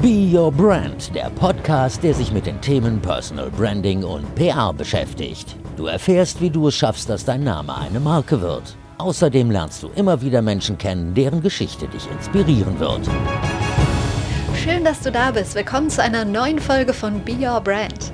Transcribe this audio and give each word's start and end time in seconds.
Be 0.00 0.30
Your 0.32 0.52
Brand, 0.52 1.12
der 1.12 1.28
Podcast, 1.30 2.04
der 2.04 2.14
sich 2.14 2.30
mit 2.30 2.46
den 2.46 2.60
Themen 2.60 3.00
Personal 3.00 3.50
Branding 3.50 4.04
und 4.04 4.32
PR 4.36 4.72
beschäftigt. 4.72 5.56
Du 5.76 5.86
erfährst, 5.86 6.40
wie 6.40 6.50
du 6.50 6.68
es 6.68 6.76
schaffst, 6.76 7.10
dass 7.10 7.24
dein 7.24 7.42
Name 7.42 7.76
eine 7.76 7.98
Marke 7.98 8.40
wird. 8.40 8.76
Außerdem 8.98 9.50
lernst 9.50 9.82
du 9.82 9.88
immer 9.96 10.22
wieder 10.22 10.40
Menschen 10.40 10.78
kennen, 10.78 11.14
deren 11.14 11.42
Geschichte 11.42 11.88
dich 11.88 12.08
inspirieren 12.12 12.78
wird. 12.78 13.08
Schön, 14.54 14.84
dass 14.84 15.00
du 15.00 15.10
da 15.10 15.32
bist. 15.32 15.56
Willkommen 15.56 15.90
zu 15.90 16.00
einer 16.00 16.24
neuen 16.24 16.60
Folge 16.60 16.92
von 16.92 17.24
Be 17.24 17.32
Your 17.32 17.60
Brand. 17.60 18.12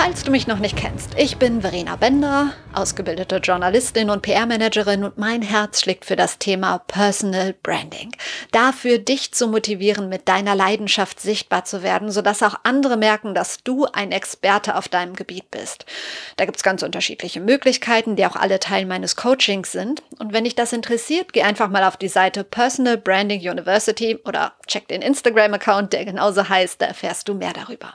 Falls 0.00 0.22
du 0.22 0.30
mich 0.30 0.46
noch 0.46 0.60
nicht 0.60 0.76
kennst, 0.76 1.16
ich 1.16 1.38
bin 1.38 1.60
Verena 1.60 1.96
Bender, 1.96 2.52
ausgebildete 2.72 3.38
Journalistin 3.38 4.10
und 4.10 4.22
PR-Managerin 4.22 5.02
und 5.02 5.18
mein 5.18 5.42
Herz 5.42 5.80
schlägt 5.80 6.04
für 6.04 6.14
das 6.14 6.38
Thema 6.38 6.78
Personal 6.78 7.52
Branding. 7.64 8.12
Dafür, 8.52 8.98
dich 8.98 9.34
zu 9.34 9.48
motivieren, 9.48 10.08
mit 10.08 10.28
deiner 10.28 10.54
Leidenschaft 10.54 11.18
sichtbar 11.18 11.64
zu 11.64 11.82
werden, 11.82 12.12
sodass 12.12 12.44
auch 12.44 12.54
andere 12.62 12.96
merken, 12.96 13.34
dass 13.34 13.64
du 13.64 13.86
ein 13.86 14.12
Experte 14.12 14.76
auf 14.76 14.86
deinem 14.86 15.14
Gebiet 15.14 15.50
bist. 15.50 15.84
Da 16.36 16.44
gibt 16.44 16.58
es 16.58 16.62
ganz 16.62 16.84
unterschiedliche 16.84 17.40
Möglichkeiten, 17.40 18.14
die 18.14 18.24
auch 18.24 18.36
alle 18.36 18.60
Teil 18.60 18.86
meines 18.86 19.16
Coachings 19.16 19.72
sind. 19.72 20.04
Und 20.20 20.32
wenn 20.32 20.44
dich 20.44 20.54
das 20.54 20.72
interessiert, 20.72 21.32
geh 21.32 21.42
einfach 21.42 21.70
mal 21.70 21.82
auf 21.82 21.96
die 21.96 22.06
Seite 22.06 22.44
Personal 22.44 22.98
Branding 22.98 23.40
University 23.40 24.16
oder 24.24 24.52
check 24.68 24.86
den 24.86 25.02
Instagram-Account, 25.02 25.92
der 25.92 26.04
genauso 26.04 26.48
heißt, 26.48 26.80
da 26.80 26.86
erfährst 26.86 27.28
du 27.28 27.34
mehr 27.34 27.52
darüber. 27.52 27.94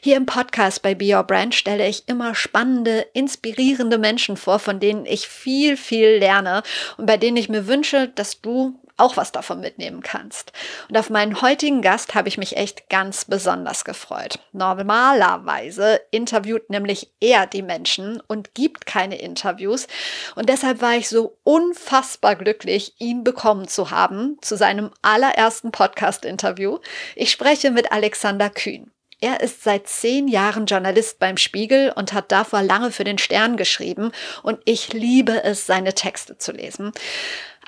Hier 0.00 0.16
im 0.16 0.26
Podcast 0.26 0.82
bei 0.82 0.94
Be 0.94 1.14
Your 1.14 1.24
Brand 1.24 1.54
stelle 1.54 1.88
ich 1.88 2.04
immer 2.08 2.34
spannende, 2.34 3.06
inspirierende 3.12 3.98
Menschen 3.98 4.36
vor, 4.36 4.58
von 4.58 4.80
denen 4.80 5.06
ich 5.06 5.28
viel, 5.28 5.76
viel 5.76 6.18
lerne 6.18 6.62
und 6.96 7.06
bei 7.06 7.16
denen 7.16 7.36
ich 7.36 7.48
mir 7.48 7.66
wünsche, 7.66 8.08
dass 8.08 8.40
du 8.40 8.78
auch 9.02 9.16
was 9.16 9.32
davon 9.32 9.60
mitnehmen 9.60 10.00
kannst. 10.00 10.52
Und 10.88 10.96
auf 10.96 11.10
meinen 11.10 11.42
heutigen 11.42 11.82
Gast 11.82 12.14
habe 12.14 12.28
ich 12.28 12.38
mich 12.38 12.56
echt 12.56 12.88
ganz 12.88 13.24
besonders 13.24 13.84
gefreut. 13.84 14.38
Normalerweise 14.52 16.00
interviewt 16.12 16.70
nämlich 16.70 17.10
er 17.20 17.46
die 17.46 17.62
Menschen 17.62 18.22
und 18.28 18.54
gibt 18.54 18.86
keine 18.86 19.18
Interviews. 19.18 19.88
Und 20.36 20.48
deshalb 20.48 20.80
war 20.80 20.94
ich 20.94 21.08
so 21.08 21.36
unfassbar 21.42 22.36
glücklich, 22.36 22.94
ihn 22.98 23.24
bekommen 23.24 23.66
zu 23.66 23.90
haben 23.90 24.38
zu 24.40 24.56
seinem 24.56 24.90
allerersten 25.02 25.72
Podcast-Interview. 25.72 26.78
Ich 27.16 27.32
spreche 27.32 27.72
mit 27.72 27.90
Alexander 27.90 28.50
Kühn. 28.50 28.91
Er 29.22 29.40
ist 29.40 29.62
seit 29.62 29.86
zehn 29.86 30.26
Jahren 30.26 30.66
Journalist 30.66 31.20
beim 31.20 31.36
Spiegel 31.36 31.92
und 31.94 32.12
hat 32.12 32.32
davor 32.32 32.60
lange 32.60 32.90
für 32.90 33.04
den 33.04 33.18
Stern 33.18 33.56
geschrieben 33.56 34.10
und 34.42 34.58
ich 34.64 34.92
liebe 34.92 35.44
es, 35.44 35.64
seine 35.64 35.94
Texte 35.94 36.38
zu 36.38 36.50
lesen. 36.50 36.90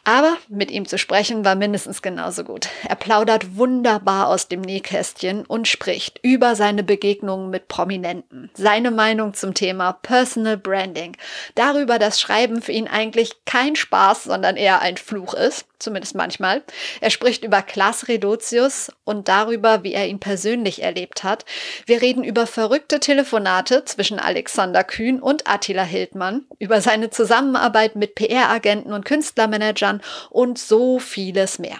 Aber 0.02 0.36
mit 0.48 0.72
ihm 0.72 0.84
zu 0.84 0.98
sprechen 0.98 1.44
war 1.44 1.54
mindestens 1.54 2.02
genauso 2.02 2.42
gut. 2.42 2.68
Er 2.88 2.96
plaudert 2.96 3.56
wunderbar 3.56 4.28
aus 4.28 4.48
dem 4.48 4.62
Nähkästchen 4.62 5.46
und 5.46 5.68
spricht 5.68 6.18
über 6.22 6.56
seine 6.56 6.82
Begegnungen 6.82 7.50
mit 7.50 7.68
Prominenten, 7.68 8.50
seine 8.54 8.90
Meinung 8.90 9.32
zum 9.32 9.54
Thema 9.54 9.92
Personal 9.92 10.56
Branding, 10.56 11.16
darüber, 11.54 12.00
dass 12.00 12.20
Schreiben 12.20 12.62
für 12.62 12.72
ihn 12.72 12.88
eigentlich 12.88 13.44
kein 13.46 13.76
Spaß, 13.76 14.24
sondern 14.24 14.56
eher 14.56 14.82
ein 14.82 14.96
Fluch 14.96 15.34
ist, 15.34 15.66
zumindest 15.84 16.14
manchmal. 16.14 16.62
Er 17.00 17.10
spricht 17.10 17.44
über 17.44 17.62
Klaas 17.62 18.08
Redotius 18.08 18.90
und 19.04 19.28
darüber, 19.28 19.84
wie 19.84 19.94
er 19.94 20.08
ihn 20.08 20.18
persönlich 20.18 20.82
erlebt 20.82 21.22
hat. 21.22 21.44
Wir 21.86 22.02
reden 22.02 22.24
über 22.24 22.46
verrückte 22.46 22.98
Telefonate 22.98 23.84
zwischen 23.84 24.18
Alexander 24.18 24.82
Kühn 24.82 25.20
und 25.20 25.48
Attila 25.48 25.84
Hildmann, 25.84 26.46
über 26.58 26.80
seine 26.80 27.10
Zusammenarbeit 27.10 27.94
mit 27.94 28.14
PR-Agenten 28.16 28.92
und 28.92 29.04
Künstlermanagern, 29.04 30.00
und 30.30 30.58
so 30.58 30.98
vieles 30.98 31.58
mehr. 31.58 31.76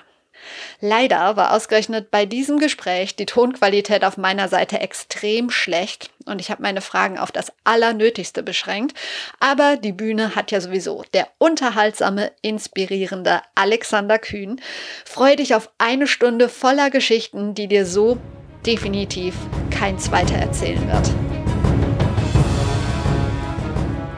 Leider 0.81 1.37
war 1.37 1.53
ausgerechnet 1.53 2.11
bei 2.11 2.27
diesem 2.27 2.59
Gespräch 2.59 3.17
die 3.17 3.27
Tonqualität 3.27 4.05
auf 4.05 4.17
meiner 4.17 4.49
Seite 4.49 4.81
extrem 4.81 5.51
schlecht 5.51 6.11
und 6.27 6.41
ich 6.41 6.51
habe 6.51 6.63
meine 6.63 6.81
Fragen 6.81 7.19
auf 7.19 7.33
das 7.33 7.53
Allernötigste 7.65 8.43
beschränkt. 8.43 8.97
Aber 9.41 9.77
die 9.77 9.93
Bühne 9.93 10.35
hat 10.35 10.51
ja 10.51 10.61
sowieso 10.61 11.05
der 11.13 11.29
unterhaltsame, 11.39 12.33
inspirierende 12.43 13.43
Alexander 13.55 14.19
Kühn. 14.19 14.61
Freue 15.05 15.37
dich 15.37 15.55
auf 15.55 15.71
eine 15.79 16.07
Stunde 16.07 16.49
voller 16.49 16.91
Geschichten, 16.91 17.55
die 17.55 17.69
dir 17.69 17.87
so 17.87 18.19
definitiv 18.67 19.35
kein 19.71 19.99
zweiter 19.99 20.37
erzählen 20.37 20.87
wird. 20.91 21.34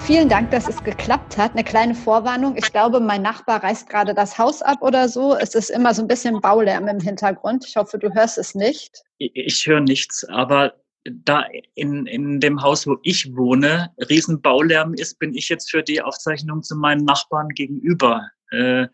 Vielen 0.07 0.29
Dank, 0.29 0.53
dass 0.53 0.69
es 0.69 0.85
geklappt 0.85 1.37
hat. 1.37 1.55
Eine 1.55 1.65
kleine 1.65 1.93
Vorwarnung. 1.93 2.57
Ich 2.57 2.71
glaube, 2.71 3.01
mein 3.01 3.23
Nachbar 3.23 3.65
reißt 3.65 3.89
gerade 3.89 4.15
das 4.15 4.39
Haus 4.39 4.63
ab 4.63 4.79
oder 4.81 5.09
so. 5.09 5.35
Es 5.35 5.57
ist 5.57 5.69
immer 5.69 5.95
so 5.95 6.03
ein 6.03 6.07
bisschen 6.07 6.41
Baulärm 6.41 6.87
im 6.87 7.01
Hintergrund. 7.01 7.65
Ich 7.67 7.75
hoffe, 7.75 7.99
du 7.99 8.15
hörst 8.15 8.39
es 8.39 8.55
nicht. 8.55 9.03
Ich, 9.19 9.33
ich 9.35 9.67
höre 9.67 9.81
nichts, 9.81 10.23
aber 10.29 10.75
da 11.11 11.45
in, 11.75 12.07
in 12.07 12.39
dem 12.39 12.63
Haus, 12.63 12.87
wo 12.87 12.99
ich 13.03 13.35
wohne, 13.35 13.93
riesen 14.09 14.41
Baulärm 14.41 14.95
ist, 14.95 15.19
bin 15.19 15.35
ich 15.35 15.49
jetzt 15.49 15.73
für 15.73 15.83
die 15.83 16.01
Aufzeichnung 16.01 16.63
zu 16.63 16.77
meinen 16.77 17.05
Nachbarn 17.05 17.49
gegenüber 17.49 18.29
äh, 18.53 18.87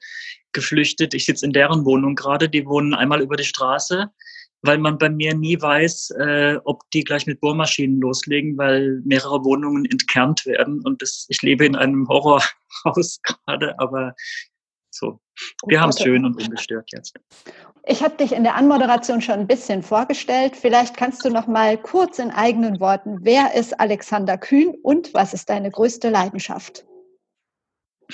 geflüchtet. 0.52 1.12
Ich 1.12 1.26
sitze 1.26 1.44
in 1.44 1.52
deren 1.52 1.84
Wohnung 1.84 2.14
gerade. 2.14 2.48
Die 2.48 2.64
wohnen 2.64 2.94
einmal 2.94 3.20
über 3.20 3.36
die 3.36 3.44
Straße 3.44 4.10
weil 4.62 4.78
man 4.78 4.96
bei 4.98 5.10
mir 5.10 5.34
nie 5.34 5.60
weiß, 5.60 6.10
äh, 6.18 6.58
ob 6.64 6.88
die 6.92 7.04
gleich 7.04 7.26
mit 7.26 7.40
Bohrmaschinen 7.40 8.00
loslegen, 8.00 8.56
weil 8.56 9.02
mehrere 9.04 9.44
Wohnungen 9.44 9.84
entkernt 9.84 10.46
werden. 10.46 10.80
Und 10.84 11.02
das, 11.02 11.26
ich 11.28 11.42
lebe 11.42 11.66
in 11.66 11.76
einem 11.76 12.08
Horrorhaus 12.08 13.20
gerade, 13.22 13.78
aber 13.78 14.14
so. 14.90 15.20
Wir 15.66 15.80
haben 15.80 15.90
es 15.90 16.00
schön 16.00 16.24
und 16.24 16.40
ungestört 16.40 16.90
jetzt. 16.92 17.18
Ich 17.84 18.02
habe 18.02 18.16
dich 18.16 18.32
in 18.32 18.44
der 18.44 18.54
Anmoderation 18.54 19.20
schon 19.20 19.40
ein 19.40 19.46
bisschen 19.46 19.82
vorgestellt. 19.82 20.54
Vielleicht 20.54 20.96
kannst 20.96 21.24
du 21.24 21.30
noch 21.30 21.48
mal 21.48 21.76
kurz 21.76 22.18
in 22.18 22.30
eigenen 22.30 22.78
Worten, 22.78 23.18
wer 23.22 23.54
ist 23.54 23.80
Alexander 23.80 24.38
Kühn 24.38 24.74
und 24.82 25.12
was 25.14 25.34
ist 25.34 25.50
deine 25.50 25.70
größte 25.70 26.10
Leidenschaft? 26.10 26.84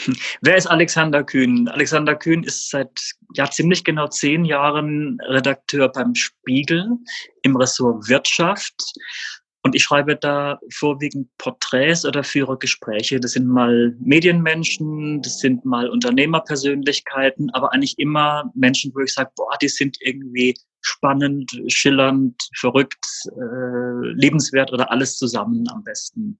Wer 0.43 0.57
ist 0.57 0.67
Alexander 0.67 1.25
Kühn? 1.25 1.69
Alexander 1.69 2.15
Kühn 2.15 2.43
ist 2.45 2.71
seit 2.71 3.01
ja, 3.35 3.51
ziemlich 3.51 3.85
genau 3.85 4.09
zehn 4.09 4.45
Jahren 4.45 5.19
Redakteur 5.29 5.89
beim 5.89 6.15
Spiegel 6.15 6.89
im 7.43 7.57
Ressort 7.57 8.09
Wirtschaft. 8.09 8.75
Und 9.63 9.75
ich 9.75 9.83
schreibe 9.83 10.17
da 10.17 10.59
vorwiegend 10.73 11.29
Porträts 11.37 12.07
oder 12.07 12.23
führe 12.23 12.57
Gespräche. 12.57 13.19
Das 13.19 13.33
sind 13.33 13.47
mal 13.47 13.95
Medienmenschen, 13.99 15.21
das 15.21 15.41
sind 15.41 15.65
mal 15.65 15.91
Unternehmerpersönlichkeiten, 15.91 17.51
aber 17.51 17.73
eigentlich 17.73 17.99
immer 17.99 18.51
Menschen, 18.55 18.93
wo 18.95 19.01
ich 19.01 19.13
sage, 19.13 19.31
boah, 19.37 19.59
die 19.61 19.69
sind 19.69 19.99
irgendwie 20.01 20.55
spannend, 20.81 21.51
schillernd, 21.67 22.41
verrückt, 22.57 23.05
äh, 23.37 24.07
lebenswert 24.15 24.73
oder 24.73 24.91
alles 24.93 25.19
zusammen 25.19 25.69
am 25.71 25.83
besten. 25.83 26.39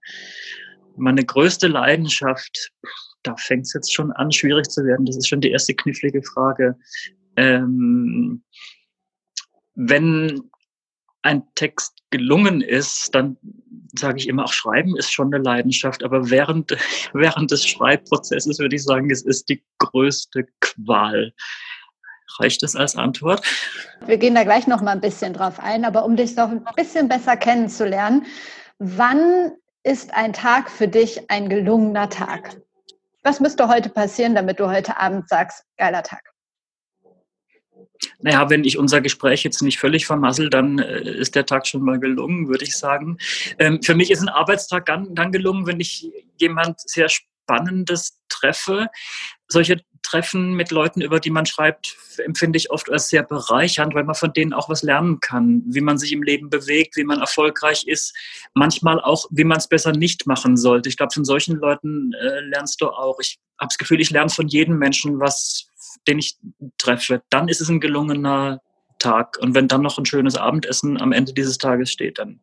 Meine 0.97 1.25
größte 1.25 1.67
Leidenschaft, 1.67 2.71
da 3.23 3.37
fängt 3.37 3.67
es 3.67 3.73
jetzt 3.73 3.93
schon 3.93 4.13
an, 4.13 4.33
schwierig 4.33 4.69
zu 4.69 4.85
werden. 4.85 5.07
Das 5.07 5.17
ist 5.17 5.29
schon 5.29 5.41
die 5.41 5.51
erste 5.51 5.75
knifflige 5.75 6.23
Frage. 6.23 6.77
Ähm, 7.37 8.43
wenn 9.75 10.51
ein 11.23 11.43
Text 11.55 11.99
gelungen 12.11 12.61
ist, 12.61 13.15
dann 13.15 13.37
sage 13.99 14.19
ich 14.19 14.29
immer, 14.29 14.45
auch 14.45 14.53
Schreiben 14.53 14.97
ist 14.97 15.13
schon 15.13 15.33
eine 15.33 15.43
Leidenschaft, 15.43 16.05
aber 16.05 16.31
während, 16.31 16.77
während 17.13 17.51
des 17.51 17.67
Schreibprozesses 17.67 18.59
würde 18.59 18.77
ich 18.77 18.85
sagen, 18.85 19.11
es 19.11 19.23
ist 19.23 19.49
die 19.49 19.63
größte 19.79 20.47
Qual. 20.61 21.33
Reicht 22.41 22.63
das 22.63 22.77
als 22.77 22.95
Antwort? 22.95 23.43
Wir 24.07 24.17
gehen 24.17 24.35
da 24.35 24.45
gleich 24.45 24.67
noch 24.67 24.81
mal 24.81 24.93
ein 24.93 25.01
bisschen 25.01 25.33
drauf 25.33 25.59
ein, 25.59 25.85
aber 25.85 26.05
um 26.05 26.15
dich 26.15 26.37
noch 26.37 26.51
ein 26.51 26.65
bisschen 26.77 27.09
besser 27.09 27.37
kennenzulernen, 27.37 28.27
wann 28.79 29.53
ist 29.83 30.15
ein 30.15 30.33
Tag 30.33 30.71
für 30.71 30.87
dich 30.87 31.31
ein 31.31 31.49
gelungener 31.49 32.09
Tag? 32.09 32.61
Was 33.23 33.41
müsste 33.41 33.69
heute 33.69 33.89
passieren, 33.89 34.35
damit 34.35 34.61
du 34.61 34.69
heute 34.69 34.97
Abend 34.99 35.29
sagst, 35.29 35.65
geiler 35.77 36.03
Tag? 36.03 36.23
Naja, 38.21 38.49
wenn 38.51 38.65
ich 38.65 38.79
unser 38.79 39.01
Gespräch 39.01 39.43
jetzt 39.45 39.63
nicht 39.63 39.79
völlig 39.79 40.07
vermassel, 40.07 40.51
dann 40.51 40.79
äh, 40.79 41.01
ist 41.01 41.35
der 41.35 41.47
Tag 41.47 41.67
schon 41.67 41.83
mal 41.83 41.99
gelungen, 41.99 42.49
würde 42.49 42.65
ich 42.65 42.77
sagen. 42.77 43.19
Ähm, 43.59 43.83
für 43.83 43.95
mich 43.95 44.11
ist 44.11 44.23
ein 44.23 44.29
Arbeitstag 44.29 44.87
dann, 44.87 45.15
dann 45.15 45.33
gelungen, 45.33 45.67
wenn 45.67 45.81
ich 45.81 46.11
jemand 46.37 46.81
sehr 46.81 47.09
Spannendes 47.09 48.21
treffe. 48.29 48.89
Solche 49.49 49.81
Treffen 50.03 50.55
mit 50.55 50.71
Leuten, 50.71 51.01
über 51.01 51.21
die 51.21 51.31
man 51.31 51.47
schreibt, 51.47 51.97
empfinde 52.19 52.57
ich 52.57 52.71
oft 52.71 52.91
als 52.91 53.09
sehr 53.09 53.23
bereichernd, 53.23 53.95
weil 53.95 54.05
man 54.05 54.15
von 54.15 54.33
denen 54.33 54.53
auch 54.53 54.69
was 54.69 54.83
lernen 54.83 55.21
kann, 55.21 55.63
wie 55.67 55.81
man 55.81 55.99
sich 55.99 56.13
im 56.13 56.23
Leben 56.23 56.51
bewegt, 56.51 56.97
wie 56.97 57.05
man 57.05 57.21
erfolgreich 57.21 57.87
ist, 57.87 58.15
manchmal 58.55 59.01
auch, 59.01 59.27
wie 59.31 59.45
man 59.45 59.59
es 59.59 59.69
besser 59.69 59.93
nicht 59.93 60.27
machen 60.27 60.57
sollte. 60.57 60.89
Ich 60.89 60.97
glaube, 60.97 61.13
von 61.13 61.25
solchen 61.25 61.57
Leuten 61.57 62.13
äh, 62.15 62.41
lernst 62.41 62.81
du 62.81 62.89
auch. 62.89 63.19
Ich 63.21 63.39
habe 63.59 63.69
das 63.69 63.79
Gefühl, 63.79 64.01
ich 64.01 64.11
lerne 64.11 64.31
von 64.31 64.49
jedem 64.49 64.79
Menschen 64.79 65.21
was, 65.21 65.69
den 66.07 66.19
ich 66.19 66.37
treffe. 66.79 67.23
Dann 67.31 67.49
ist 67.49 67.61
es 67.61 67.69
ein 67.69 67.81
gelungener 67.81 68.61
Tag. 68.99 69.39
Und 69.41 69.55
wenn 69.55 69.69
dann 69.69 69.83
noch 69.83 69.99
ein 69.99 70.07
schönes 70.07 70.37
Abendessen 70.37 71.01
am 71.01 71.13
Ende 71.13 71.33
dieses 71.33 71.59
Tages 71.59 71.91
steht, 71.91 72.19
dann 72.19 72.41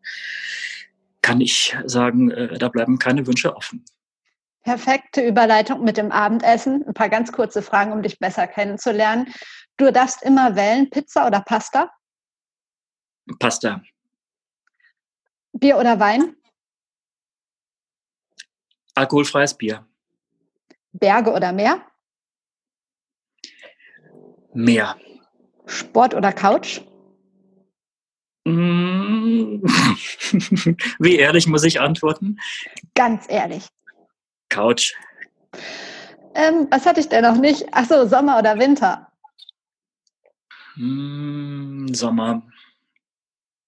kann 1.22 1.42
ich 1.42 1.76
sagen, 1.86 2.32
äh, 2.32 2.58
da 2.58 2.70
bleiben 2.70 3.00
keine 3.00 3.26
Wünsche 3.26 3.56
offen. 3.56 3.84
Perfekte 4.66 5.22
Überleitung 5.22 5.84
mit 5.84 5.96
dem 5.96 6.12
Abendessen. 6.12 6.84
Ein 6.88 6.96
paar 6.96 7.10
ganz 7.10 7.32
kurze 7.32 7.62
Fragen, 7.62 7.92
um 7.92 8.02
dich 8.02 8.18
besser 8.18 8.48
kennenzulernen. 8.48 9.32
Du 9.78 9.92
darfst 9.92 10.24
immer 10.24 10.56
wählen, 10.56 10.90
Pizza 10.90 11.28
oder 11.28 11.42
Pasta? 11.42 11.92
Pasta. 13.38 13.84
Bier 15.54 15.78
oder 15.78 16.00
Wein? 16.00 16.36
Alkoholfreies 18.96 19.54
Bier. 19.54 19.88
Berge 20.94 21.32
oder 21.32 21.52
Meer? 21.52 21.86
Meer. 24.56 24.98
Sport 25.68 26.16
oder 26.16 26.34
Couch? 26.34 26.82
Mm. 28.46 29.62
Wie 31.00 31.18
ehrlich 31.18 31.46
muss 31.46 31.64
ich 31.64 31.80
antworten? 31.80 32.40
Ganz 32.96 33.26
ehrlich. 33.30 33.68
Couch. 34.50 34.94
Ähm, 36.34 36.68
was 36.70 36.86
hatte 36.86 37.00
ich 37.00 37.10
denn 37.10 37.24
noch 37.24 37.38
nicht? 37.38 37.74
Achso, 37.74 38.06
Sommer 38.08 38.40
oder 38.40 38.60
Winter? 38.60 39.08
Mm, 40.76 41.88
Sommer. 41.94 42.44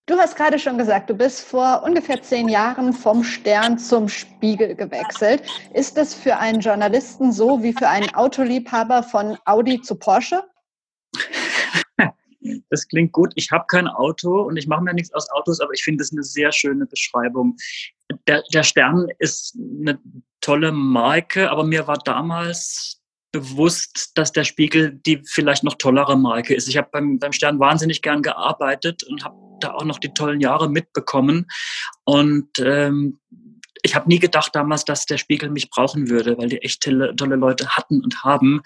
Du 0.05 0.17
hast 0.17 0.37
gerade 0.37 0.57
schon 0.57 0.77
gesagt, 0.77 1.09
du 1.09 1.13
bist 1.13 1.41
vor 1.41 1.83
ungefähr 1.83 2.21
zehn 2.21 2.47
Jahren 2.47 2.93
vom 2.93 3.25
Stern 3.25 3.77
zum 3.77 4.07
Spiegel 4.07 4.73
gewechselt. 4.73 5.43
Ist 5.73 5.97
das 5.97 6.13
für 6.13 6.37
einen 6.37 6.61
Journalisten 6.61 7.33
so 7.33 7.61
wie 7.61 7.73
für 7.73 7.89
einen 7.89 8.13
Autoliebhaber 8.15 9.03
von 9.03 9.37
Audi 9.45 9.81
zu 9.81 9.95
Porsche? 9.95 10.43
Das 12.69 12.87
klingt 12.87 13.11
gut. 13.11 13.33
Ich 13.35 13.51
habe 13.51 13.65
kein 13.67 13.87
Auto 13.87 14.43
und 14.43 14.55
ich 14.55 14.67
mache 14.67 14.81
mir 14.81 14.93
nichts 14.93 15.13
aus 15.13 15.29
Autos, 15.31 15.59
aber 15.59 15.73
ich 15.73 15.83
finde 15.83 16.01
das 16.01 16.13
eine 16.13 16.23
sehr 16.23 16.51
schöne 16.53 16.85
Beschreibung. 16.85 17.57
Der, 18.25 18.41
der 18.53 18.63
Stern 18.63 19.07
ist 19.19 19.57
eine 19.57 19.99
tolle 20.41 20.71
Marke, 20.71 21.51
aber 21.51 21.63
mir 21.63 21.87
war 21.87 21.97
damals 21.97 23.01
bewusst, 23.31 24.11
dass 24.15 24.31
der 24.31 24.43
Spiegel 24.43 24.99
die 25.05 25.21
vielleicht 25.25 25.63
noch 25.63 25.75
tollere 25.75 26.17
Marke 26.17 26.55
ist. 26.55 26.67
Ich 26.67 26.77
habe 26.77 26.89
beim, 26.91 27.19
beim 27.19 27.33
Stern 27.33 27.59
wahnsinnig 27.59 28.01
gern 28.01 28.21
gearbeitet 28.21 29.03
und 29.03 29.23
habe 29.23 29.35
da 29.59 29.73
auch 29.73 29.83
noch 29.83 29.99
die 29.99 30.13
tollen 30.13 30.39
Jahre 30.39 30.69
mitbekommen. 30.69 31.47
Und 32.03 32.47
ähm, 32.59 33.19
ich 33.83 33.95
habe 33.95 34.07
nie 34.07 34.19
gedacht 34.19 34.55
damals, 34.55 34.85
dass 34.85 35.05
der 35.05 35.17
Spiegel 35.17 35.49
mich 35.49 35.69
brauchen 35.69 36.09
würde, 36.09 36.37
weil 36.37 36.49
die 36.49 36.61
echt 36.61 36.81
tolle, 36.81 37.15
tolle 37.15 37.35
Leute 37.35 37.69
hatten 37.69 38.01
und 38.03 38.23
haben. 38.23 38.61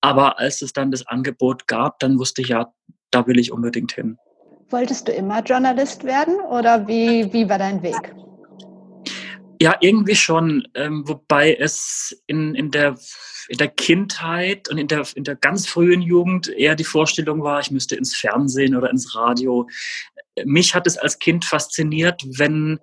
Aber 0.00 0.38
als 0.38 0.62
es 0.62 0.72
dann 0.72 0.90
das 0.90 1.06
Angebot 1.06 1.68
gab, 1.68 1.98
dann 2.00 2.18
wusste 2.18 2.42
ich 2.42 2.48
ja, 2.48 2.72
da 3.10 3.26
will 3.26 3.38
ich 3.38 3.52
unbedingt 3.52 3.92
hin. 3.92 4.18
Wolltest 4.70 5.06
du 5.06 5.12
immer 5.12 5.42
Journalist 5.42 6.04
werden 6.04 6.40
oder 6.40 6.88
wie, 6.88 7.32
wie 7.32 7.48
war 7.48 7.58
dein 7.58 7.82
Weg? 7.82 8.14
Ja, 9.62 9.76
irgendwie 9.78 10.16
schon, 10.16 10.66
ähm, 10.74 11.06
wobei 11.06 11.54
es 11.54 12.20
in, 12.26 12.56
in, 12.56 12.72
der, 12.72 12.98
in 13.46 13.58
der 13.58 13.68
Kindheit 13.68 14.68
und 14.68 14.76
in 14.76 14.88
der, 14.88 15.06
in 15.14 15.22
der 15.22 15.36
ganz 15.36 15.68
frühen 15.68 16.02
Jugend 16.02 16.48
eher 16.48 16.74
die 16.74 16.82
Vorstellung 16.82 17.44
war, 17.44 17.60
ich 17.60 17.70
müsste 17.70 17.94
ins 17.94 18.16
Fernsehen 18.16 18.74
oder 18.74 18.90
ins 18.90 19.14
Radio. 19.14 19.68
Mich 20.44 20.74
hat 20.74 20.88
es 20.88 20.98
als 20.98 21.20
Kind 21.20 21.44
fasziniert, 21.44 22.24
wenn 22.38 22.80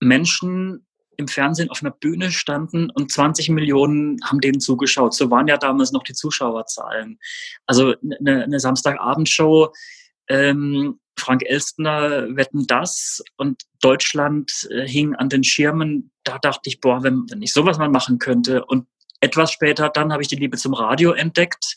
Menschen 0.00 0.84
im 1.16 1.28
Fernsehen 1.28 1.70
auf 1.70 1.80
einer 1.80 1.92
Bühne 1.92 2.32
standen 2.32 2.90
und 2.90 3.12
20 3.12 3.50
Millionen 3.50 4.18
haben 4.24 4.40
denen 4.40 4.58
zugeschaut. 4.58 5.14
So 5.14 5.30
waren 5.30 5.46
ja 5.46 5.58
damals 5.58 5.92
noch 5.92 6.02
die 6.02 6.14
Zuschauerzahlen. 6.14 7.20
Also 7.66 7.94
eine, 8.18 8.42
eine 8.42 8.58
Samstagabendshow, 8.58 9.72
ähm, 10.28 10.98
Frank 11.18 11.42
Elstner 11.44 12.36
wetten 12.36 12.66
das 12.66 13.22
und 13.36 13.62
Deutschland 13.80 14.68
äh, 14.70 14.86
hing 14.86 15.14
an 15.14 15.28
den 15.28 15.44
Schirmen. 15.44 16.10
Da 16.24 16.38
dachte 16.38 16.68
ich, 16.68 16.80
boah, 16.80 17.02
wenn, 17.02 17.24
wenn 17.30 17.42
ich 17.42 17.52
sowas 17.52 17.78
mal 17.78 17.88
machen 17.88 18.18
könnte. 18.18 18.64
Und 18.64 18.86
etwas 19.20 19.50
später, 19.50 19.88
dann 19.88 20.12
habe 20.12 20.22
ich 20.22 20.28
die 20.28 20.36
Liebe 20.36 20.56
zum 20.56 20.74
Radio 20.74 21.12
entdeckt. 21.12 21.76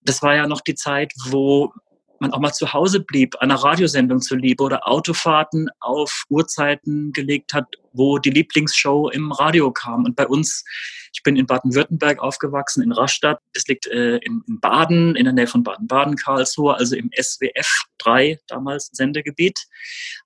Das 0.00 0.22
war 0.22 0.34
ja 0.34 0.46
noch 0.46 0.62
die 0.62 0.74
Zeit, 0.74 1.12
wo 1.28 1.72
man 2.18 2.32
auch 2.32 2.38
mal 2.38 2.52
zu 2.52 2.72
Hause 2.72 3.00
blieb, 3.00 3.36
einer 3.40 3.56
Radiosendung 3.56 4.20
zuliebe 4.20 4.62
oder 4.62 4.88
Autofahrten 4.88 5.68
auf 5.80 6.24
Uhrzeiten 6.30 7.12
gelegt 7.12 7.52
hat, 7.52 7.66
wo 7.92 8.18
die 8.18 8.30
Lieblingsshow 8.30 9.10
im 9.10 9.32
Radio 9.32 9.70
kam. 9.72 10.04
Und 10.04 10.16
bei 10.16 10.26
uns, 10.26 10.64
ich 11.12 11.22
bin 11.22 11.36
in 11.36 11.46
Baden-Württemberg 11.46 12.20
aufgewachsen, 12.20 12.82
in 12.82 12.92
Rastatt. 12.92 13.38
Das 13.52 13.66
liegt 13.66 13.86
äh, 13.86 14.16
in, 14.16 14.42
in, 14.48 14.60
Baden, 14.60 15.14
in 15.14 15.24
der 15.24 15.34
Nähe 15.34 15.46
von 15.46 15.62
Baden-Baden, 15.62 16.16
Karlsruhe, 16.16 16.74
also 16.74 16.96
im 16.96 17.10
SWF 17.14 17.84
3 17.98 18.38
damals 18.48 18.88
Sendegebiet. 18.92 19.58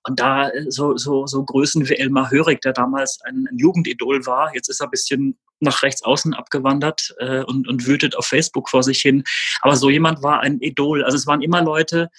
Und 0.03 0.19
da 0.19 0.49
äh, 0.49 0.65
so, 0.69 0.95
so, 0.95 1.27
so 1.27 1.43
Größen 1.43 1.87
wie 1.89 1.95
Elmar 1.95 2.31
Hörig, 2.31 2.61
der 2.61 2.73
damals 2.73 3.19
ein, 3.25 3.47
ein 3.51 3.57
Jugendidol 3.57 4.25
war, 4.25 4.53
jetzt 4.55 4.69
ist 4.69 4.79
er 4.79 4.87
ein 4.87 4.91
bisschen 4.91 5.37
nach 5.59 5.83
rechts 5.83 6.03
außen 6.03 6.33
abgewandert 6.33 7.13
äh, 7.19 7.43
und, 7.43 7.67
und 7.67 7.85
wütet 7.85 8.15
auf 8.15 8.25
Facebook 8.25 8.69
vor 8.69 8.83
sich 8.83 9.01
hin. 9.01 9.23
Aber 9.61 9.75
so 9.75 9.89
jemand 9.89 10.23
war 10.23 10.39
ein 10.39 10.59
Idol. 10.61 11.03
Also 11.03 11.17
es 11.17 11.27
waren 11.27 11.41
immer 11.41 11.61
Leute, 11.61 12.09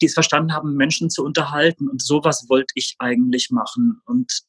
die 0.00 0.06
es 0.06 0.14
verstanden 0.14 0.52
haben, 0.52 0.76
Menschen 0.76 1.10
zu 1.10 1.24
unterhalten. 1.24 1.88
Und 1.88 2.02
sowas 2.02 2.46
wollte 2.48 2.72
ich 2.74 2.96
eigentlich 2.98 3.50
machen. 3.50 4.00
Und 4.04 4.42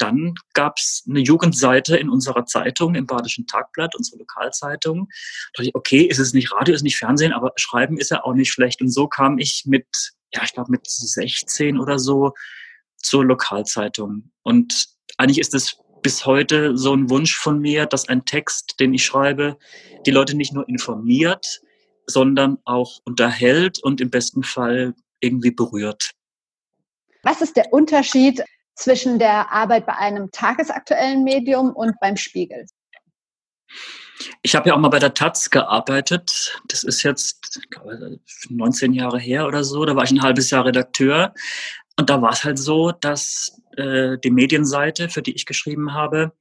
dann 0.00 0.34
gab 0.54 0.78
es 0.78 1.04
eine 1.08 1.20
Jugendseite 1.20 1.96
in 1.96 2.08
unserer 2.08 2.46
Zeitung, 2.46 2.94
im 2.94 3.06
Badischen 3.06 3.46
Tagblatt, 3.46 3.94
unsere 3.94 4.18
Lokalzeitung. 4.18 5.08
Da 5.52 5.58
dachte 5.58 5.68
ich, 5.68 5.74
okay, 5.74 6.02
ist 6.02 6.18
es 6.18 6.32
nicht 6.32 6.52
Radio, 6.52 6.74
ist 6.74 6.82
nicht 6.82 6.96
Fernsehen, 6.96 7.32
aber 7.32 7.52
Schreiben 7.56 7.98
ist 7.98 8.10
ja 8.10 8.24
auch 8.24 8.34
nicht 8.34 8.50
schlecht. 8.50 8.80
Und 8.80 8.90
so 8.90 9.08
kam 9.08 9.38
ich 9.38 9.64
mit, 9.66 9.86
ja, 10.32 10.42
ich 10.42 10.52
glaube 10.52 10.70
mit 10.70 10.88
16 10.88 11.78
oder 11.78 11.98
so 11.98 12.32
zur 12.96 13.24
Lokalzeitung. 13.24 14.30
Und 14.42 14.86
eigentlich 15.18 15.38
ist 15.38 15.54
es 15.54 15.76
bis 16.02 16.24
heute 16.24 16.78
so 16.78 16.94
ein 16.94 17.10
Wunsch 17.10 17.36
von 17.36 17.60
mir, 17.60 17.84
dass 17.84 18.08
ein 18.08 18.24
Text, 18.24 18.80
den 18.80 18.94
ich 18.94 19.04
schreibe, 19.04 19.58
die 20.06 20.10
Leute 20.10 20.34
nicht 20.34 20.54
nur 20.54 20.66
informiert, 20.66 21.60
sondern 22.06 22.58
auch 22.64 23.00
unterhält 23.04 23.78
und 23.82 24.00
im 24.00 24.10
besten 24.10 24.42
Fall 24.42 24.94
irgendwie 25.20 25.50
berührt. 25.50 26.12
Was 27.22 27.42
ist 27.42 27.56
der 27.56 27.70
Unterschied 27.72 28.42
zwischen 28.80 29.18
der 29.18 29.52
Arbeit 29.52 29.86
bei 29.86 29.96
einem 29.96 30.30
tagesaktuellen 30.30 31.22
Medium 31.22 31.72
und 31.72 31.98
beim 32.00 32.16
Spiegel? 32.16 32.66
Ich 34.42 34.54
habe 34.54 34.68
ja 34.68 34.74
auch 34.74 34.80
mal 34.80 34.88
bei 34.88 34.98
der 34.98 35.14
Taz 35.14 35.50
gearbeitet. 35.50 36.60
Das 36.68 36.84
ist 36.84 37.02
jetzt 37.02 37.60
19 38.48 38.92
Jahre 38.92 39.18
her 39.18 39.46
oder 39.46 39.64
so. 39.64 39.84
Da 39.84 39.96
war 39.96 40.04
ich 40.04 40.10
ein 40.10 40.22
halbes 40.22 40.50
Jahr 40.50 40.64
Redakteur. 40.64 41.32
Und 41.98 42.10
da 42.10 42.20
war 42.20 42.32
es 42.32 42.44
halt 42.44 42.58
so, 42.58 42.92
dass 42.92 43.60
äh, 43.76 44.18
die 44.18 44.30
Medienseite, 44.30 45.08
für 45.08 45.22
die 45.22 45.34
ich 45.34 45.46
geschrieben 45.46 45.94
habe, 45.94 46.32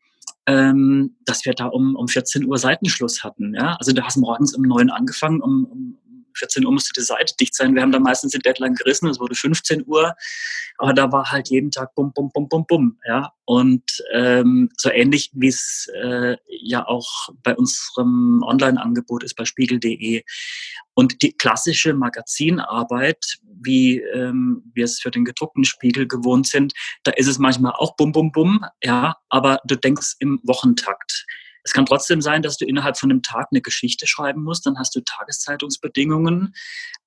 ähm, 0.46 1.16
dass 1.26 1.46
wir 1.46 1.54
da 1.54 1.68
um, 1.68 1.96
um 1.96 2.08
14 2.08 2.46
Uhr 2.46 2.58
Seitenschluss 2.58 3.24
hatten. 3.24 3.54
Ja? 3.54 3.76
Also 3.80 3.92
du 3.92 4.02
hast 4.04 4.18
morgens 4.18 4.56
um 4.56 4.64
9 4.64 4.90
angefangen, 4.90 5.42
um, 5.42 5.66
um 5.66 5.98
14 6.40 6.66
Uhr 6.66 6.72
musste 6.72 6.92
die 6.96 7.06
Seite 7.06 7.34
dicht 7.40 7.56
sein. 7.56 7.76
Wir 7.76 7.81
haben 7.81 7.92
da 7.92 8.00
meistens 8.00 8.31
die 8.31 8.40
Deadline 8.40 8.76
gerissen, 8.76 9.08
es 9.08 9.19
wurde 9.19 9.36
15 9.36 9.84
Uhr, 9.86 10.16
aber 10.78 10.94
da 10.94 11.12
war 11.12 11.31
halt 11.31 11.50
jeden 11.50 11.72
Tag 11.72 11.94
bum, 11.96 12.12
bum, 12.14 12.31
bum, 12.34 12.48
bum, 12.50 12.66
bum. 12.68 12.98
Ja? 13.06 13.34
Und 13.46 13.84
ähm, 14.14 14.69
so 14.78 14.90
ähnlich 14.90 15.31
wie 15.34 15.48
es 15.48 15.88
äh, 16.02 16.38
ja 16.48 16.88
auch 16.88 17.30
bei 17.44 17.56
unserem 17.56 18.42
Online-Angebot 18.44 19.24
ist, 19.24 19.36
bei 19.36 19.46
spiegel.de. 19.46 20.24
Und 20.94 21.22
die 21.22 21.34
klassische 21.34 21.94
Magazinarbeit, 21.94 23.40
wie 23.62 24.00
ähm, 24.00 24.64
wir 24.74 24.86
es 24.86 25.00
für 25.00 25.12
den 25.12 25.26
gedruckten 25.26 25.64
Spiegel 25.64 26.08
gewohnt 26.08 26.48
sind, 26.48 26.74
da 27.04 27.12
ist 27.12 27.28
es 27.28 27.40
manchmal 27.40 27.74
auch 27.74 27.96
bum, 27.96 28.12
bum, 28.12 28.31
bum, 28.31 28.66
ja, 28.84 29.18
aber 29.30 29.60
du 29.66 29.76
denkst 29.76 30.16
im 30.19 30.40
Wochentakt. 30.44 31.26
Es 31.63 31.73
kann 31.73 31.85
trotzdem 31.85 32.21
sein, 32.21 32.42
dass 32.42 32.57
du 32.57 32.66
innerhalb 32.66 32.97
von 32.97 33.11
einem 33.11 33.21
Tag 33.21 33.47
eine 33.51 33.61
Geschichte 33.61 34.07
schreiben 34.07 34.44
musst, 34.44 34.66
dann 34.66 34.78
hast 34.78 34.95
du 34.95 35.01
Tageszeitungsbedingungen, 35.01 36.54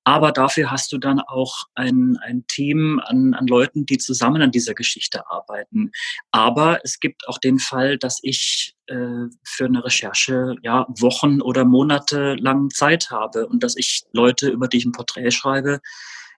aber 0.04 0.32
dafür 0.32 0.70
hast 0.70 0.92
du 0.92 0.98
dann 0.98 1.20
auch 1.20 1.64
ein, 1.74 2.18
ein 2.22 2.44
Team 2.48 3.00
an, 3.04 3.34
an 3.34 3.46
Leuten, 3.46 3.86
die 3.86 3.98
zusammen 3.98 4.42
an 4.42 4.50
dieser 4.50 4.74
Geschichte 4.74 5.28
arbeiten. 5.30 5.92
Aber 6.32 6.80
es 6.82 6.98
gibt 6.98 7.28
auch 7.28 7.38
den 7.38 7.58
Fall, 7.58 7.98
dass 7.98 8.18
ich 8.22 8.74
äh, 8.86 9.28
für 9.44 9.64
eine 9.64 9.84
Recherche 9.84 10.56
ja 10.62 10.86
Wochen 10.88 11.40
oder 11.40 11.64
Monate 11.64 12.34
lang 12.34 12.70
Zeit 12.70 13.10
habe 13.10 13.46
und 13.46 13.62
dass 13.62 13.76
ich 13.76 14.02
Leute, 14.12 14.48
über 14.48 14.66
die 14.66 14.78
ich 14.78 14.84
ein 14.84 14.92
Porträt 14.92 15.30
schreibe, 15.30 15.80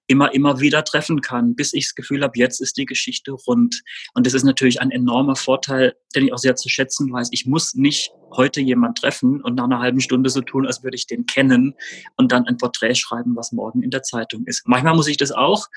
immer, 0.06 0.34
immer 0.34 0.60
wieder 0.60 0.84
treffen 0.84 1.20
kann, 1.20 1.54
bis 1.54 1.72
ich 1.72 1.86
das 1.86 1.94
Gefühl 1.94 2.22
habe, 2.22 2.38
jetzt 2.38 2.60
ist 2.60 2.76
die 2.76 2.84
Geschichte 2.84 3.32
rund. 3.32 3.82
Und 4.12 4.26
das 4.26 4.34
ist 4.34 4.44
natürlich 4.44 4.80
ein 4.80 4.90
enormer 4.90 5.36
Vorteil, 5.36 5.94
den 6.14 6.26
ich 6.26 6.32
auch 6.32 6.38
sehr 6.38 6.56
zu 6.56 6.68
schätzen 6.68 7.12
weiß. 7.12 7.28
Ich 7.32 7.46
muss 7.46 7.74
nicht 7.74 8.12
heute 8.32 8.60
jemand 8.60 8.98
treffen 8.98 9.40
und 9.42 9.54
nach 9.54 9.64
einer 9.64 9.78
halben 9.78 10.00
Stunde 10.00 10.30
so 10.30 10.40
tun, 10.40 10.66
als 10.66 10.82
würde 10.82 10.96
ich 10.96 11.06
den 11.06 11.26
kennen 11.26 11.74
und 12.16 12.32
dann 12.32 12.46
ein 12.46 12.58
Porträt 12.58 12.94
schreiben, 12.94 13.36
was 13.36 13.52
morgen 13.52 13.82
in 13.82 13.90
der 13.90 14.02
Zeitung 14.02 14.44
ist. 14.46 14.66
Manchmal 14.66 14.94
muss 14.94 15.08
ich 15.08 15.16
das 15.16 15.32
auch. 15.32 15.68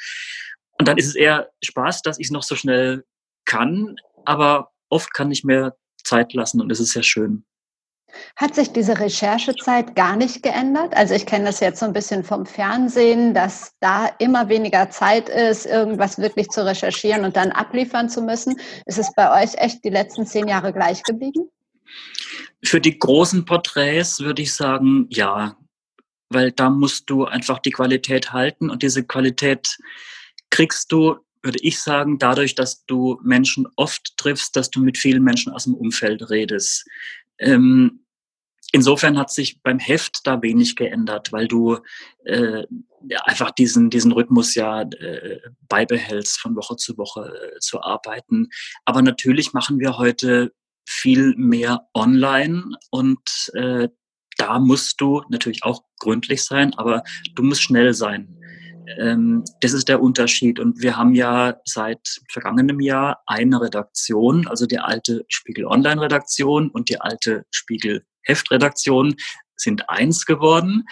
Und 0.79 0.87
dann 0.87 0.97
ist 0.97 1.07
es 1.07 1.15
eher 1.15 1.49
Spaß, 1.63 2.01
dass 2.01 2.19
ich 2.19 2.27
es 2.27 2.31
noch 2.31 2.43
so 2.43 2.55
schnell 2.55 3.05
kann, 3.45 3.95
aber 4.25 4.71
oft 4.89 5.13
kann 5.13 5.31
ich 5.31 5.43
mir 5.43 5.75
Zeit 6.03 6.33
lassen 6.33 6.61
und 6.61 6.71
es 6.71 6.79
ist 6.79 6.91
sehr 6.91 7.03
schön. 7.03 7.45
Hat 8.35 8.55
sich 8.55 8.71
diese 8.71 8.99
Recherchezeit 8.99 9.95
gar 9.95 10.15
nicht 10.15 10.41
geändert? 10.41 10.95
Also 10.95 11.13
ich 11.13 11.25
kenne 11.25 11.45
das 11.45 11.59
jetzt 11.59 11.79
so 11.79 11.85
ein 11.85 11.93
bisschen 11.93 12.23
vom 12.23 12.45
Fernsehen, 12.45 13.33
dass 13.33 13.73
da 13.79 14.07
immer 14.19 14.49
weniger 14.49 14.89
Zeit 14.89 15.29
ist, 15.29 15.65
irgendwas 15.65 16.17
wirklich 16.17 16.47
zu 16.47 16.65
recherchieren 16.65 17.25
und 17.25 17.35
dann 17.35 17.51
abliefern 17.51 18.09
zu 18.09 18.21
müssen. 18.21 18.59
Ist 18.85 18.97
es 18.97 19.13
bei 19.13 19.43
euch 19.43 19.55
echt 19.55 19.83
die 19.83 19.89
letzten 19.89 20.25
zehn 20.25 20.47
Jahre 20.47 20.71
gleich 20.71 21.03
geblieben? 21.03 21.49
Für 22.63 22.81
die 22.81 22.97
großen 22.97 23.45
Porträts 23.45 24.19
würde 24.19 24.41
ich 24.41 24.53
sagen, 24.53 25.07
ja, 25.09 25.57
weil 26.29 26.51
da 26.51 26.69
musst 26.69 27.09
du 27.09 27.25
einfach 27.25 27.59
die 27.59 27.71
Qualität 27.71 28.33
halten 28.33 28.69
und 28.69 28.83
diese 28.83 29.03
Qualität 29.03 29.77
kriegst 30.49 30.91
du, 30.91 31.17
würde 31.43 31.59
ich 31.61 31.79
sagen, 31.79 32.17
dadurch, 32.19 32.55
dass 32.55 32.85
du 32.85 33.19
Menschen 33.23 33.67
oft 33.75 34.17
triffst, 34.17 34.55
dass 34.55 34.69
du 34.69 34.81
mit 34.81 34.97
vielen 34.97 35.23
Menschen 35.23 35.53
aus 35.53 35.65
dem 35.65 35.75
Umfeld 35.75 36.29
redest. 36.29 36.85
Ähm, 37.39 38.05
insofern 38.71 39.17
hat 39.17 39.31
sich 39.31 39.61
beim 39.61 39.79
Heft 39.79 40.21
da 40.25 40.41
wenig 40.41 40.75
geändert, 40.75 41.31
weil 41.31 41.47
du 41.47 41.77
äh, 42.25 42.63
einfach 43.23 43.51
diesen, 43.51 43.89
diesen 43.89 44.11
Rhythmus 44.11 44.55
ja 44.55 44.81
äh, 44.81 45.39
beibehältst, 45.67 46.39
von 46.39 46.55
Woche 46.55 46.75
zu 46.75 46.97
Woche 46.97 47.53
äh, 47.55 47.59
zu 47.59 47.81
arbeiten. 47.81 48.49
Aber 48.85 49.01
natürlich 49.01 49.53
machen 49.53 49.79
wir 49.79 49.97
heute 49.97 50.51
viel 50.87 51.35
mehr 51.35 51.87
online 51.93 52.63
und 52.91 53.51
äh, 53.53 53.89
da 54.37 54.59
musst 54.59 55.01
du 55.01 55.23
natürlich 55.29 55.63
auch 55.63 55.83
gründlich 55.99 56.45
sein, 56.45 56.73
aber 56.75 57.03
du 57.35 57.43
musst 57.43 57.63
schnell 57.63 57.93
sein. 57.93 58.39
Ähm, 58.97 59.43
das 59.61 59.73
ist 59.73 59.89
der 59.89 60.01
Unterschied. 60.01 60.59
Und 60.59 60.81
wir 60.81 60.97
haben 60.97 61.13
ja 61.13 61.57
seit 61.65 62.19
vergangenem 62.29 62.79
Jahr 62.79 63.21
eine 63.25 63.61
Redaktion, 63.61 64.47
also 64.47 64.65
die 64.65 64.79
alte 64.79 65.25
Spiegel 65.27 65.65
Online-Redaktion 65.65 66.69
und 66.69 66.89
die 66.89 66.99
alte 66.99 67.45
Spiegel 67.51 68.05
Heftredaktion 68.23 69.15
sind 69.55 69.89
eins 69.89 70.25
geworden. 70.25 70.85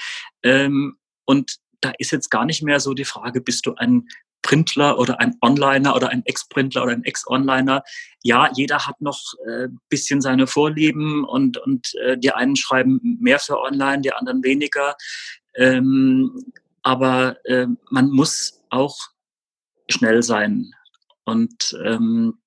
Ähm, 0.43 0.97
und 1.25 1.57
da 1.81 1.93
ist 1.97 2.11
jetzt 2.11 2.29
gar 2.29 2.45
nicht 2.45 2.63
mehr 2.63 2.79
so 2.79 2.93
die 2.93 3.05
Frage, 3.05 3.41
bist 3.41 3.65
du 3.65 3.75
ein 3.75 4.07
Printler 4.41 4.99
oder 4.99 5.19
ein 5.19 5.35
Onliner 5.41 5.95
oder 5.95 6.09
ein 6.09 6.23
Ex-Printler 6.25 6.83
oder 6.83 6.91
ein 6.91 7.03
Ex-Onliner. 7.03 7.81
Ja, 8.21 8.49
jeder 8.53 8.85
hat 8.85 9.01
noch 9.01 9.19
äh, 9.47 9.69
bisschen 9.89 10.21
seine 10.21 10.45
Vorlieben 10.45 11.25
und, 11.25 11.57
und 11.57 11.95
äh, 12.03 12.15
die 12.17 12.31
einen 12.31 12.55
schreiben 12.55 13.17
mehr 13.19 13.39
für 13.39 13.59
Online, 13.59 14.01
die 14.01 14.13
anderen 14.13 14.43
weniger. 14.43 14.95
Ähm, 15.55 16.31
aber 16.85 17.43
äh, 17.45 17.65
man 17.89 18.11
muss 18.11 18.61
auch 18.69 18.95
schnell 19.89 20.21
sein. 20.21 20.71
Und 21.25 21.75
ähm, 21.83 22.37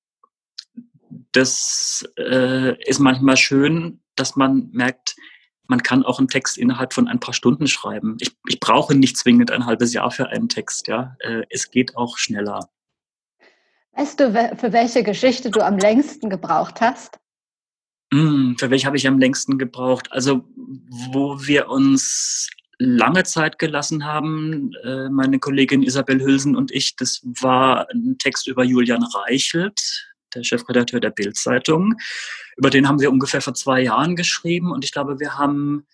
das 1.32 2.08
äh, 2.16 2.80
ist 2.88 3.00
manchmal 3.00 3.36
schön, 3.36 4.00
dass 4.14 4.36
man 4.36 4.70
merkt, 4.70 5.16
man 5.66 5.82
kann 5.82 6.04
auch 6.04 6.20
einen 6.20 6.28
Text 6.28 6.56
innerhalb 6.56 6.92
von 6.92 7.08
ein 7.08 7.18
paar 7.18 7.34
Stunden 7.34 7.66
schreiben. 7.66 8.16
Ich, 8.20 8.36
ich 8.46 8.60
brauche 8.60 8.94
nicht 8.94 9.16
zwingend 9.16 9.50
ein 9.50 9.66
halbes 9.66 9.92
Jahr 9.92 10.12
für 10.12 10.28
einen 10.28 10.48
Text. 10.48 10.86
Ja, 10.86 11.16
äh, 11.18 11.42
es 11.50 11.72
geht 11.72 11.96
auch 11.96 12.16
schneller. 12.16 12.70
Weißt 13.92 14.20
du, 14.20 14.56
für 14.56 14.72
welche 14.72 15.02
Geschichte 15.02 15.50
du 15.50 15.60
am 15.60 15.78
längsten 15.78 16.30
gebraucht 16.30 16.80
hast? 16.80 17.18
Mm, 18.12 18.54
für 18.54 18.70
welche 18.70 18.86
habe 18.86 18.96
ich 18.96 19.08
am 19.08 19.18
längsten 19.18 19.58
gebraucht? 19.58 20.12
Also, 20.12 20.44
wo 21.10 21.44
wir 21.44 21.68
uns 21.68 22.48
lange 22.78 23.24
Zeit 23.24 23.58
gelassen 23.58 24.04
haben, 24.04 24.72
äh, 24.84 25.08
meine 25.08 25.38
Kollegin 25.38 25.82
Isabel 25.82 26.20
Hülsen 26.20 26.56
und 26.56 26.70
ich, 26.70 26.96
das 26.96 27.20
war 27.24 27.88
ein 27.90 28.16
Text 28.18 28.46
über 28.46 28.64
Julian 28.64 29.02
Reichelt, 29.02 29.80
der 30.34 30.44
Chefredakteur 30.44 31.00
der 31.00 31.10
Bild-Zeitung. 31.10 31.96
Über 32.56 32.70
den 32.70 32.86
haben 32.86 33.00
wir 33.00 33.10
ungefähr 33.10 33.40
vor 33.40 33.54
zwei 33.54 33.82
Jahren 33.82 34.14
geschrieben 34.14 34.70
und 34.70 34.84
ich 34.84 34.92
glaube, 34.92 35.18
wir 35.18 35.38
haben 35.38 35.86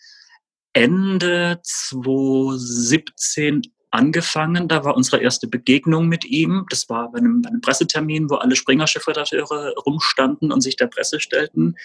Ende 0.74 1.60
2017 1.62 3.62
angefangen. 3.94 4.68
Da 4.68 4.84
war 4.84 4.96
unsere 4.96 5.22
erste 5.22 5.46
Begegnung 5.46 6.08
mit 6.08 6.24
ihm. 6.24 6.66
Das 6.68 6.88
war 6.88 7.12
bei 7.12 7.18
einem, 7.18 7.42
bei 7.42 7.48
einem 7.48 7.60
Pressetermin, 7.60 8.28
wo 8.28 8.34
alle 8.34 8.56
Springer-Chefredakteure 8.56 9.74
rumstanden 9.86 10.52
und 10.52 10.60
sich 10.60 10.76
der 10.76 10.88
Presse 10.88 11.20
stellten. 11.20 11.76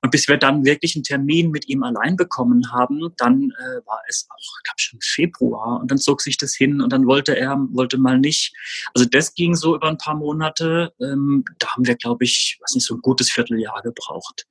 Und 0.00 0.10
bis 0.10 0.28
wir 0.28 0.36
dann 0.36 0.64
wirklich 0.64 0.94
einen 0.94 1.02
Termin 1.02 1.50
mit 1.50 1.68
ihm 1.68 1.82
allein 1.82 2.16
bekommen 2.16 2.72
haben, 2.72 3.12
dann 3.16 3.50
äh, 3.58 3.86
war 3.86 4.00
es 4.08 4.28
auch, 4.30 4.38
ich 4.38 4.62
glaube 4.64 4.78
schon 4.78 5.00
Februar. 5.02 5.80
Und 5.80 5.90
dann 5.90 5.98
zog 5.98 6.22
sich 6.22 6.38
das 6.38 6.54
hin 6.54 6.80
und 6.80 6.92
dann 6.92 7.06
wollte 7.06 7.36
er, 7.36 7.58
wollte 7.72 7.98
mal 7.98 8.18
nicht. 8.18 8.54
Also 8.94 9.06
das 9.06 9.34
ging 9.34 9.54
so 9.54 9.74
über 9.74 9.88
ein 9.88 9.98
paar 9.98 10.14
Monate. 10.14 10.94
Ähm, 11.00 11.44
da 11.58 11.74
haben 11.74 11.86
wir, 11.86 11.96
glaube 11.96 12.24
ich, 12.24 12.58
weiß 12.60 12.74
nicht, 12.76 12.86
so 12.86 12.94
ein 12.94 13.02
gutes 13.02 13.30
Vierteljahr 13.30 13.82
gebraucht. 13.82 14.46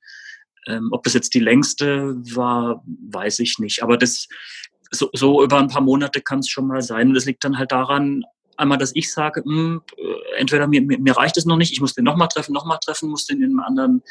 Ähm, 0.66 0.88
ob 0.90 1.04
das 1.04 1.14
jetzt 1.14 1.32
die 1.34 1.40
längste 1.40 2.16
war, 2.34 2.84
weiß 2.84 3.38
ich 3.38 3.58
nicht. 3.58 3.82
Aber 3.82 3.96
das, 3.96 4.28
so, 4.90 5.10
so 5.12 5.42
über 5.42 5.58
ein 5.58 5.68
paar 5.68 5.82
Monate 5.82 6.20
kann 6.20 6.40
es 6.40 6.48
schon 6.48 6.66
mal 6.66 6.82
sein. 6.82 7.08
Und 7.08 7.14
das 7.14 7.24
liegt 7.24 7.44
dann 7.44 7.58
halt 7.58 7.72
daran, 7.72 8.24
einmal, 8.56 8.78
dass 8.78 8.94
ich 8.94 9.12
sage, 9.12 9.42
mh, 9.44 9.54
hm, 9.54 9.82
äh, 9.96 10.40
entweder 10.40 10.66
mir, 10.66 10.82
mir, 10.82 10.98
mir, 10.98 11.16
reicht 11.16 11.36
es 11.36 11.44
noch 11.44 11.56
nicht, 11.56 11.72
ich 11.72 11.80
muss 11.80 11.94
den 11.94 12.04
nochmal 12.04 12.28
treffen, 12.28 12.52
nochmal 12.52 12.78
treffen, 12.84 13.10
muss 13.10 13.26
den 13.26 13.38
in 13.38 13.50
einem 13.50 13.60
anderen 13.60 14.02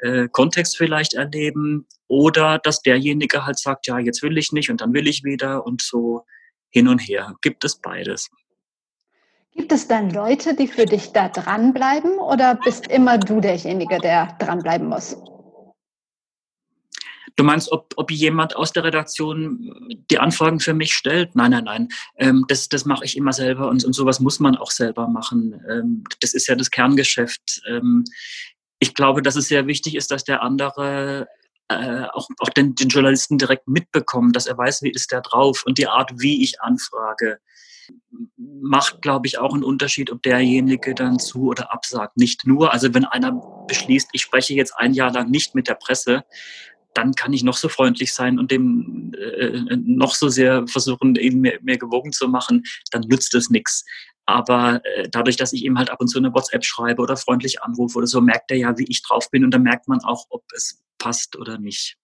äh, 0.00 0.28
Kontext 0.28 0.76
vielleicht 0.76 1.14
erleben. 1.14 1.86
Oder 2.08 2.58
dass 2.58 2.82
derjenige 2.82 3.46
halt 3.46 3.58
sagt, 3.58 3.86
ja, 3.86 3.98
jetzt 3.98 4.22
will 4.22 4.36
ich 4.38 4.52
nicht 4.52 4.70
und 4.70 4.80
dann 4.80 4.92
will 4.92 5.08
ich 5.08 5.24
wieder 5.24 5.66
und 5.66 5.82
so 5.82 6.24
hin 6.70 6.88
und 6.88 6.98
her. 6.98 7.34
Gibt 7.40 7.64
es 7.64 7.76
beides. 7.76 8.28
Gibt 9.54 9.72
es 9.72 9.86
dann 9.86 10.10
Leute, 10.10 10.54
die 10.54 10.66
für 10.66 10.86
dich 10.86 11.12
da 11.12 11.28
dranbleiben 11.28 12.18
oder 12.18 12.54
bist 12.54 12.86
immer 12.86 13.18
du 13.18 13.40
derjenige, 13.40 13.98
der 13.98 14.34
dranbleiben 14.38 14.88
muss? 14.88 15.16
Du 17.36 17.44
meinst, 17.44 17.70
ob, 17.72 17.94
ob 17.96 18.10
jemand 18.10 18.56
aus 18.56 18.72
der 18.72 18.84
Redaktion 18.84 19.74
die 20.10 20.18
Anfragen 20.18 20.60
für 20.60 20.74
mich 20.74 20.94
stellt? 20.94 21.34
Nein, 21.34 21.52
nein, 21.52 21.64
nein. 21.64 21.88
Ähm, 22.16 22.44
das 22.48 22.68
das 22.68 22.84
mache 22.84 23.04
ich 23.04 23.16
immer 23.16 23.32
selber 23.32 23.68
und, 23.68 23.84
und 23.84 23.92
sowas 23.92 24.20
muss 24.20 24.40
man 24.40 24.56
auch 24.56 24.70
selber 24.70 25.08
machen. 25.08 25.60
Ähm, 25.68 26.04
das 26.20 26.34
ist 26.34 26.46
ja 26.48 26.54
das 26.54 26.70
Kerngeschäft. 26.70 27.62
Ähm, 27.68 28.04
ich 28.78 28.94
glaube, 28.94 29.22
dass 29.22 29.36
es 29.36 29.48
sehr 29.48 29.66
wichtig 29.66 29.94
ist, 29.94 30.10
dass 30.10 30.24
der 30.24 30.42
andere 30.42 31.28
äh, 31.68 32.04
auch, 32.12 32.28
auch 32.38 32.48
den, 32.50 32.74
den 32.74 32.88
Journalisten 32.88 33.38
direkt 33.38 33.68
mitbekommt, 33.68 34.36
dass 34.36 34.46
er 34.46 34.58
weiß, 34.58 34.82
wie 34.82 34.90
ist 34.90 35.12
der 35.12 35.20
drauf 35.20 35.64
und 35.64 35.78
die 35.78 35.86
Art, 35.86 36.10
wie 36.16 36.42
ich 36.42 36.60
anfrage 36.60 37.38
macht, 38.36 39.02
glaube 39.02 39.26
ich, 39.26 39.38
auch 39.38 39.54
einen 39.54 39.64
Unterschied, 39.64 40.10
ob 40.10 40.22
derjenige 40.22 40.94
dann 40.94 41.18
zu 41.18 41.48
oder 41.48 41.72
absagt. 41.72 42.16
Nicht 42.16 42.46
nur, 42.46 42.72
also 42.72 42.94
wenn 42.94 43.04
einer 43.04 43.32
beschließt, 43.66 44.10
ich 44.12 44.22
spreche 44.22 44.54
jetzt 44.54 44.74
ein 44.76 44.94
Jahr 44.94 45.12
lang 45.12 45.30
nicht 45.30 45.54
mit 45.54 45.68
der 45.68 45.74
Presse, 45.74 46.24
dann 46.94 47.14
kann 47.14 47.32
ich 47.32 47.42
noch 47.42 47.56
so 47.56 47.68
freundlich 47.68 48.12
sein 48.12 48.38
und 48.38 48.50
dem 48.50 49.12
äh, 49.14 49.76
noch 49.76 50.14
so 50.14 50.28
sehr 50.28 50.66
versuchen, 50.66 51.14
ihn 51.16 51.40
mehr, 51.40 51.58
mehr 51.62 51.78
gewogen 51.78 52.12
zu 52.12 52.28
machen, 52.28 52.64
dann 52.90 53.02
nützt 53.02 53.34
es 53.34 53.50
nichts. 53.50 53.84
Aber 54.26 54.80
äh, 54.84 55.08
dadurch, 55.10 55.36
dass 55.36 55.52
ich 55.52 55.64
ihm 55.64 55.78
halt 55.78 55.90
ab 55.90 56.00
und 56.00 56.08
zu 56.08 56.18
eine 56.18 56.32
WhatsApp 56.32 56.64
schreibe 56.64 57.02
oder 57.02 57.16
freundlich 57.16 57.62
anrufe 57.62 57.98
oder 57.98 58.06
so, 58.06 58.20
merkt 58.20 58.50
er 58.50 58.56
ja, 58.56 58.78
wie 58.78 58.86
ich 58.88 59.02
drauf 59.02 59.30
bin 59.30 59.44
und 59.44 59.50
dann 59.52 59.62
merkt 59.62 59.88
man 59.88 60.00
auch, 60.00 60.26
ob 60.30 60.44
es 60.54 60.82
passt 60.98 61.36
oder 61.36 61.58
nicht. 61.58 61.96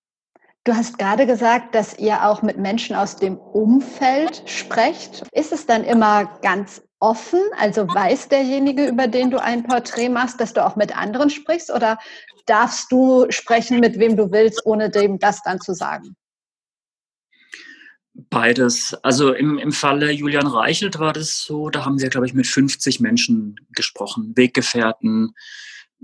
Du 0.64 0.75
hast 0.75 0.99
gerade 0.99 1.26
gesagt, 1.26 1.75
dass 1.75 1.99
ihr 1.99 2.26
auch 2.26 2.42
mit 2.42 2.59
Menschen 2.59 2.95
aus 2.95 3.16
dem 3.16 3.38
Umfeld 3.38 4.42
sprecht. 4.45 5.23
Ist 5.33 5.52
es 5.52 5.64
dann 5.64 5.85
immer 5.85 6.26
ganz 6.42 6.83
offen? 7.00 7.40
Also 7.58 7.86
weiß 7.86 8.28
derjenige, 8.28 8.86
über 8.86 9.06
den 9.06 9.30
du 9.30 9.42
ein 9.42 9.62
Porträt 9.62 10.08
machst, 10.08 10.40
dass 10.40 10.52
du 10.52 10.64
auch 10.64 10.76
mit 10.76 10.96
anderen 10.96 11.30
sprichst? 11.30 11.70
Oder 11.70 11.98
darfst 12.46 12.90
du 12.90 13.26
sprechen, 13.30 13.80
mit 13.80 13.98
wem 13.98 14.16
du 14.16 14.30
willst, 14.32 14.64
ohne 14.64 14.90
dem 14.90 15.18
das 15.18 15.42
dann 15.42 15.60
zu 15.60 15.74
sagen? 15.74 16.16
Beides. 18.30 18.94
Also 19.02 19.32
im, 19.32 19.58
im 19.58 19.70
Falle 19.70 20.10
Julian 20.10 20.48
Reichelt 20.48 20.98
war 20.98 21.12
das 21.12 21.44
so, 21.44 21.70
da 21.70 21.84
haben 21.84 22.00
wir, 22.00 22.08
glaube 22.08 22.26
ich, 22.26 22.34
mit 22.34 22.48
50 22.48 22.98
Menschen 22.98 23.54
gesprochen, 23.70 24.32
Weggefährten, 24.34 25.34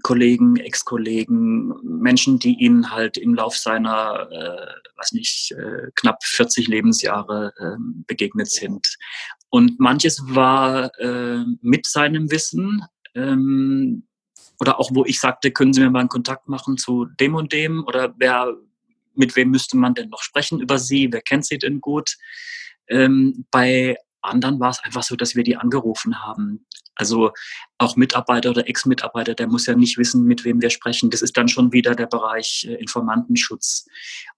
Kollegen, 0.02 0.56
Ex-Kollegen, 0.56 1.72
Menschen, 1.82 2.38
die 2.38 2.54
ihn 2.60 2.90
halt 2.90 3.16
im 3.16 3.34
Lauf 3.34 3.56
seiner, 3.56 4.28
äh, 4.30 4.98
weiß 4.98 5.12
nicht, 5.12 5.52
äh, 5.52 5.90
knapp 5.94 6.22
40 6.24 6.68
Lebensjahre 6.68 7.52
äh, 7.56 7.76
begegnet 8.06 8.50
sind. 8.50 8.96
Und 9.54 9.78
manches 9.78 10.20
war 10.26 10.90
äh, 10.98 11.44
mit 11.60 11.86
seinem 11.86 12.28
Wissen, 12.32 12.82
ähm, 13.14 14.02
oder 14.58 14.80
auch 14.80 14.90
wo 14.92 15.04
ich 15.04 15.20
sagte, 15.20 15.52
können 15.52 15.72
Sie 15.72 15.80
mir 15.80 15.90
mal 15.90 16.00
einen 16.00 16.08
Kontakt 16.08 16.48
machen 16.48 16.76
zu 16.76 17.04
dem 17.20 17.36
und 17.36 17.52
dem 17.52 17.84
oder 17.84 18.12
wer, 18.18 18.52
mit 19.14 19.36
wem 19.36 19.50
müsste 19.52 19.76
man 19.76 19.94
denn 19.94 20.08
noch 20.08 20.24
sprechen 20.24 20.58
über 20.58 20.80
Sie, 20.80 21.12
wer 21.12 21.22
kennt 21.22 21.46
Sie 21.46 21.58
denn 21.58 21.80
gut? 21.80 22.16
Ähm, 22.88 23.46
bei 23.52 23.96
anderen 24.22 24.58
war 24.58 24.70
es 24.70 24.80
einfach 24.80 25.04
so, 25.04 25.14
dass 25.14 25.36
wir 25.36 25.44
die 25.44 25.56
angerufen 25.56 26.20
haben. 26.20 26.66
Also 26.96 27.30
auch 27.78 27.94
Mitarbeiter 27.94 28.50
oder 28.50 28.68
Ex-Mitarbeiter, 28.68 29.34
der 29.34 29.46
muss 29.46 29.66
ja 29.66 29.76
nicht 29.76 29.98
wissen, 29.98 30.24
mit 30.24 30.44
wem 30.44 30.62
wir 30.62 30.70
sprechen. 30.70 31.10
Das 31.10 31.22
ist 31.22 31.36
dann 31.36 31.46
schon 31.46 31.72
wieder 31.72 31.94
der 31.94 32.06
Bereich 32.06 32.66
äh, 32.68 32.74
Informantenschutz. 32.74 33.86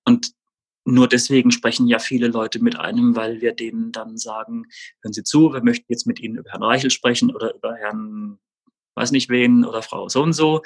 Und 0.04 0.32
nur 0.86 1.08
deswegen 1.08 1.50
sprechen 1.50 1.86
ja 1.86 1.98
viele 1.98 2.28
Leute 2.28 2.62
mit 2.62 2.78
einem, 2.78 3.16
weil 3.16 3.40
wir 3.40 3.52
denen 3.52 3.92
dann 3.92 4.16
sagen, 4.16 4.64
hören 5.02 5.12
Sie 5.12 5.24
zu, 5.24 5.52
wir 5.52 5.62
möchten 5.62 5.86
jetzt 5.88 6.06
mit 6.06 6.20
Ihnen 6.20 6.36
über 6.36 6.50
Herrn 6.50 6.62
Reichel 6.62 6.90
sprechen 6.90 7.34
oder 7.34 7.54
über 7.54 7.74
Herrn 7.74 8.38
weiß 8.96 9.12
nicht 9.12 9.28
wen 9.28 9.64
oder 9.64 9.82
Frau 9.82 10.08
so 10.08 10.22
und 10.22 10.32
so. 10.32 10.62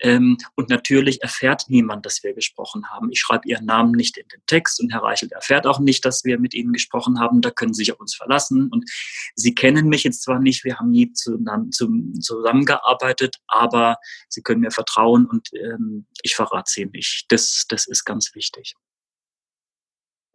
Ähm, 0.00 0.38
und 0.56 0.70
natürlich 0.70 1.22
erfährt 1.22 1.66
niemand, 1.68 2.04
dass 2.06 2.24
wir 2.24 2.34
gesprochen 2.34 2.90
haben. 2.90 3.12
Ich 3.12 3.20
schreibe 3.20 3.46
ihren 3.46 3.66
Namen 3.66 3.92
nicht 3.92 4.16
in 4.16 4.26
den 4.28 4.40
Text 4.46 4.80
und 4.80 4.90
Herr 4.92 5.02
Reichelt 5.02 5.32
erfährt 5.32 5.66
auch 5.66 5.78
nicht, 5.78 6.04
dass 6.04 6.24
wir 6.24 6.38
mit 6.38 6.54
ihnen 6.54 6.72
gesprochen 6.72 7.20
haben. 7.20 7.42
Da 7.42 7.50
können 7.50 7.74
sie 7.74 7.82
sich 7.82 7.92
auf 7.92 8.00
uns 8.00 8.14
verlassen. 8.14 8.68
Und 8.70 8.90
sie 9.36 9.54
kennen 9.54 9.88
mich 9.88 10.04
jetzt 10.04 10.22
zwar 10.22 10.40
nicht, 10.40 10.64
wir 10.64 10.78
haben 10.78 10.90
nie 10.90 11.12
zusammengearbeitet, 11.12 13.36
aber 13.46 13.98
sie 14.28 14.42
können 14.42 14.62
mir 14.62 14.70
vertrauen 14.70 15.26
und 15.26 15.50
ähm, 15.52 16.06
ich 16.22 16.34
verrate 16.34 16.70
sie 16.70 16.86
nicht. 16.86 17.26
Das, 17.28 17.66
das 17.68 17.86
ist 17.86 18.04
ganz 18.04 18.34
wichtig. 18.34 18.74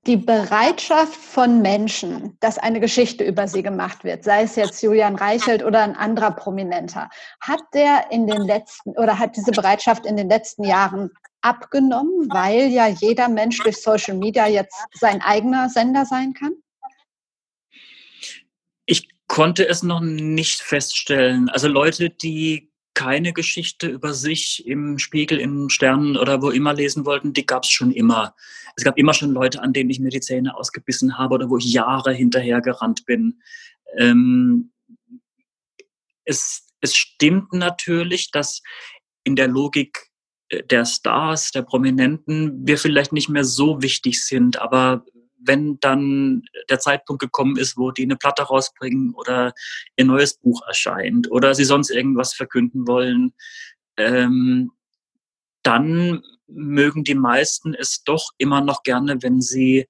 Die 0.07 0.17
Bereitschaft 0.17 1.15
von 1.15 1.61
Menschen, 1.61 2.37
dass 2.39 2.57
eine 2.57 2.79
Geschichte 2.79 3.23
über 3.23 3.47
sie 3.47 3.61
gemacht 3.61 4.03
wird, 4.03 4.23
sei 4.23 4.43
es 4.43 4.55
jetzt 4.55 4.81
Julian 4.81 5.15
Reichelt 5.15 5.63
oder 5.63 5.81
ein 5.81 5.95
anderer 5.95 6.31
Prominenter, 6.31 7.09
hat 7.41 7.61
der 7.73 8.09
in 8.09 8.25
den 8.25 8.41
letzten 8.41 8.91
oder 8.91 9.19
hat 9.19 9.35
diese 9.35 9.51
Bereitschaft 9.51 10.05
in 10.05 10.15
den 10.15 10.29
letzten 10.29 10.63
Jahren 10.63 11.11
abgenommen, 11.41 12.29
weil 12.31 12.69
ja 12.69 12.87
jeder 12.87 13.27
Mensch 13.27 13.59
durch 13.59 13.77
Social 13.77 14.15
Media 14.15 14.47
jetzt 14.47 14.77
sein 14.93 15.21
eigener 15.21 15.69
Sender 15.69 16.05
sein 16.05 16.33
kann? 16.33 16.53
Ich 18.85 19.09
konnte 19.27 19.67
es 19.67 19.83
noch 19.83 20.01
nicht 20.01 20.61
feststellen. 20.61 21.49
Also 21.49 21.67
Leute, 21.67 22.09
die 22.09 22.68
keine 22.99 23.31
Geschichte 23.31 23.87
über 23.87 24.13
sich 24.13 24.67
im 24.67 24.99
Spiegel, 24.99 25.39
in 25.39 25.69
Sternen 25.69 26.17
oder 26.17 26.41
wo 26.41 26.49
immer 26.49 26.73
lesen 26.73 27.05
wollten, 27.05 27.31
die 27.31 27.45
gab 27.45 27.63
es 27.63 27.69
schon 27.69 27.93
immer. 27.93 28.35
Es 28.75 28.83
gab 28.83 28.97
immer 28.97 29.13
schon 29.13 29.31
Leute, 29.31 29.61
an 29.61 29.71
denen 29.71 29.89
ich 29.89 30.01
mir 30.01 30.09
die 30.09 30.19
Zähne 30.19 30.53
ausgebissen 30.53 31.17
habe 31.17 31.35
oder 31.35 31.49
wo 31.49 31.57
ich 31.57 31.71
Jahre 31.71 32.11
hinterher 32.11 32.59
gerannt 32.59 33.05
bin. 33.05 33.39
Ähm, 33.97 34.73
es, 36.25 36.67
es 36.81 36.93
stimmt 36.93 37.53
natürlich, 37.53 38.31
dass 38.31 38.61
in 39.23 39.37
der 39.37 39.47
Logik 39.47 40.09
äh, 40.49 40.61
der 40.65 40.83
Stars, 40.83 41.51
der 41.51 41.61
Prominenten, 41.61 42.67
wir 42.67 42.77
vielleicht 42.77 43.13
nicht 43.13 43.29
mehr 43.29 43.45
so 43.45 43.81
wichtig 43.81 44.25
sind, 44.25 44.59
aber 44.59 45.05
wenn 45.39 45.79
dann 45.79 46.43
der 46.69 46.79
Zeitpunkt 46.79 47.21
gekommen 47.21 47.57
ist, 47.57 47.77
wo 47.77 47.91
die 47.91 48.03
eine 48.03 48.17
Platte 48.17 48.43
rausbringen 48.43 49.13
oder 49.13 49.53
ihr 49.95 50.05
neues 50.05 50.37
Buch 50.37 50.61
erscheint 50.67 51.31
oder 51.31 51.55
sie 51.55 51.65
sonst 51.65 51.89
irgendwas 51.89 52.33
verkünden 52.33 52.87
wollen, 52.87 53.33
ähm, 53.97 54.71
dann 55.63 56.23
mögen 56.47 57.03
die 57.03 57.15
meisten 57.15 57.73
es 57.73 58.03
doch 58.03 58.31
immer 58.37 58.61
noch 58.61 58.83
gerne, 58.83 59.21
wenn 59.21 59.41
sie 59.41 59.87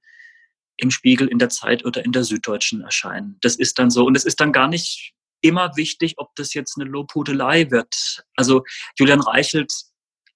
im 0.78 0.92
Spiegel, 0.92 1.28
in 1.28 1.40
der 1.40 1.50
Zeit 1.50 1.86
oder 1.86 2.04
in 2.04 2.12
der 2.12 2.24
Süddeutschen 2.24 2.82
erscheinen. 2.82 3.38
Das 3.42 3.56
ist 3.56 3.80
dann 3.80 3.92
so. 3.92 4.06
Und 4.06 4.16
es 4.16 4.26
ist 4.26 4.40
dann 4.40 4.54
gar 4.54 4.68
nicht 4.68 5.14
immer 5.42 5.76
wichtig, 5.76 6.16
ob 6.18 6.36
das 6.36 6.54
jetzt 6.54 6.78
eine 6.78 6.90
Lobhudelei 6.90 7.70
wird. 7.72 8.24
Also 8.36 8.64
Julian 8.98 9.22
Reichelt 9.22 9.72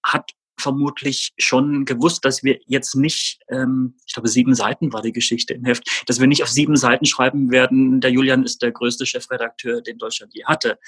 hat 0.03 0.31
vermutlich 0.63 1.33
schon 1.37 1.85
gewusst, 1.85 2.25
dass 2.25 2.43
wir 2.43 2.59
jetzt 2.65 2.95
nicht, 2.95 3.39
ähm, 3.49 3.95
ich 4.05 4.13
glaube, 4.13 4.29
sieben 4.29 4.55
Seiten 4.55 4.91
war 4.93 5.01
die 5.01 5.11
Geschichte 5.11 5.53
im 5.53 5.65
Heft, 5.65 6.03
dass 6.07 6.19
wir 6.19 6.27
nicht 6.27 6.41
auf 6.41 6.49
sieben 6.49 6.75
Seiten 6.75 7.05
schreiben 7.05 7.51
werden, 7.51 8.01
der 8.01 8.11
Julian 8.11 8.43
ist 8.43 8.61
der 8.61 8.71
größte 8.71 9.05
Chefredakteur, 9.05 9.81
den 9.81 9.97
Deutschland 9.97 10.33
je 10.33 10.45
hatte. 10.45 10.79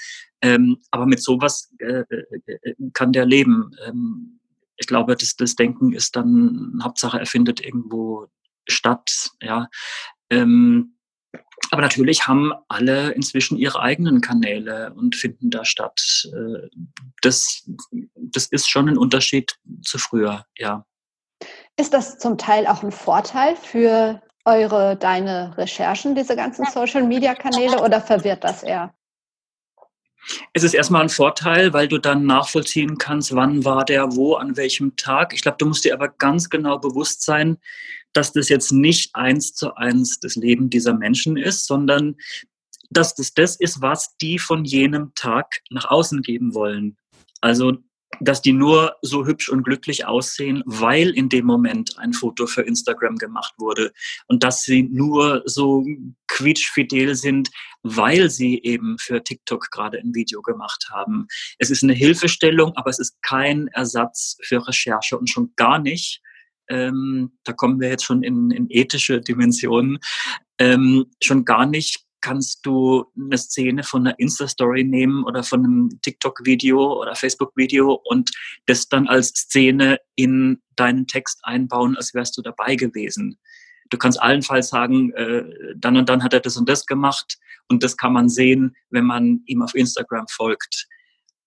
Ähm, 0.42 0.78
aber 0.90 1.06
mit 1.06 1.22
sowas 1.22 1.72
äh, 1.78 2.02
äh, 2.46 2.74
kann 2.92 3.12
der 3.12 3.26
leben. 3.26 3.70
Ähm, 3.86 4.40
ich 4.76 4.86
glaube, 4.86 5.16
das, 5.16 5.36
das 5.36 5.54
Denken 5.54 5.92
ist 5.92 6.16
dann, 6.16 6.80
Hauptsache, 6.82 7.18
er 7.18 7.26
findet 7.26 7.64
irgendwo 7.64 8.26
statt. 8.68 9.30
Ja. 9.40 9.68
Ähm, 10.30 10.95
aber 11.70 11.82
natürlich 11.82 12.26
haben 12.26 12.52
alle 12.68 13.10
inzwischen 13.10 13.56
ihre 13.56 13.80
eigenen 13.80 14.20
Kanäle 14.20 14.92
und 14.94 15.16
finden 15.16 15.50
da 15.50 15.64
statt. 15.64 16.28
Äh, 16.32 16.68
das, 17.22 17.68
das 18.14 18.46
ist 18.46 18.68
schon 18.68 18.88
ein 18.88 18.98
Unterschied 18.98 19.58
zu 19.82 19.98
früher, 19.98 20.44
ja. 20.56 20.84
Ist 21.76 21.92
das 21.92 22.18
zum 22.18 22.38
Teil 22.38 22.66
auch 22.66 22.82
ein 22.82 22.92
Vorteil 22.92 23.56
für 23.56 24.22
eure, 24.46 24.96
deine 24.96 25.56
Recherchen, 25.58 26.14
diese 26.14 26.36
ganzen 26.36 26.64
Social-Media-Kanäle, 26.64 27.82
oder 27.82 28.00
verwirrt 28.00 28.44
das 28.44 28.62
eher? 28.62 28.94
Es 30.52 30.62
ist 30.62 30.74
erstmal 30.74 31.02
ein 31.02 31.08
Vorteil, 31.08 31.72
weil 31.72 31.88
du 31.88 31.98
dann 31.98 32.24
nachvollziehen 32.26 32.98
kannst, 32.98 33.34
wann 33.34 33.64
war 33.64 33.84
der 33.84 34.16
wo, 34.16 34.34
an 34.34 34.56
welchem 34.56 34.96
Tag. 34.96 35.32
Ich 35.32 35.42
glaube, 35.42 35.58
du 35.58 35.66
musst 35.66 35.84
dir 35.84 35.94
aber 35.94 36.08
ganz 36.08 36.48
genau 36.48 36.78
bewusst 36.78 37.22
sein, 37.22 37.58
dass 38.16 38.32
das 38.32 38.48
jetzt 38.48 38.72
nicht 38.72 39.14
eins 39.14 39.54
zu 39.54 39.74
eins 39.74 40.20
das 40.20 40.36
Leben 40.36 40.70
dieser 40.70 40.94
Menschen 40.94 41.36
ist, 41.36 41.66
sondern 41.66 42.16
dass 42.90 43.14
das 43.14 43.34
das 43.34 43.56
ist, 43.56 43.82
was 43.82 44.16
die 44.18 44.38
von 44.38 44.64
jenem 44.64 45.12
Tag 45.14 45.60
nach 45.70 45.86
außen 45.90 46.22
geben 46.22 46.54
wollen. 46.54 46.96
Also 47.40 47.78
dass 48.20 48.40
die 48.40 48.52
nur 48.52 48.96
so 49.02 49.26
hübsch 49.26 49.48
und 49.48 49.64
glücklich 49.64 50.06
aussehen, 50.06 50.62
weil 50.64 51.10
in 51.10 51.28
dem 51.28 51.44
Moment 51.44 51.98
ein 51.98 52.12
Foto 52.12 52.46
für 52.46 52.62
Instagram 52.62 53.16
gemacht 53.16 53.52
wurde 53.58 53.92
und 54.26 54.42
dass 54.42 54.62
sie 54.62 54.84
nur 54.84 55.42
so 55.44 55.84
quietschfidel 56.28 57.14
sind, 57.14 57.50
weil 57.82 58.30
sie 58.30 58.62
eben 58.62 58.96
für 58.98 59.22
TikTok 59.22 59.70
gerade 59.70 59.98
ein 59.98 60.14
Video 60.14 60.40
gemacht 60.40 60.88
haben. 60.90 61.26
Es 61.58 61.70
ist 61.70 61.82
eine 61.82 61.92
Hilfestellung, 61.92 62.72
aber 62.76 62.90
es 62.90 62.98
ist 62.98 63.20
kein 63.22 63.68
Ersatz 63.68 64.38
für 64.42 64.66
Recherche 64.66 65.18
und 65.18 65.28
schon 65.28 65.52
gar 65.56 65.78
nicht. 65.78 66.22
Ähm, 66.68 67.32
da 67.44 67.52
kommen 67.52 67.80
wir 67.80 67.88
jetzt 67.88 68.04
schon 68.04 68.22
in, 68.22 68.50
in 68.50 68.66
ethische 68.70 69.20
Dimensionen. 69.20 69.98
Ähm, 70.58 71.06
schon 71.22 71.44
gar 71.44 71.66
nicht 71.66 72.06
kannst 72.26 72.66
du 72.66 73.04
eine 73.16 73.38
Szene 73.38 73.84
von 73.84 74.04
einer 74.04 74.18
Insta-Story 74.18 74.82
nehmen 74.82 75.22
oder 75.24 75.44
von 75.44 75.64
einem 75.64 76.00
TikTok-Video 76.02 77.00
oder 77.00 77.14
Facebook-Video 77.14 78.00
und 78.04 78.32
das 78.66 78.88
dann 78.88 79.06
als 79.06 79.28
Szene 79.28 80.00
in 80.16 80.60
deinen 80.74 81.06
Text 81.06 81.38
einbauen, 81.44 81.96
als 81.96 82.14
wärst 82.14 82.36
du 82.36 82.42
dabei 82.42 82.74
gewesen. 82.74 83.38
Du 83.90 83.96
kannst 83.96 84.20
allenfalls 84.20 84.70
sagen, 84.70 85.12
äh, 85.12 85.44
dann 85.76 85.96
und 85.96 86.08
dann 86.08 86.24
hat 86.24 86.34
er 86.34 86.40
das 86.40 86.56
und 86.56 86.68
das 86.68 86.86
gemacht 86.86 87.38
und 87.68 87.84
das 87.84 87.96
kann 87.96 88.12
man 88.12 88.28
sehen, 88.28 88.74
wenn 88.90 89.04
man 89.04 89.42
ihm 89.46 89.62
auf 89.62 89.76
Instagram 89.76 90.26
folgt. 90.28 90.88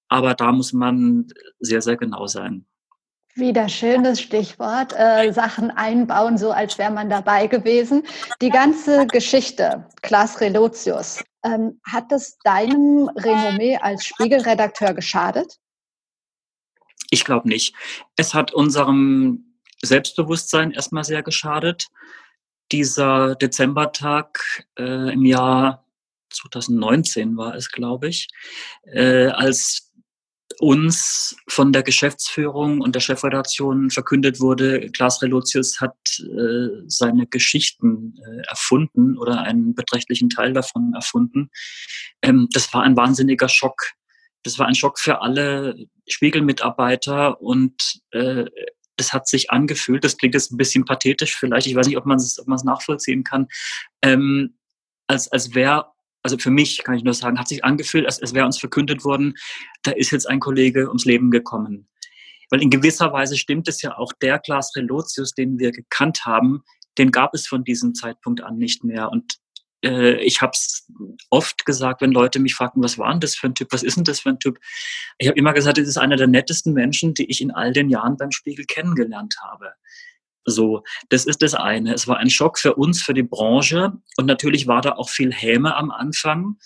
Aber 0.07 0.33
da 0.33 0.53
muss 0.53 0.71
man 0.71 1.27
sehr, 1.59 1.81
sehr 1.81 1.97
genau 1.97 2.25
sein. 2.27 2.65
Wieder 3.35 3.69
schönes 3.69 4.21
Stichwort, 4.21 4.93
äh, 4.97 5.31
Sachen 5.31 5.71
einbauen, 5.71 6.37
so 6.37 6.51
als 6.51 6.77
wäre 6.77 6.91
man 6.91 7.09
dabei 7.09 7.47
gewesen. 7.47 8.03
Die 8.41 8.49
ganze 8.49 9.07
Geschichte, 9.07 9.87
Klaas 10.01 10.41
Relotius, 10.41 11.23
ähm, 11.43 11.79
hat 11.89 12.11
das 12.11 12.37
deinem 12.39 13.09
Renommee 13.15 13.77
als 13.77 14.05
Spiegelredakteur 14.05 14.93
geschadet? 14.93 15.57
Ich 17.11 17.23
glaube 17.23 17.47
nicht. 17.47 17.75
Es 18.15 18.33
hat 18.33 18.53
unserem 18.53 19.55
Selbstbewusstsein 19.81 20.71
erstmal 20.71 21.03
sehr 21.03 21.23
geschadet. 21.23 21.87
Dieser 22.71 23.35
Dezembertag 23.35 24.67
äh, 24.77 25.13
im 25.13 25.25
Jahr 25.25 25.85
2019 26.31 27.37
war 27.37 27.55
es, 27.55 27.71
glaube 27.71 28.09
ich, 28.09 28.27
äh, 28.83 29.27
als 29.27 29.88
uns 30.59 31.37
von 31.47 31.71
der 31.71 31.83
Geschäftsführung 31.83 32.81
und 32.81 32.93
der 32.93 32.99
Chefredaktion 32.99 33.89
verkündet 33.89 34.39
wurde, 34.39 34.89
Klaas 34.91 35.21
Relotius 35.21 35.79
hat 35.79 35.95
äh, 36.19 36.83
seine 36.87 37.27
Geschichten 37.27 38.15
äh, 38.17 38.47
erfunden 38.47 39.17
oder 39.17 39.41
einen 39.41 39.73
beträchtlichen 39.73 40.29
Teil 40.29 40.53
davon 40.53 40.93
erfunden. 40.93 41.49
Ähm, 42.21 42.47
das 42.51 42.73
war 42.73 42.83
ein 42.83 42.97
wahnsinniger 42.97 43.47
Schock. 43.47 43.93
Das 44.43 44.59
war 44.59 44.67
ein 44.67 44.75
Schock 44.75 44.99
für 44.99 45.21
alle 45.21 45.75
Spiegelmitarbeiter 46.07 47.41
und 47.41 48.01
äh, 48.11 48.45
es 48.97 49.13
hat 49.13 49.27
sich 49.29 49.51
angefühlt, 49.51 50.03
das 50.03 50.17
klingt 50.17 50.33
jetzt 50.33 50.51
ein 50.51 50.57
bisschen 50.57 50.83
pathetisch 50.83 51.35
vielleicht, 51.37 51.67
ich 51.67 51.75
weiß 51.75 51.87
nicht, 51.87 51.97
ob 51.97 52.05
man 52.05 52.17
es 52.17 52.37
ob 52.37 52.47
nachvollziehen 52.63 53.23
kann, 53.23 53.47
ähm, 54.01 54.57
als, 55.07 55.31
als 55.31 55.55
wäre 55.55 55.87
also 56.23 56.37
für 56.37 56.51
mich 56.51 56.83
kann 56.83 56.95
ich 56.95 57.03
nur 57.03 57.13
sagen, 57.13 57.39
hat 57.39 57.47
sich 57.47 57.63
angefühlt, 57.63 58.05
als, 58.05 58.21
als 58.21 58.33
wäre 58.33 58.45
uns 58.45 58.59
verkündet 58.59 59.03
worden, 59.03 59.35
da 59.83 59.91
ist 59.91 60.11
jetzt 60.11 60.29
ein 60.29 60.39
Kollege 60.39 60.87
ums 60.87 61.05
Leben 61.05 61.31
gekommen. 61.31 61.87
Weil 62.49 62.61
in 62.61 62.69
gewisser 62.69 63.13
Weise 63.13 63.37
stimmt 63.37 63.67
es 63.67 63.81
ja 63.81 63.97
auch, 63.97 64.11
der 64.21 64.39
Klaas 64.39 64.75
Relotius, 64.75 65.33
den 65.33 65.59
wir 65.59 65.71
gekannt 65.71 66.25
haben, 66.25 66.63
den 66.97 67.11
gab 67.11 67.33
es 67.33 67.47
von 67.47 67.63
diesem 67.63 67.93
Zeitpunkt 67.93 68.41
an 68.41 68.57
nicht 68.57 68.83
mehr. 68.83 69.09
Und 69.09 69.35
äh, 69.83 70.15
ich 70.23 70.41
habe 70.41 70.51
es 70.53 70.87
oft 71.29 71.65
gesagt, 71.65 72.01
wenn 72.01 72.11
Leute 72.11 72.39
mich 72.39 72.55
fragten, 72.55 72.83
was 72.83 72.97
war 72.97 73.11
denn 73.11 73.19
das 73.19 73.35
für 73.35 73.47
ein 73.47 73.55
Typ, 73.55 73.71
was 73.71 73.83
ist 73.83 73.97
denn 73.97 74.03
das 74.03 74.21
für 74.21 74.29
ein 74.29 74.39
Typ? 74.39 74.59
Ich 75.19 75.27
habe 75.27 75.37
immer 75.37 75.53
gesagt, 75.53 75.77
es 75.77 75.87
ist 75.87 75.97
einer 75.97 76.17
der 76.17 76.27
nettesten 76.27 76.73
Menschen, 76.73 77.13
die 77.13 77.29
ich 77.29 77.41
in 77.41 77.51
all 77.51 77.71
den 77.71 77.89
Jahren 77.89 78.17
beim 78.17 78.31
Spiegel 78.31 78.65
kennengelernt 78.65 79.35
habe. 79.41 79.73
So, 80.49 80.83
das 81.09 81.25
ist 81.25 81.41
das 81.41 81.53
eine. 81.53 81.93
Es 81.93 82.07
war 82.07 82.17
ein 82.17 82.29
Schock 82.29 82.59
für 82.59 82.75
uns, 82.75 83.01
für 83.01 83.13
die 83.13 83.23
Branche. 83.23 83.93
Und 84.17 84.25
natürlich 84.25 84.67
war 84.67 84.81
da 84.81 84.93
auch 84.93 85.09
viel 85.09 85.33
Häme 85.33 85.75
am 85.75 85.91
Anfang. 85.91 86.57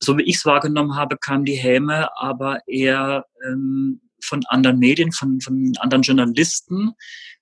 So 0.00 0.18
wie 0.18 0.22
ich 0.22 0.36
es 0.36 0.44
wahrgenommen 0.44 0.96
habe, 0.96 1.16
kam 1.16 1.44
die 1.44 1.54
Häme 1.54 2.16
aber 2.16 2.66
eher 2.66 3.26
ähm, 3.46 4.00
von 4.22 4.42
anderen 4.48 4.78
Medien, 4.78 5.12
von, 5.12 5.40
von 5.40 5.72
anderen 5.78 6.02
Journalisten. 6.02 6.92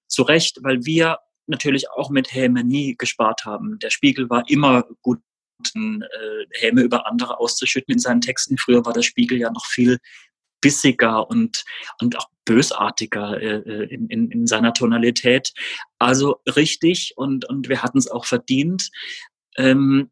Zu 0.07 0.23
Recht, 0.23 0.59
weil 0.63 0.85
wir 0.85 1.19
natürlich 1.47 1.91
auch 1.91 2.11
mit 2.11 2.33
Häme 2.33 2.65
nie 2.65 2.97
gespart 2.97 3.45
haben. 3.45 3.79
Der 3.79 3.91
Spiegel 3.91 4.29
war 4.31 4.45
immer 4.49 4.85
gut 5.01 5.21
äh, 5.75 6.01
Häme 6.61 6.83
über 6.83 7.07
andere 7.07 7.39
auszuschütten 7.39 7.95
in 7.95 7.99
seinen 7.99 8.21
Texten. 8.21 8.59
Früher 8.59 8.85
war 8.85 8.93
der 8.93 9.03
Spiegel 9.03 9.39
ja 9.39 9.51
noch 9.51 9.67
viel 9.67 9.99
bissiger 10.63 11.29
und, 11.29 11.65
und 12.01 12.17
auch 12.19 12.29
bösartiger 12.47 13.41
äh, 13.41 13.57
äh, 13.57 13.95
in, 13.95 14.07
in, 14.09 14.31
in 14.31 14.47
seiner 14.47 14.73
Tonalität. 14.73 15.53
Also 15.99 16.41
richtig 16.57 17.13
und, 17.17 17.45
und 17.45 17.69
wir 17.69 17.83
hatten 17.83 17.99
es 17.99 18.11
auch 18.11 18.25
verdient. 18.25 18.91
Ähm, 19.59 20.11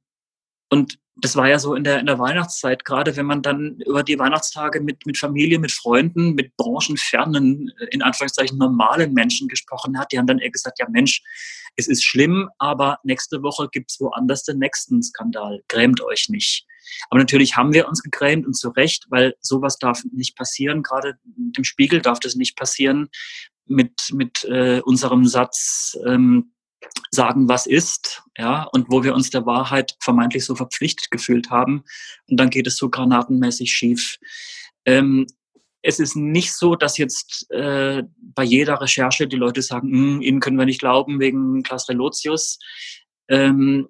und 0.69 0.99
das 1.17 1.37
war 1.37 1.49
ja 1.49 1.59
so 1.59 1.75
in 1.75 1.85
der, 1.85 1.99
in 2.01 2.07
der 2.07 2.19
Weihnachtszeit, 2.19 2.85
gerade 2.85 3.17
wenn 3.17 3.27
man 3.27 3.43
dann 3.43 3.79
über 3.87 4.03
die 4.03 4.19
Weihnachtstage 4.19 4.81
mit, 4.81 5.05
mit 5.07 5.19
Familie, 5.19 5.59
mit 5.59 5.73
Freunden, 5.73 6.35
mit 6.35 6.57
branchenfernen, 6.57 7.73
äh, 7.79 7.87
in 7.91 8.03
Anführungszeichen 8.03 8.59
normalen 8.59 9.13
Menschen 9.13 9.49
gesprochen 9.49 9.99
hat, 9.99 10.13
die 10.13 10.19
haben 10.19 10.27
dann 10.27 10.39
eher 10.39 10.51
gesagt, 10.51 10.79
ja 10.79 10.87
Mensch, 10.89 11.23
es 11.77 11.89
ist 11.89 12.05
schlimm, 12.05 12.49
aber 12.59 12.99
nächste 13.05 13.43
Woche 13.43 13.69
gibt's 13.71 14.01
woanders 14.01 14.45
den 14.45 14.59
nächsten 14.59 15.03
Skandal. 15.03 15.63
Grämt 15.69 16.01
euch 16.03 16.29
nicht. 16.29 16.67
Aber 17.09 17.21
natürlich 17.21 17.57
haben 17.57 17.73
wir 17.73 17.89
uns 17.89 18.03
gegrämt 18.03 18.47
und 18.47 18.55
zu 18.55 18.71
Recht, 18.71 19.07
weil 19.09 19.35
sowas 19.41 19.79
darf 19.79 20.03
nicht 20.13 20.37
passieren. 20.37 20.83
Gerade 20.83 21.19
dem 21.25 21.65
Spiegel 21.65 22.01
darf 22.01 22.21
das 22.21 22.35
nicht 22.35 22.57
passieren 22.57 23.09
mit, 23.67 24.11
mit 24.13 24.45
äh, 24.45 24.81
unserem 24.85 25.27
Satz, 25.27 25.97
ähm, 26.07 26.53
sagen, 27.11 27.49
was 27.49 27.67
ist, 27.67 28.23
ja, 28.39 28.65
und 28.73 28.87
wo 28.91 29.03
wir 29.03 29.15
uns 29.15 29.31
der 29.31 29.47
Wahrheit 29.47 29.97
vermeintlich 30.01 30.45
so 30.45 30.55
verpflichtet 30.55 31.11
gefühlt 31.11 31.51
haben. 31.51 31.85
Und 32.29 32.39
dann 32.39 32.51
geht 32.51 32.67
es 32.67 32.77
so 32.77 32.89
granatenmäßig 32.89 33.73
schief. 33.73 34.19
Ähm, 34.85 35.27
es 35.83 35.99
ist 35.99 36.15
nicht 36.17 36.53
so, 36.53 36.77
dass 36.77 36.99
jetzt 36.99 37.51
äh, 37.51 38.03
bei 38.19 38.45
jeder 38.45 38.81
Recherche 38.81 39.27
die 39.27 39.37
Leute 39.37 39.63
sagen, 39.63 39.91
hm, 39.91 40.23
ihnen 40.23 40.41
können 40.41 40.59
wir 40.59 40.67
nicht 40.67 40.81
glauben 40.81 41.21
wegen 41.21 41.63
Klaas 41.63 41.89
Relotius. 41.89 42.59
Ähm, 43.29 43.89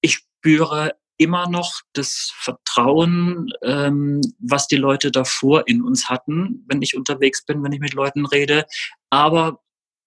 ich 0.00 0.14
spüre 0.14 0.94
immer 1.18 1.48
noch 1.48 1.80
das 1.92 2.32
Vertrauen, 2.36 3.50
ähm, 3.62 4.20
was 4.38 4.66
die 4.68 4.76
Leute 4.76 5.10
davor 5.10 5.66
in 5.66 5.82
uns 5.82 6.08
hatten, 6.08 6.64
wenn 6.68 6.82
ich 6.82 6.96
unterwegs 6.96 7.44
bin, 7.44 7.62
wenn 7.62 7.72
ich 7.72 7.80
mit 7.80 7.94
Leuten 7.94 8.26
rede. 8.26 8.66
Aber 9.10 9.60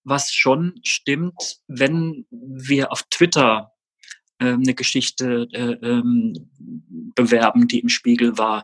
was 0.03 0.33
schon 0.33 0.79
stimmt, 0.83 1.57
wenn 1.67 2.25
wir 2.29 2.91
auf 2.91 3.03
Twitter 3.09 3.71
ähm, 4.39 4.61
eine 4.63 4.73
Geschichte 4.73 5.47
äh, 5.51 5.73
ähm, 5.85 6.33
bewerben, 7.15 7.67
die 7.67 7.79
im 7.79 7.89
Spiegel 7.89 8.37
war, 8.37 8.63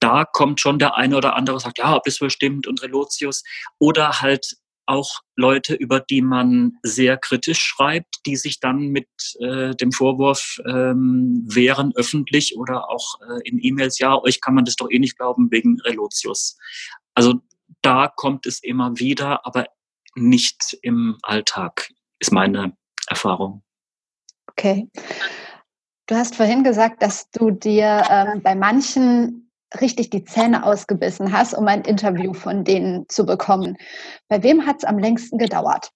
da 0.00 0.24
kommt 0.24 0.60
schon 0.60 0.78
der 0.78 0.96
eine 0.96 1.16
oder 1.16 1.36
andere 1.36 1.58
sagt, 1.60 1.78
ja, 1.78 1.96
ob 1.96 2.04
das 2.04 2.20
wohl 2.20 2.30
stimmt 2.30 2.66
und 2.66 2.82
Relotius. 2.82 3.42
Oder 3.78 4.20
halt 4.20 4.56
auch 4.86 5.20
Leute, 5.36 5.74
über 5.74 6.00
die 6.00 6.22
man 6.22 6.78
sehr 6.82 7.16
kritisch 7.16 7.60
schreibt, 7.60 8.20
die 8.26 8.36
sich 8.36 8.60
dann 8.60 8.88
mit 8.88 9.08
äh, 9.40 9.74
dem 9.74 9.92
Vorwurf 9.92 10.60
ähm, 10.66 11.44
wehren, 11.46 11.92
öffentlich 11.96 12.56
oder 12.56 12.90
auch 12.90 13.20
äh, 13.20 13.48
in 13.48 13.58
E-Mails, 13.62 13.98
ja, 13.98 14.20
euch 14.20 14.40
kann 14.40 14.54
man 14.54 14.64
das 14.64 14.76
doch 14.76 14.90
eh 14.90 14.98
nicht 14.98 15.18
glauben 15.18 15.50
wegen 15.50 15.80
Relotius. 15.80 16.56
Also 17.14 17.40
da 17.82 18.08
kommt 18.08 18.46
es 18.46 18.62
immer 18.62 18.98
wieder, 18.98 19.46
aber 19.46 19.66
nicht 20.14 20.76
im 20.82 21.18
Alltag, 21.22 21.90
ist 22.18 22.32
meine 22.32 22.76
Erfahrung. 23.08 23.62
Okay. 24.50 24.88
Du 26.06 26.14
hast 26.14 26.36
vorhin 26.36 26.64
gesagt, 26.64 27.02
dass 27.02 27.30
du 27.30 27.50
dir 27.50 28.04
ähm, 28.10 28.42
bei 28.42 28.54
manchen 28.54 29.43
richtig 29.80 30.10
die 30.10 30.24
Zähne 30.24 30.64
ausgebissen 30.64 31.32
hast, 31.32 31.54
um 31.54 31.66
ein 31.66 31.82
Interview 31.82 32.32
von 32.32 32.64
denen 32.64 33.08
zu 33.08 33.26
bekommen. 33.26 33.76
Bei 34.28 34.42
wem 34.42 34.66
hat 34.66 34.78
es 34.78 34.84
am 34.84 34.98
längsten 34.98 35.38
gedauert? 35.38 35.90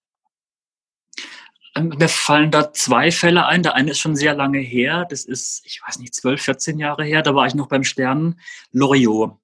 Ähm, 1.75 1.95
mir 1.99 2.09
fallen 2.09 2.51
da 2.51 2.73
zwei 2.73 3.11
Fälle 3.11 3.47
ein. 3.47 3.63
Der 3.63 3.75
eine 3.75 3.93
ist 3.93 3.99
schon 3.99 4.17
sehr 4.17 4.35
lange 4.35 4.59
her. 4.59 5.07
Das 5.09 5.25
ist, 5.25 5.63
ich 5.65 5.81
weiß 5.87 5.99
nicht, 5.99 6.15
12, 6.15 6.43
14 6.43 6.79
Jahre 6.79 7.05
her. 7.05 7.23
Da 7.23 7.35
war 7.35 7.47
ich 7.47 7.55
noch 7.55 7.69
beim 7.69 7.85
Sternen. 7.85 8.41
Loriot. 8.73 9.37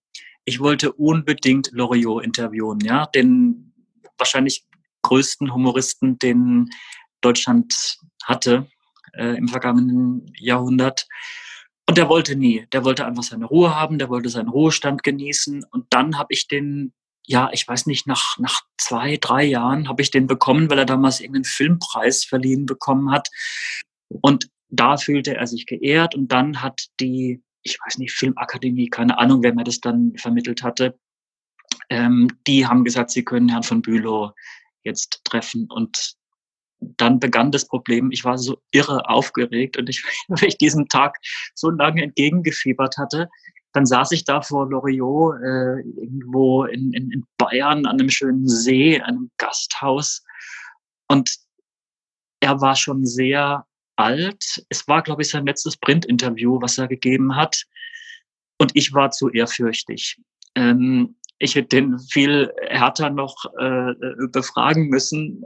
Ich 0.45 0.61
wollte 0.61 0.93
unbedingt 0.93 1.71
Loriot 1.73 2.23
interviewen, 2.23 2.81
ja, 2.81 3.07
den 3.07 3.73
wahrscheinlich 4.19 4.67
größten 5.03 5.55
Humoristen, 5.55 6.19
den 6.19 6.71
Deutschland 7.21 7.99
hatte 8.25 8.67
äh, 9.15 9.37
im 9.37 9.49
vergangenen 9.49 10.31
Jahrhundert. 10.37 11.07
Und 11.87 11.99
der 11.99 12.09
wollte 12.09 12.37
nie. 12.37 12.67
Der 12.73 12.85
wollte 12.85 13.05
einfach 13.05 13.23
seine 13.23 13.45
Ruhe 13.47 13.75
haben, 13.75 13.99
der 13.99 14.09
wollte 14.09 14.29
seinen 14.29 14.49
Ruhestand 14.49 15.03
genießen. 15.03 15.65
Und 15.71 15.87
dann 15.91 16.19
habe 16.19 16.33
ich 16.33 16.49
den, 16.49 16.93
ja, 17.27 17.51
ich 17.53 17.67
weiß 17.69 17.87
nicht, 17.87 18.07
nach, 18.07 18.39
nach 18.39 18.63
zwei, 18.79 19.19
drei 19.19 19.45
Jahren 19.45 19.89
habe 19.89 20.03
ich 20.03 20.11
den 20.11 20.27
bekommen, 20.27 20.71
weil 20.71 20.79
er 20.79 20.87
damals 20.87 21.21
irgendeinen 21.21 21.45
Filmpreis 21.45 22.25
verliehen 22.25 22.67
bekommen 22.67 23.11
hat. 23.11 23.29
Und 24.09 24.49
da 24.71 24.97
fühlte 24.97 25.37
er 25.37 25.47
sich 25.47 25.67
geehrt. 25.67 26.15
Und 26.15 26.33
dann 26.33 26.63
hat 26.63 26.87
die, 27.01 27.43
ich 27.63 27.79
weiß 27.85 27.99
nicht, 27.99 28.13
Filmakademie, 28.13 28.89
keine 28.89 29.19
Ahnung, 29.19 29.43
wer 29.43 29.55
mir 29.55 29.65
das 29.65 29.81
dann 29.81 30.15
vermittelt 30.17 30.63
hatte, 30.63 30.99
ähm, 31.91 32.29
die 32.47 32.67
haben 32.67 32.85
gesagt, 32.85 33.11
sie 33.11 33.25
können 33.25 33.49
Herrn 33.49 33.63
von 33.63 33.83
Bülow 33.83 34.33
jetzt 34.85 35.21
treffen. 35.25 35.69
Und 35.71 36.15
dann 36.97 37.21
begann 37.21 37.51
das 37.51 37.67
Problem. 37.67 38.11
Ich 38.11 38.25
war 38.25 38.39
so 38.39 38.59
irre 38.71 39.09
aufgeregt 39.09 39.77
und 39.77 39.89
ich, 39.89 40.05
weil 40.29 40.49
ich 40.49 40.59
diesem 40.59 40.89
Tag 40.89 41.19
so 41.55 41.71
lange 41.71 42.03
entgegengefiebert 42.03 42.99
hatte, 42.99 43.29
dann 43.73 43.87
saß 43.87 44.13
ich 44.13 44.25
da 44.25 44.41
vor 44.41 44.71
Loriot 44.71 45.37
äh, 45.43 45.81
irgendwo 45.81 46.65
in, 46.65 46.93
in, 46.93 47.11
in 47.11 47.27
Bayern 47.39 47.87
an 47.87 47.99
einem 47.99 48.09
schönen 48.09 48.49
See, 48.49 49.01
einem 49.01 49.31
Gasthaus. 49.37 50.25
Und 51.09 51.37
er 52.41 52.61
war 52.61 52.77
schon 52.77 53.05
sehr 53.05 53.67
alt. 53.97 54.65
Es 54.69 54.87
war, 54.87 55.03
glaube 55.03 55.23
ich, 55.23 55.31
sein 55.31 55.47
letztes 55.47 55.77
Print-Interview, 55.77 56.61
was 56.61 56.79
er 56.79 56.87
gegeben 56.87 57.35
hat. 57.35 57.65
Und 58.59 58.71
ich 58.75 58.93
war 58.95 59.11
zu 59.11 59.29
ehrfürchtig. 59.31 60.21
Ähm, 60.55 61.17
ich 61.39 61.57
hätte 61.57 61.77
den 61.77 61.99
viel 61.99 62.53
härter 62.69 63.11
noch 63.11 63.35
äh, 63.59 63.93
befragen 64.31 64.89
müssen 64.89 65.45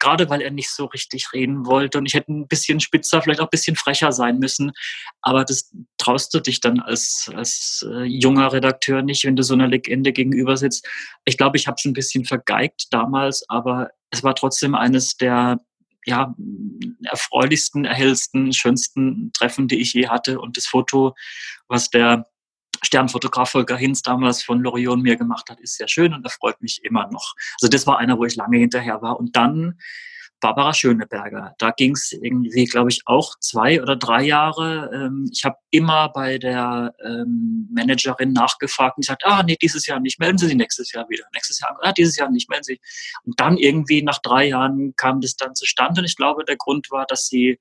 gerade 0.00 0.28
weil 0.28 0.40
er 0.40 0.50
nicht 0.50 0.70
so 0.70 0.86
richtig 0.86 1.32
reden 1.32 1.66
wollte. 1.66 1.98
Und 1.98 2.06
ich 2.06 2.14
hätte 2.14 2.32
ein 2.32 2.48
bisschen 2.48 2.80
spitzer, 2.80 3.22
vielleicht 3.22 3.40
auch 3.40 3.46
ein 3.46 3.50
bisschen 3.50 3.76
frecher 3.76 4.10
sein 4.10 4.38
müssen. 4.38 4.72
Aber 5.22 5.44
das 5.44 5.70
traust 5.98 6.34
du 6.34 6.40
dich 6.40 6.60
dann 6.60 6.80
als, 6.80 7.30
als 7.34 7.86
äh, 7.88 8.04
junger 8.04 8.52
Redakteur 8.52 9.02
nicht, 9.02 9.24
wenn 9.24 9.36
du 9.36 9.44
so 9.44 9.54
einer 9.54 9.68
Legende 9.68 10.12
gegenüber 10.12 10.56
sitzt. 10.56 10.88
Ich 11.24 11.36
glaube, 11.36 11.56
ich 11.56 11.68
habe 11.68 11.76
es 11.78 11.84
ein 11.84 11.92
bisschen 11.92 12.24
vergeigt 12.24 12.88
damals, 12.90 13.44
aber 13.48 13.90
es 14.10 14.24
war 14.24 14.34
trotzdem 14.34 14.74
eines 14.74 15.16
der 15.16 15.60
ja, 16.06 16.34
erfreulichsten, 17.04 17.84
erhellsten, 17.84 18.52
schönsten 18.52 19.30
Treffen, 19.32 19.68
die 19.68 19.80
ich 19.80 19.92
je 19.92 20.08
hatte. 20.08 20.40
Und 20.40 20.56
das 20.56 20.66
Foto, 20.66 21.14
was 21.68 21.90
der 21.90 22.26
Sternfotograf 22.82 23.50
Volker 23.50 23.76
Hinz 23.76 24.02
damals 24.02 24.42
von 24.42 24.60
Loriot 24.60 24.98
mir 24.98 25.16
gemacht 25.16 25.50
hat, 25.50 25.60
ist 25.60 25.76
sehr 25.76 25.88
schön 25.88 26.14
und 26.14 26.24
erfreut 26.24 26.60
mich 26.60 26.80
immer 26.82 27.08
noch. 27.10 27.34
Also 27.60 27.68
das 27.68 27.86
war 27.86 27.98
einer, 27.98 28.18
wo 28.18 28.24
ich 28.24 28.36
lange 28.36 28.58
hinterher 28.58 29.02
war. 29.02 29.18
Und 29.18 29.36
dann 29.36 29.78
Barbara 30.40 30.72
Schöneberger. 30.72 31.54
Da 31.58 31.70
ging 31.70 31.92
es 31.92 32.12
irgendwie, 32.12 32.64
glaube 32.64 32.90
ich, 32.90 33.02
auch 33.04 33.38
zwei 33.38 33.80
oder 33.80 33.94
drei 33.94 34.22
Jahre. 34.22 34.90
Ähm, 34.92 35.28
ich 35.30 35.44
habe 35.44 35.56
immer 35.70 36.08
bei 36.08 36.38
der 36.38 36.94
ähm, 37.04 37.68
Managerin 37.70 38.32
nachgefragt 38.32 38.96
und 38.96 39.02
gesagt, 39.02 39.24
ah, 39.26 39.42
nee, 39.42 39.56
dieses 39.60 39.86
Jahr 39.86 40.00
nicht, 40.00 40.18
melden 40.18 40.38
Sie 40.38 40.46
sich 40.46 40.56
nächstes 40.56 40.92
Jahr 40.92 41.08
wieder. 41.08 41.24
Nächstes 41.34 41.60
Jahr, 41.60 41.78
ah, 41.82 41.92
dieses 41.92 42.16
Jahr 42.16 42.30
nicht, 42.30 42.48
melden 42.48 42.64
Sie 42.64 42.72
sich. 42.72 42.80
Und 43.24 43.38
dann 43.38 43.58
irgendwie 43.58 44.02
nach 44.02 44.18
drei 44.18 44.48
Jahren 44.48 44.94
kam 44.96 45.20
das 45.20 45.36
dann 45.36 45.54
zustande. 45.54 46.00
Und 46.00 46.06
ich 46.06 46.16
glaube, 46.16 46.44
der 46.44 46.56
Grund 46.56 46.90
war, 46.90 47.04
dass 47.06 47.26
sie 47.26 47.60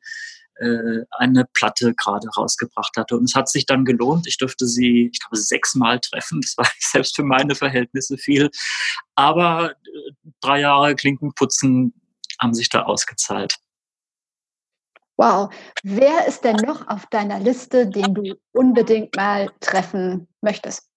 äh, 0.59 1.05
eine 1.11 1.45
Platte 1.53 1.93
gerade 1.95 2.27
rausgebracht 2.35 2.95
hatte. 2.97 3.17
Und 3.17 3.25
es 3.25 3.35
hat 3.35 3.49
sich 3.49 3.65
dann 3.65 3.85
gelohnt. 3.85 4.27
Ich 4.27 4.37
durfte 4.37 4.67
sie, 4.67 5.09
ich 5.11 5.19
glaube, 5.19 5.37
sechsmal 5.37 5.99
treffen. 5.99 6.41
Das 6.41 6.57
war 6.57 6.67
selbst 6.79 7.15
für 7.15 7.23
meine 7.23 7.55
Verhältnisse 7.55 8.17
viel. 8.17 8.49
Aber 9.15 9.71
äh, 9.71 10.31
drei 10.41 10.61
Jahre 10.61 10.95
Klinkenputzen 10.95 11.93
haben 12.39 12.53
sich 12.53 12.69
da 12.69 12.83
ausgezahlt. 12.83 13.57
Wow. 15.17 15.53
Wer 15.83 16.27
ist 16.27 16.45
denn 16.45 16.55
noch 16.55 16.87
auf 16.87 17.05
deiner 17.07 17.39
Liste, 17.39 17.87
den 17.89 18.13
du 18.13 18.35
unbedingt 18.53 19.15
mal 19.15 19.51
treffen 19.59 20.29
möchtest? 20.41 20.89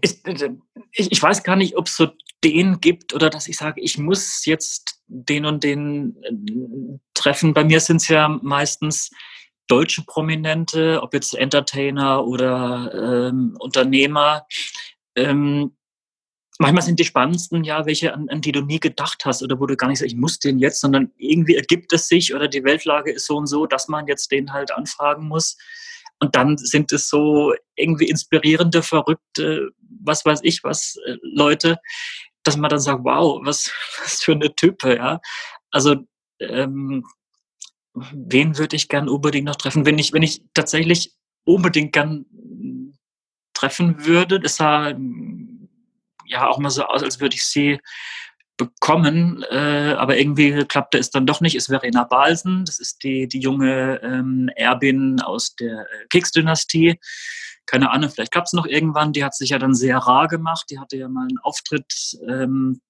Ich, 0.00 0.24
äh, 0.26 0.56
ich, 0.92 1.22
weiß 1.22 1.44
gar 1.44 1.56
nicht, 1.56 1.76
ob 1.76 1.86
es 1.86 1.96
so 1.96 2.08
den 2.42 2.80
gibt 2.80 3.14
oder 3.14 3.30
dass 3.30 3.48
ich 3.48 3.56
sage, 3.56 3.80
ich 3.80 3.98
muss 3.98 4.44
jetzt 4.46 4.99
den 5.10 5.44
und 5.44 5.64
den 5.64 6.16
äh, 6.22 6.98
treffen. 7.14 7.52
Bei 7.52 7.64
mir 7.64 7.80
sind 7.80 7.96
es 7.98 8.08
ja 8.08 8.28
meistens 8.28 9.10
deutsche 9.66 10.02
Prominente, 10.04 11.00
ob 11.02 11.14
jetzt 11.14 11.34
Entertainer 11.34 12.24
oder 12.26 13.28
ähm, 13.28 13.56
Unternehmer. 13.58 14.46
Ähm, 15.14 15.76
manchmal 16.58 16.82
sind 16.82 16.98
die 16.98 17.04
spannendsten 17.04 17.64
ja 17.64 17.86
welche, 17.86 18.14
an, 18.14 18.28
an, 18.28 18.40
die 18.40 18.52
du 18.52 18.62
nie 18.62 18.80
gedacht 18.80 19.24
hast 19.24 19.42
oder 19.42 19.60
wo 19.60 19.66
du 19.66 19.76
gar 19.76 19.88
nicht 19.88 19.98
sagst, 19.98 20.12
ich 20.12 20.18
muss 20.18 20.38
den 20.38 20.58
jetzt, 20.58 20.80
sondern 20.80 21.12
irgendwie 21.16 21.56
ergibt 21.56 21.92
es 21.92 22.08
sich 22.08 22.34
oder 22.34 22.48
die 22.48 22.64
Weltlage 22.64 23.12
ist 23.12 23.26
so 23.26 23.36
und 23.36 23.46
so, 23.46 23.66
dass 23.66 23.88
man 23.88 24.06
jetzt 24.06 24.30
den 24.30 24.52
halt 24.52 24.72
anfragen 24.72 25.28
muss. 25.28 25.56
Und 26.18 26.36
dann 26.36 26.58
sind 26.58 26.92
es 26.92 27.08
so 27.08 27.54
irgendwie 27.76 28.08
inspirierende, 28.08 28.82
verrückte, 28.82 29.70
was 30.04 30.24
weiß 30.24 30.40
ich 30.42 30.62
was, 30.64 30.96
äh, 31.06 31.16
Leute, 31.22 31.78
dass 32.44 32.56
man 32.56 32.70
dann 32.70 32.80
sagt, 32.80 33.04
wow, 33.04 33.40
was, 33.44 33.72
was 34.02 34.22
für 34.22 34.32
eine 34.32 34.54
Type, 34.54 34.96
ja. 34.96 35.20
Also 35.70 35.96
ähm, 36.40 37.04
wen 37.94 38.58
würde 38.58 38.76
ich 38.76 38.88
gern 38.88 39.08
unbedingt 39.08 39.46
noch 39.46 39.56
treffen? 39.56 39.86
Wenn 39.86 39.98
ich, 39.98 40.12
wenn 40.12 40.22
ich 40.22 40.42
tatsächlich 40.54 41.14
unbedingt 41.44 41.92
gern 41.92 42.26
treffen 43.54 44.06
würde, 44.06 44.40
das 44.40 44.56
sah 44.56 44.94
ja 46.26 46.48
auch 46.48 46.58
mal 46.58 46.70
so 46.70 46.84
aus, 46.84 47.02
als 47.02 47.20
würde 47.20 47.34
ich 47.34 47.44
sie 47.44 47.78
bekommen, 48.56 49.42
äh, 49.50 49.94
aber 49.96 50.18
irgendwie 50.18 50.64
klappte 50.66 50.98
es 50.98 51.10
dann 51.10 51.26
doch 51.26 51.40
nicht, 51.40 51.56
ist 51.56 51.68
Verena 51.68 52.04
Balsen. 52.04 52.64
Das 52.66 52.78
ist 52.78 53.02
die, 53.02 53.26
die 53.26 53.40
junge 53.40 54.00
ähm, 54.02 54.50
Erbin 54.54 55.20
aus 55.20 55.56
der 55.56 55.80
äh, 55.80 56.06
Keks-Dynastie. 56.10 56.98
Keine 57.70 57.92
Ahnung, 57.92 58.10
vielleicht 58.10 58.32
gab 58.32 58.46
es 58.46 58.52
noch 58.52 58.66
irgendwann. 58.66 59.12
Die 59.12 59.22
hat 59.22 59.36
sich 59.36 59.50
ja 59.50 59.58
dann 59.60 59.74
sehr 59.74 59.98
rar 59.98 60.26
gemacht. 60.26 60.66
Die 60.70 60.80
hatte 60.80 60.96
ja 60.96 61.08
mal 61.08 61.28
einen 61.28 61.38
Auftritt 61.38 62.18
ähm, 62.26 62.80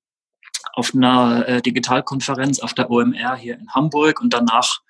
auf 0.73 0.95
einer 0.95 1.47
äh, 1.47 1.61
Digitalkonferenz 1.61 2.61
auf 2.61 2.73
der 2.73 2.91
OMR 2.91 3.37
hier 3.37 3.59
in 3.59 3.71
Hamburg 3.75 4.23
und 4.23 4.33
danach 4.33 4.81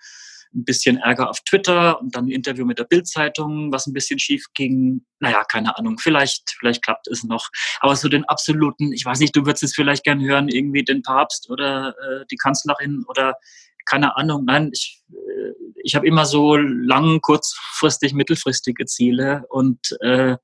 ein 0.54 0.64
bisschen 0.64 0.98
Ärger 0.98 1.28
auf 1.28 1.40
Twitter 1.40 2.00
und 2.00 2.14
dann 2.14 2.26
ein 2.26 2.30
Interview 2.30 2.64
mit 2.64 2.78
der 2.78 2.84
Bildzeitung, 2.84 3.72
was 3.72 3.88
ein 3.88 3.92
bisschen 3.92 4.20
schief 4.20 4.46
ging. 4.54 5.04
Naja, 5.18 5.42
keine 5.42 5.76
Ahnung, 5.76 5.98
vielleicht, 5.98 6.54
vielleicht 6.60 6.84
klappt 6.84 7.08
es 7.08 7.24
noch. 7.24 7.48
Aber 7.80 7.96
so 7.96 8.08
den 8.08 8.24
absoluten, 8.26 8.92
ich 8.92 9.04
weiß 9.04 9.18
nicht, 9.18 9.34
du 9.34 9.44
würdest 9.44 9.64
es 9.64 9.74
vielleicht 9.74 10.04
gern 10.04 10.20
hören, 10.20 10.48
irgendwie 10.48 10.84
den 10.84 11.02
Papst 11.02 11.50
oder 11.50 11.96
äh, 11.98 12.26
die 12.30 12.36
Kanzlerin 12.36 13.04
oder 13.08 13.34
keine 13.90 14.16
Ahnung. 14.16 14.44
Nein, 14.44 14.70
ich, 14.72 15.02
äh, 15.10 15.52
ich 15.82 15.94
habe 15.94 16.06
immer 16.06 16.24
so 16.24 16.56
lang, 16.56 17.20
kurzfristig, 17.20 18.14
mittelfristige 18.14 18.86
Ziele 18.86 19.44
und 19.48 19.96
äh, 20.00 20.36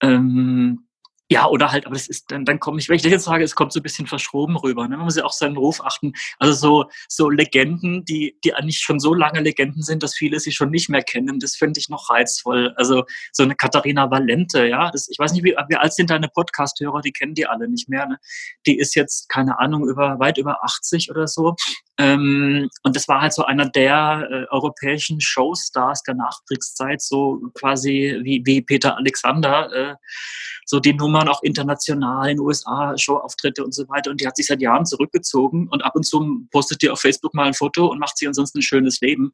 ähm, 0.00 0.88
ja, 1.30 1.46
oder 1.46 1.70
halt, 1.72 1.84
aber 1.84 1.94
das 1.94 2.08
ist, 2.08 2.30
dann, 2.30 2.46
dann 2.46 2.58
komme 2.58 2.78
ich, 2.80 2.88
wenn 2.88 2.96
ich 2.96 3.02
das 3.02 3.12
jetzt 3.12 3.24
sage, 3.24 3.44
es 3.44 3.54
kommt 3.54 3.74
so 3.74 3.80
ein 3.80 3.82
bisschen 3.82 4.06
verschroben 4.06 4.56
rüber. 4.56 4.88
Ne? 4.88 4.96
Man 4.96 5.04
muss 5.04 5.16
ja 5.16 5.24
auch 5.26 5.32
seinen 5.32 5.58
Ruf 5.58 5.82
achten. 5.84 6.14
Also 6.38 6.54
so, 6.54 6.90
so 7.06 7.28
Legenden, 7.28 8.02
die, 8.06 8.38
die 8.42 8.54
eigentlich 8.54 8.78
schon 8.78 8.98
so 8.98 9.12
lange 9.12 9.40
Legenden 9.40 9.82
sind, 9.82 10.02
dass 10.02 10.14
viele 10.14 10.40
sie 10.40 10.52
schon 10.52 10.70
nicht 10.70 10.88
mehr 10.88 11.02
kennen, 11.02 11.38
das 11.38 11.54
finde 11.54 11.80
ich 11.80 11.90
noch 11.90 12.08
reizvoll. 12.08 12.72
Also 12.76 13.04
so 13.32 13.42
eine 13.42 13.56
Katharina 13.56 14.10
Valente, 14.10 14.66
ja, 14.66 14.90
das, 14.90 15.06
ich 15.10 15.18
weiß 15.18 15.34
nicht, 15.34 15.44
wie, 15.44 15.54
wie 15.68 15.76
alt 15.76 15.92
sind 15.92 16.08
deine 16.08 16.28
Podcast-Hörer, 16.28 17.02
die 17.02 17.12
kennen 17.12 17.34
die 17.34 17.46
alle 17.46 17.68
nicht 17.68 17.90
mehr. 17.90 18.06
Ne? 18.06 18.18
Die 18.66 18.78
ist 18.78 18.94
jetzt, 18.94 19.28
keine 19.28 19.58
Ahnung, 19.58 19.86
über 19.86 20.18
weit 20.18 20.38
über 20.38 20.64
80 20.64 21.10
oder 21.10 21.26
so. 21.26 21.56
Ähm, 22.00 22.68
und 22.84 22.94
das 22.94 23.08
war 23.08 23.20
halt 23.20 23.32
so 23.32 23.44
einer 23.44 23.68
der 23.68 24.28
äh, 24.30 24.54
europäischen 24.54 25.20
Showstars 25.20 26.04
der 26.04 26.14
Nachkriegszeit, 26.14 27.02
so 27.02 27.40
quasi 27.54 28.20
wie, 28.22 28.40
wie 28.44 28.62
Peter 28.62 28.96
Alexander, 28.96 29.72
äh, 29.72 29.94
so 30.64 30.78
die 30.78 30.94
Nummern 30.94 31.28
auch 31.28 31.42
international 31.42 32.30
in 32.30 32.38
USA, 32.38 32.96
Showauftritte 32.96 33.64
und 33.64 33.74
so 33.74 33.88
weiter. 33.88 34.12
Und 34.12 34.20
die 34.20 34.28
hat 34.28 34.36
sich 34.36 34.46
seit 34.46 34.60
Jahren 34.60 34.86
zurückgezogen 34.86 35.68
und 35.68 35.84
ab 35.84 35.96
und 35.96 36.04
zu 36.06 36.46
postet 36.52 36.82
die 36.82 36.90
auf 36.90 37.00
Facebook 37.00 37.34
mal 37.34 37.46
ein 37.46 37.54
Foto 37.54 37.86
und 37.86 37.98
macht 37.98 38.16
sich 38.16 38.28
ansonsten 38.28 38.58
ein 38.58 38.62
schönes 38.62 39.00
Leben. 39.00 39.32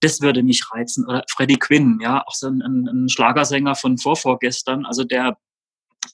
Das 0.00 0.20
würde 0.20 0.42
mich 0.42 0.62
reizen. 0.70 1.06
Oder 1.06 1.24
Freddie 1.30 1.58
Quinn, 1.58 1.98
ja, 2.02 2.22
auch 2.26 2.34
so 2.34 2.48
ein, 2.48 2.60
ein 2.60 3.08
Schlagersänger 3.08 3.74
von 3.74 3.96
vorvorgestern, 3.96 4.84
also 4.84 5.04
der 5.04 5.38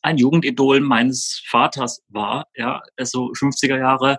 ein 0.03 0.19
Jugendidol 0.19 0.81
meines 0.81 1.43
Vaters 1.47 2.03
war, 2.09 2.47
ja, 2.55 2.83
also 2.97 3.33
50er 3.33 3.79
Jahre, 3.79 4.19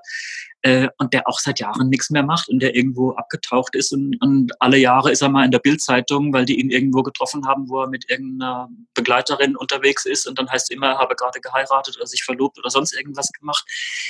äh, 0.62 0.90
und 0.98 1.14
der 1.14 1.28
auch 1.28 1.40
seit 1.40 1.60
Jahren 1.60 1.90
nichts 1.90 2.10
mehr 2.10 2.24
macht 2.24 2.50
und 2.50 2.60
der 2.60 2.76
irgendwo 2.76 3.12
abgetaucht 3.12 3.76
ist 3.76 3.94
und, 3.94 4.22
und 4.22 4.52
alle 4.60 4.78
Jahre 4.78 5.12
ist 5.12 5.22
er 5.22 5.30
mal 5.30 5.46
in 5.46 5.52
der 5.52 5.60
Bildzeitung, 5.60 6.34
weil 6.34 6.46
die 6.46 6.60
ihn 6.60 6.70
irgendwo 6.70 7.02
getroffen 7.02 7.48
haben, 7.48 7.70
wo 7.70 7.82
er 7.82 7.88
mit 7.88 8.10
irgendeiner 8.10 8.70
Begleiterin 8.94 9.56
unterwegs 9.56 10.06
ist 10.06 10.28
und 10.28 10.38
dann 10.38 10.50
heißt 10.50 10.72
immer, 10.72 10.88
er 10.88 10.98
habe 10.98 11.16
gerade 11.16 11.40
geheiratet 11.40 11.96
oder 11.96 12.08
sich 12.08 12.24
verlobt 12.24 12.58
oder 12.60 12.70
sonst 12.70 12.94
irgendwas 12.94 13.32
gemacht. 13.32 13.66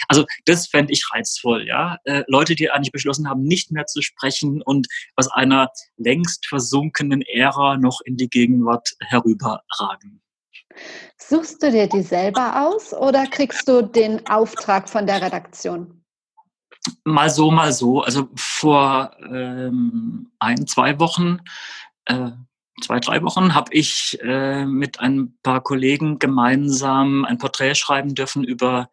Also 0.07 0.25
das 0.45 0.67
fände 0.67 0.91
ich 0.91 1.07
reizvoll, 1.13 1.67
ja. 1.67 1.97
Äh, 2.05 2.23
Leute, 2.27 2.55
die 2.55 2.71
eigentlich 2.71 2.91
beschlossen 2.91 3.29
haben, 3.29 3.43
nicht 3.43 3.71
mehr 3.71 3.85
zu 3.85 4.01
sprechen 4.01 4.61
und 4.63 4.87
aus 5.15 5.29
einer 5.31 5.69
längst 5.97 6.47
versunkenen 6.47 7.21
Ära 7.21 7.77
noch 7.77 8.01
in 8.03 8.17
die 8.17 8.29
Gegenwart 8.29 8.95
herüberragen. 9.01 10.21
Suchst 11.17 11.61
du 11.61 11.71
dir 11.71 11.87
die 11.87 12.01
selber 12.01 12.67
aus 12.67 12.93
oder 12.93 13.25
kriegst 13.27 13.67
du 13.67 13.81
den 13.81 14.25
Auftrag 14.27 14.89
von 14.89 15.05
der 15.05 15.21
Redaktion? 15.21 16.03
Mal 17.03 17.29
so, 17.29 17.51
mal 17.51 17.71
so. 17.71 18.01
Also 18.01 18.29
vor 18.35 19.11
ähm, 19.29 20.31
ein, 20.39 20.65
zwei 20.65 20.99
Wochen, 20.99 21.39
äh, 22.05 22.31
zwei, 22.81 22.99
drei 22.99 23.21
Wochen 23.21 23.53
habe 23.53 23.73
ich 23.73 24.17
äh, 24.21 24.65
mit 24.65 24.99
ein 24.99 25.37
paar 25.43 25.61
Kollegen 25.61 26.19
gemeinsam 26.19 27.25
ein 27.25 27.37
Porträt 27.37 27.75
schreiben 27.75 28.15
dürfen 28.15 28.43
über 28.43 28.89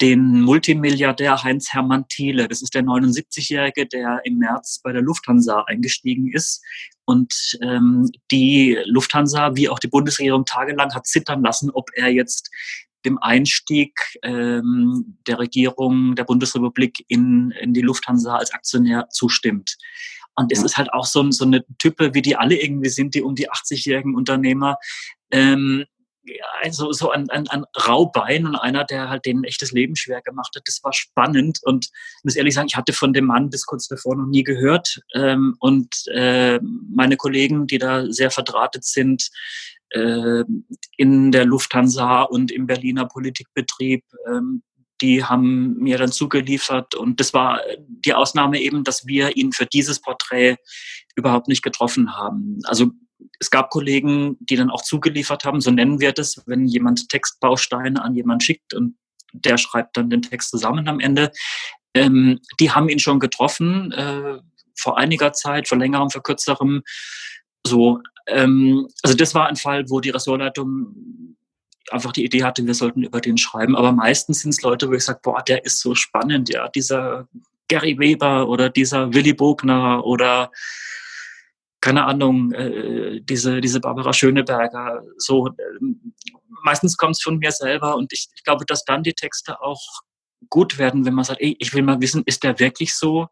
den 0.00 0.42
Multimilliardär 0.42 1.42
Heinz 1.42 1.72
Hermann 1.72 2.06
Thiele. 2.08 2.46
Das 2.46 2.62
ist 2.62 2.74
der 2.74 2.82
79-Jährige, 2.82 3.86
der 3.86 4.20
im 4.24 4.38
März 4.38 4.80
bei 4.84 4.92
der 4.92 5.02
Lufthansa 5.02 5.64
eingestiegen 5.66 6.30
ist 6.32 6.62
und 7.08 7.58
ähm, 7.62 8.10
die 8.30 8.78
Lufthansa 8.84 9.56
wie 9.56 9.70
auch 9.70 9.78
die 9.78 9.88
Bundesregierung 9.88 10.44
tagelang 10.44 10.94
hat 10.94 11.06
zittern 11.06 11.42
lassen, 11.42 11.70
ob 11.70 11.88
er 11.94 12.08
jetzt 12.08 12.50
dem 13.06 13.16
Einstieg 13.16 13.98
ähm, 14.22 15.16
der 15.26 15.38
Regierung 15.38 16.16
der 16.16 16.24
Bundesrepublik 16.24 17.06
in, 17.08 17.50
in 17.62 17.72
die 17.72 17.80
Lufthansa 17.80 18.36
als 18.36 18.52
Aktionär 18.52 19.08
zustimmt. 19.08 19.78
Und 20.34 20.52
es 20.52 20.62
ist 20.62 20.76
halt 20.76 20.92
auch 20.92 21.06
so, 21.06 21.30
so 21.30 21.46
eine 21.46 21.64
Type, 21.78 22.12
wie 22.12 22.20
die 22.20 22.36
alle 22.36 22.60
irgendwie 22.60 22.90
sind, 22.90 23.14
die 23.14 23.22
um 23.22 23.34
die 23.34 23.50
80-jährigen 23.50 24.14
Unternehmer. 24.14 24.76
Ähm, 25.30 25.86
also 26.62 26.92
so 26.92 27.10
ein, 27.10 27.30
ein, 27.30 27.48
ein 27.48 27.64
Raubein 27.86 28.46
und 28.46 28.56
einer, 28.56 28.84
der 28.84 29.08
halt 29.08 29.26
denen 29.26 29.44
echtes 29.44 29.72
Leben 29.72 29.96
schwer 29.96 30.22
gemacht 30.22 30.54
hat. 30.56 30.62
Das 30.66 30.80
war 30.82 30.92
spannend 30.92 31.58
und 31.62 31.86
ich 31.86 32.24
muss 32.24 32.36
ehrlich 32.36 32.54
sagen, 32.54 32.68
ich 32.68 32.76
hatte 32.76 32.92
von 32.92 33.12
dem 33.12 33.26
Mann 33.26 33.50
bis 33.50 33.66
kurz 33.66 33.88
davor 33.88 34.16
noch 34.16 34.26
nie 34.26 34.44
gehört. 34.44 35.00
Ähm, 35.14 35.56
und 35.60 35.94
äh, 36.12 36.60
meine 36.60 37.16
Kollegen, 37.16 37.66
die 37.66 37.78
da 37.78 38.10
sehr 38.10 38.30
verdrahtet 38.30 38.84
sind, 38.84 39.30
äh, 39.90 40.44
in 40.96 41.32
der 41.32 41.44
Lufthansa 41.44 42.22
und 42.22 42.50
im 42.50 42.66
Berliner 42.66 43.06
Politikbetrieb, 43.06 44.04
ähm, 44.26 44.62
die 45.00 45.24
haben 45.24 45.74
mir 45.74 45.96
dann 45.96 46.10
zugeliefert 46.10 46.94
und 46.94 47.20
das 47.20 47.32
war 47.32 47.60
die 47.78 48.14
Ausnahme 48.14 48.60
eben, 48.60 48.82
dass 48.82 49.06
wir 49.06 49.36
ihn 49.36 49.52
für 49.52 49.66
dieses 49.66 50.00
Porträt 50.00 50.56
überhaupt 51.14 51.48
nicht 51.48 51.62
getroffen 51.62 52.16
haben. 52.16 52.58
Also 52.64 52.90
es 53.40 53.50
gab 53.50 53.70
Kollegen, 53.70 54.36
die 54.40 54.56
dann 54.56 54.70
auch 54.70 54.82
zugeliefert 54.82 55.44
haben, 55.44 55.60
so 55.60 55.70
nennen 55.70 56.00
wir 56.00 56.12
das, 56.12 56.42
wenn 56.46 56.66
jemand 56.66 57.08
Textbausteine 57.08 58.02
an 58.02 58.14
jemand 58.14 58.42
schickt 58.42 58.74
und 58.74 58.96
der 59.32 59.58
schreibt 59.58 59.96
dann 59.96 60.10
den 60.10 60.22
Text 60.22 60.50
zusammen 60.50 60.88
am 60.88 61.00
Ende. 61.00 61.32
Ähm, 61.94 62.40
die 62.60 62.70
haben 62.70 62.88
ihn 62.88 62.98
schon 62.98 63.20
getroffen, 63.20 63.92
äh, 63.92 64.38
vor 64.76 64.98
einiger 64.98 65.32
Zeit, 65.32 65.68
vor 65.68 65.78
längerem, 65.78 66.10
vor 66.10 66.22
kürzerem. 66.22 66.82
So, 67.66 68.00
ähm, 68.26 68.88
also 69.02 69.16
das 69.16 69.34
war 69.34 69.48
ein 69.48 69.56
Fall, 69.56 69.84
wo 69.88 70.00
die 70.00 70.10
Ressortleitung 70.10 71.36
einfach 71.90 72.12
die 72.12 72.24
Idee 72.24 72.44
hatte, 72.44 72.66
wir 72.66 72.74
sollten 72.74 73.02
über 73.02 73.20
den 73.20 73.38
schreiben. 73.38 73.76
Aber 73.76 73.92
meistens 73.92 74.40
sind 74.40 74.50
es 74.50 74.62
Leute, 74.62 74.88
wo 74.88 74.94
ich 74.94 75.04
sage, 75.04 75.20
boah, 75.22 75.42
der 75.42 75.64
ist 75.64 75.80
so 75.80 75.94
spannend, 75.94 76.50
ja, 76.50 76.68
dieser 76.68 77.28
Gary 77.68 77.98
Weber 77.98 78.48
oder 78.48 78.70
dieser 78.70 79.12
Willy 79.12 79.32
Bogner 79.32 80.04
oder 80.04 80.50
keine 81.80 82.04
Ahnung, 82.04 82.52
äh, 82.52 83.20
diese, 83.20 83.60
diese 83.60 83.80
Barbara 83.80 84.12
Schöneberger. 84.12 85.02
So, 85.16 85.48
äh, 85.48 85.52
meistens 86.64 86.96
kommt 86.96 87.16
es 87.16 87.22
von 87.22 87.38
mir 87.38 87.52
selber 87.52 87.96
und 87.96 88.12
ich, 88.12 88.28
ich 88.34 88.44
glaube, 88.44 88.64
dass 88.66 88.84
dann 88.84 89.02
die 89.02 89.14
Texte 89.14 89.60
auch 89.60 89.80
gut 90.50 90.78
werden, 90.78 91.04
wenn 91.04 91.14
man 91.14 91.24
sagt, 91.24 91.40
ey, 91.40 91.56
ich 91.58 91.72
will 91.74 91.82
mal 91.82 92.00
wissen, 92.00 92.22
ist 92.26 92.42
der 92.42 92.58
wirklich 92.58 92.94
so 92.94 93.28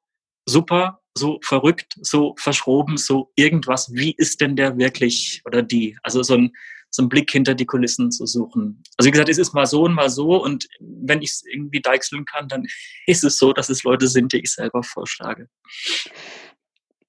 super, 0.49 1.01
so 1.17 1.39
verrückt, 1.43 1.95
so 2.01 2.35
verschroben, 2.39 2.97
so 2.97 3.33
irgendwas? 3.37 3.93
Wie 3.93 4.15
ist 4.17 4.41
denn 4.41 4.57
der 4.57 4.77
wirklich 4.79 5.43
oder 5.45 5.63
die? 5.63 5.97
Also 6.03 6.23
so 6.23 6.35
ein, 6.35 6.53
so 6.91 7.03
einen 7.03 7.09
Blick 7.09 7.31
hinter 7.31 7.55
die 7.55 7.67
Kulissen 7.67 8.11
zu 8.11 8.27
suchen. 8.27 8.83
Also 8.97 9.09
wie 9.09 9.11
gesagt, 9.11 9.29
es 9.29 9.39
ist 9.39 9.55
mal 9.55 9.67
so 9.67 9.83
und 9.83 9.95
mal 9.95 10.11
so 10.11 10.43
und 10.43 10.67
wenn 10.81 11.23
ich 11.23 11.31
es 11.31 11.45
irgendwie 11.45 11.81
deichseln 11.81 12.25
kann, 12.25 12.49
dann 12.49 12.67
ist 13.07 13.25
es 13.25 13.39
so, 13.39 13.53
dass 13.53 13.69
es 13.69 13.83
Leute 13.83 14.09
sind, 14.09 14.33
die 14.33 14.41
ich 14.41 14.53
selber 14.53 14.83
vorschlage. 14.83 15.49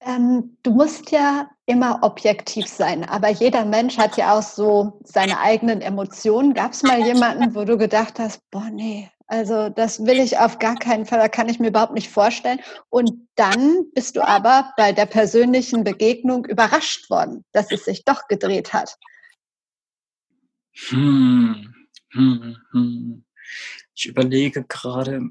Ähm, 0.07 0.57
du 0.63 0.71
musst 0.71 1.11
ja 1.11 1.49
immer 1.65 1.99
objektiv 2.01 2.65
sein, 2.67 3.03
aber 3.03 3.27
jeder 3.29 3.65
Mensch 3.65 3.97
hat 3.97 4.15
ja 4.15 4.37
auch 4.37 4.41
so 4.41 5.01
seine 5.03 5.39
eigenen 5.39 5.81
Emotionen. 5.81 6.53
Gab 6.53 6.71
es 6.71 6.81
mal 6.81 7.05
jemanden, 7.05 7.53
wo 7.53 7.65
du 7.65 7.77
gedacht 7.77 8.17
hast, 8.17 8.39
boah, 8.49 8.69
nee, 8.71 9.11
also 9.27 9.67
das 9.67 10.05
will 10.05 10.19
ich 10.19 10.37
auf 10.37 10.59
gar 10.59 10.75
keinen 10.75 11.05
Fall, 11.05 11.19
da 11.19 11.27
kann 11.27 11.49
ich 11.49 11.59
mir 11.59 11.67
überhaupt 11.67 11.93
nicht 11.93 12.09
vorstellen. 12.09 12.61
Und 12.89 13.27
dann 13.35 13.91
bist 13.93 14.15
du 14.15 14.25
aber 14.25 14.71
bei 14.77 14.93
der 14.93 15.07
persönlichen 15.07 15.83
Begegnung 15.83 16.45
überrascht 16.45 17.09
worden, 17.09 17.43
dass 17.51 17.69
es 17.71 17.83
sich 17.83 18.05
doch 18.05 18.29
gedreht 18.29 18.71
hat. 18.71 18.95
Hm, 20.87 21.73
hm, 22.13 22.55
hm. 22.71 23.25
Ich 23.97 24.05
überlege 24.05 24.63
gerade. 24.63 25.21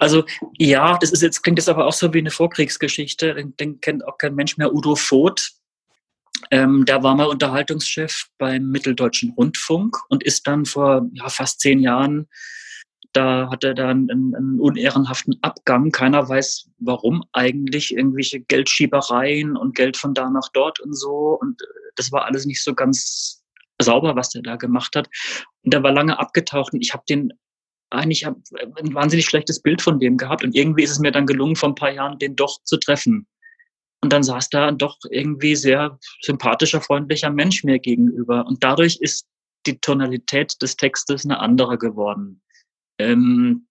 Also 0.00 0.24
ja, 0.58 0.98
das 0.98 1.12
ist 1.12 1.22
jetzt 1.22 1.42
klingt 1.42 1.58
jetzt 1.58 1.68
aber 1.68 1.86
auch 1.86 1.92
so 1.92 2.12
wie 2.12 2.18
eine 2.18 2.32
Vorkriegsgeschichte. 2.32 3.34
Den, 3.34 3.56
den 3.56 3.80
kennt 3.80 4.04
auch 4.04 4.18
kein 4.18 4.34
Mensch 4.34 4.56
mehr. 4.56 4.74
Udo 4.74 4.96
Voth, 4.96 5.52
ähm, 6.50 6.84
der 6.86 7.04
war 7.04 7.14
mal 7.14 7.28
Unterhaltungschef 7.28 8.26
beim 8.36 8.68
Mitteldeutschen 8.70 9.30
Rundfunk 9.36 9.96
und 10.08 10.24
ist 10.24 10.46
dann 10.48 10.64
vor 10.64 11.06
ja, 11.12 11.28
fast 11.28 11.60
zehn 11.60 11.80
Jahren 11.80 12.26
da 13.16 13.48
hat 13.50 13.64
er 13.64 13.72
dann 13.72 14.10
einen, 14.10 14.34
einen, 14.34 14.60
unehrenhaften 14.60 15.38
Abgang. 15.40 15.90
Keiner 15.90 16.28
weiß, 16.28 16.68
warum 16.78 17.24
eigentlich. 17.32 17.94
Irgendwelche 17.94 18.40
Geldschiebereien 18.40 19.56
und 19.56 19.74
Geld 19.74 19.96
von 19.96 20.12
da 20.12 20.28
nach 20.28 20.50
dort 20.52 20.80
und 20.80 20.92
so. 20.92 21.38
Und 21.40 21.62
äh, 21.62 21.64
das 21.94 22.12
war 22.12 22.26
alles 22.26 22.44
nicht 22.44 22.62
so 22.62 22.74
ganz 22.74 23.42
sauber, 23.80 24.16
was 24.16 24.28
der 24.30 24.42
da 24.42 24.56
gemacht 24.56 24.96
hat. 24.96 25.08
Und 25.62 25.72
der 25.72 25.82
war 25.82 25.92
lange 25.92 26.18
abgetaucht 26.18 26.74
und 26.74 26.82
ich 26.82 26.92
habe 26.92 27.04
den 27.08 27.32
eigentlich 27.96 28.26
ein 28.26 28.94
wahnsinnig 28.94 29.26
schlechtes 29.26 29.60
Bild 29.60 29.82
von 29.82 29.98
dem 29.98 30.16
gehabt 30.16 30.44
und 30.44 30.54
irgendwie 30.54 30.82
ist 30.82 30.90
es 30.90 30.98
mir 30.98 31.12
dann 31.12 31.26
gelungen, 31.26 31.56
vor 31.56 31.70
ein 31.70 31.74
paar 31.74 31.92
Jahren 31.92 32.18
den 32.18 32.36
doch 32.36 32.62
zu 32.64 32.76
treffen. 32.76 33.26
Und 34.02 34.12
dann 34.12 34.22
saß 34.22 34.50
da 34.50 34.70
doch 34.72 34.98
irgendwie 35.10 35.56
sehr 35.56 35.98
sympathischer, 36.20 36.80
freundlicher 36.80 37.30
Mensch 37.30 37.64
mir 37.64 37.78
gegenüber. 37.78 38.46
Und 38.46 38.62
dadurch 38.62 38.98
ist 39.00 39.26
die 39.66 39.78
Tonalität 39.80 40.54
des 40.60 40.76
Textes 40.76 41.24
eine 41.24 41.40
andere 41.40 41.78
geworden. 41.78 42.42
Ähm, 42.98 43.66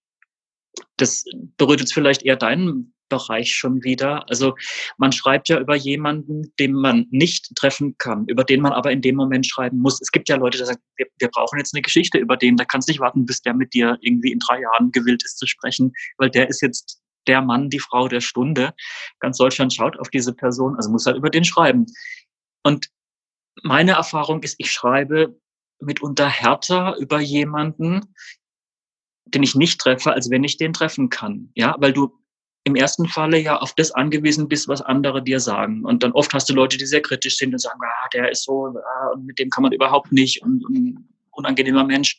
das 0.97 1.23
berührt 1.57 1.79
jetzt 1.79 1.93
vielleicht 1.93 2.23
eher 2.23 2.35
deinen 2.35 2.94
Bereich 3.09 3.53
schon 3.53 3.83
wieder. 3.83 4.27
Also 4.29 4.55
man 4.97 5.11
schreibt 5.11 5.49
ja 5.49 5.59
über 5.59 5.75
jemanden, 5.75 6.53
den 6.59 6.73
man 6.73 7.07
nicht 7.11 7.55
treffen 7.55 7.97
kann, 7.97 8.25
über 8.27 8.43
den 8.43 8.61
man 8.61 8.73
aber 8.73 8.91
in 8.91 9.01
dem 9.01 9.15
Moment 9.15 9.45
schreiben 9.45 9.79
muss. 9.79 10.01
Es 10.01 10.11
gibt 10.11 10.29
ja 10.29 10.35
Leute, 10.37 10.57
die 10.57 10.65
sagen, 10.65 10.81
wir, 10.97 11.07
wir 11.19 11.29
brauchen 11.29 11.57
jetzt 11.59 11.73
eine 11.73 11.81
Geschichte 11.81 12.17
über 12.17 12.37
den, 12.37 12.57
da 12.57 12.65
kannst 12.65 12.87
du 12.87 12.91
nicht 12.91 12.99
warten, 12.99 13.25
bis 13.25 13.41
der 13.41 13.53
mit 13.53 13.73
dir 13.73 13.97
irgendwie 14.01 14.31
in 14.31 14.39
drei 14.39 14.61
Jahren 14.61 14.91
gewillt 14.91 15.23
ist 15.23 15.37
zu 15.37 15.47
sprechen, 15.47 15.93
weil 16.17 16.29
der 16.29 16.49
ist 16.49 16.61
jetzt 16.61 17.01
der 17.27 17.41
Mann, 17.41 17.69
die 17.69 17.79
Frau 17.79 18.07
der 18.07 18.21
Stunde. 18.21 18.73
Ganz 19.19 19.37
Deutschland 19.37 19.73
schaut 19.73 19.99
auf 19.99 20.09
diese 20.09 20.33
Person, 20.33 20.75
also 20.75 20.89
muss 20.89 21.05
halt 21.05 21.17
über 21.17 21.29
den 21.29 21.43
schreiben. 21.43 21.85
Und 22.63 22.87
meine 23.63 23.93
Erfahrung 23.93 24.43
ist, 24.43 24.55
ich 24.57 24.71
schreibe 24.71 25.39
mitunter 25.79 26.29
härter 26.29 26.95
über 26.97 27.19
jemanden, 27.19 28.01
den 29.25 29.43
ich 29.43 29.55
nicht 29.55 29.79
treffe, 29.81 30.13
als 30.13 30.29
wenn 30.29 30.43
ich 30.43 30.57
den 30.57 30.73
treffen 30.73 31.09
kann. 31.09 31.51
Ja, 31.55 31.75
weil 31.79 31.93
du 31.93 32.17
im 32.65 32.75
ersten 32.75 33.07
Falle 33.07 33.39
ja 33.39 33.57
auf 33.57 33.73
das 33.75 33.91
angewiesen 33.91 34.47
bist, 34.47 34.67
was 34.67 34.81
andere 34.81 35.23
dir 35.23 35.39
sagen. 35.39 35.85
Und 35.85 36.01
dann 36.01 36.11
oft 36.13 36.33
hast 36.33 36.49
du 36.49 36.53
Leute, 36.53 36.77
die 36.77 36.85
sehr 36.87 37.01
kritisch 37.01 37.37
sind 37.37 37.53
und 37.53 37.59
sagen, 37.59 37.79
ah, 37.81 38.09
der 38.11 38.31
ist 38.31 38.43
so, 38.43 38.67
ah, 38.67 39.07
und 39.13 39.25
mit 39.25 39.37
dem 39.37 39.51
kann 39.51 39.61
man 39.61 39.71
überhaupt 39.71 40.11
nicht 40.11 40.41
und, 40.41 40.65
und 40.65 41.07
unangenehmer 41.31 41.83
Mensch. 41.83 42.17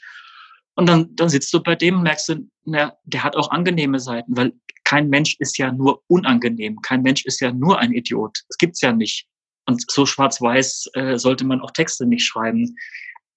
Und 0.76 0.88
dann, 0.88 1.14
dann 1.16 1.28
sitzt 1.28 1.52
du 1.52 1.60
bei 1.60 1.74
dem 1.74 1.96
und 1.96 2.02
merkst 2.04 2.28
du, 2.28 2.48
na, 2.64 2.96
der 3.04 3.24
hat 3.24 3.34
auch 3.34 3.50
angenehme 3.50 3.98
Seiten, 3.98 4.36
weil 4.36 4.52
kein 4.84 5.08
Mensch 5.08 5.36
ist 5.40 5.58
ja 5.58 5.72
nur 5.72 6.02
unangenehm. 6.06 6.80
Kein 6.80 7.02
Mensch 7.02 7.24
ist 7.24 7.40
ja 7.40 7.50
nur 7.50 7.80
ein 7.80 7.92
Idiot. 7.92 8.38
Das 8.48 8.56
gibt's 8.56 8.80
ja 8.82 8.92
nicht. 8.92 9.26
Und 9.66 9.90
so 9.90 10.06
schwarz-weiß 10.06 10.90
äh, 10.94 11.18
sollte 11.18 11.44
man 11.44 11.60
auch 11.60 11.72
Texte 11.72 12.06
nicht 12.06 12.24
schreiben. 12.24 12.76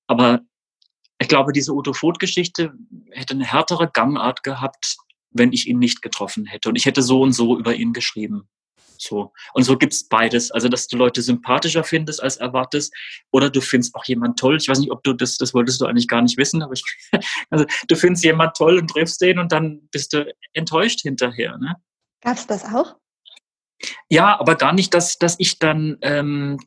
Aber 0.06 0.42
ich 1.18 1.28
glaube, 1.28 1.54
diese 1.54 1.74
Udo 1.74 1.92
Voth-Geschichte 1.94 2.72
hätte 3.12 3.34
eine 3.34 3.46
härtere 3.46 3.90
Gangart 3.92 4.44
gehabt, 4.44 4.98
wenn 5.32 5.54
ich 5.54 5.68
ihn 5.68 5.80
nicht 5.80 6.02
getroffen 6.02 6.46
hätte. 6.46 6.70
Und 6.70 6.76
ich 6.76 6.86
hätte 6.86 7.02
so 7.02 7.22
und 7.22 7.34
so 7.34 7.58
über 7.58 7.76
ihn 7.76 7.94
geschrieben. 7.94 8.48
So. 8.98 9.32
Und 9.54 9.64
so 9.64 9.78
gibt's 9.78 10.08
beides. 10.08 10.52
Also, 10.52 10.68
dass 10.68 10.88
du 10.88 10.98
Leute 10.98 11.22
sympathischer 11.22 11.84
findest 11.84 12.22
als 12.22 12.38
erwartest, 12.38 12.94
oder 13.32 13.50
du 13.50 13.62
findest 13.62 13.96
auch 13.96 14.04
jemand 14.06 14.38
toll. 14.38 14.58
Ich 14.58 14.68
weiß 14.68 14.80
nicht, 14.80 14.92
ob 14.92 15.04
du 15.04 15.14
das, 15.14 15.38
das 15.38 15.54
wolltest 15.54 15.80
du 15.80 15.86
eigentlich 15.86 16.08
gar 16.08 16.22
nicht 16.22 16.38
wissen, 16.38 16.62
aber 16.62 16.74
ich, 16.74 16.84
also, 17.50 17.66
du 17.88 17.96
findest 17.96 18.26
jemand 18.26 18.58
toll 18.58 18.78
und 18.78 18.90
triffst 18.90 19.22
den 19.22 19.40
und 19.40 19.52
dann 19.52 19.88
bist 19.92 20.14
du 20.14 20.32
enttäuscht 20.54 21.02
hinterher. 21.02 21.58
Ne? 21.58 21.76
Gab's 22.22 22.46
das 22.46 22.66
auch? 22.66 22.96
Ja, 24.10 24.38
aber 24.38 24.56
gar 24.56 24.74
nicht, 24.74 24.94
dass, 24.94 25.18
dass 25.18 25.36
ich 25.40 25.60
dann 25.60 25.98
ähm, 26.02 26.60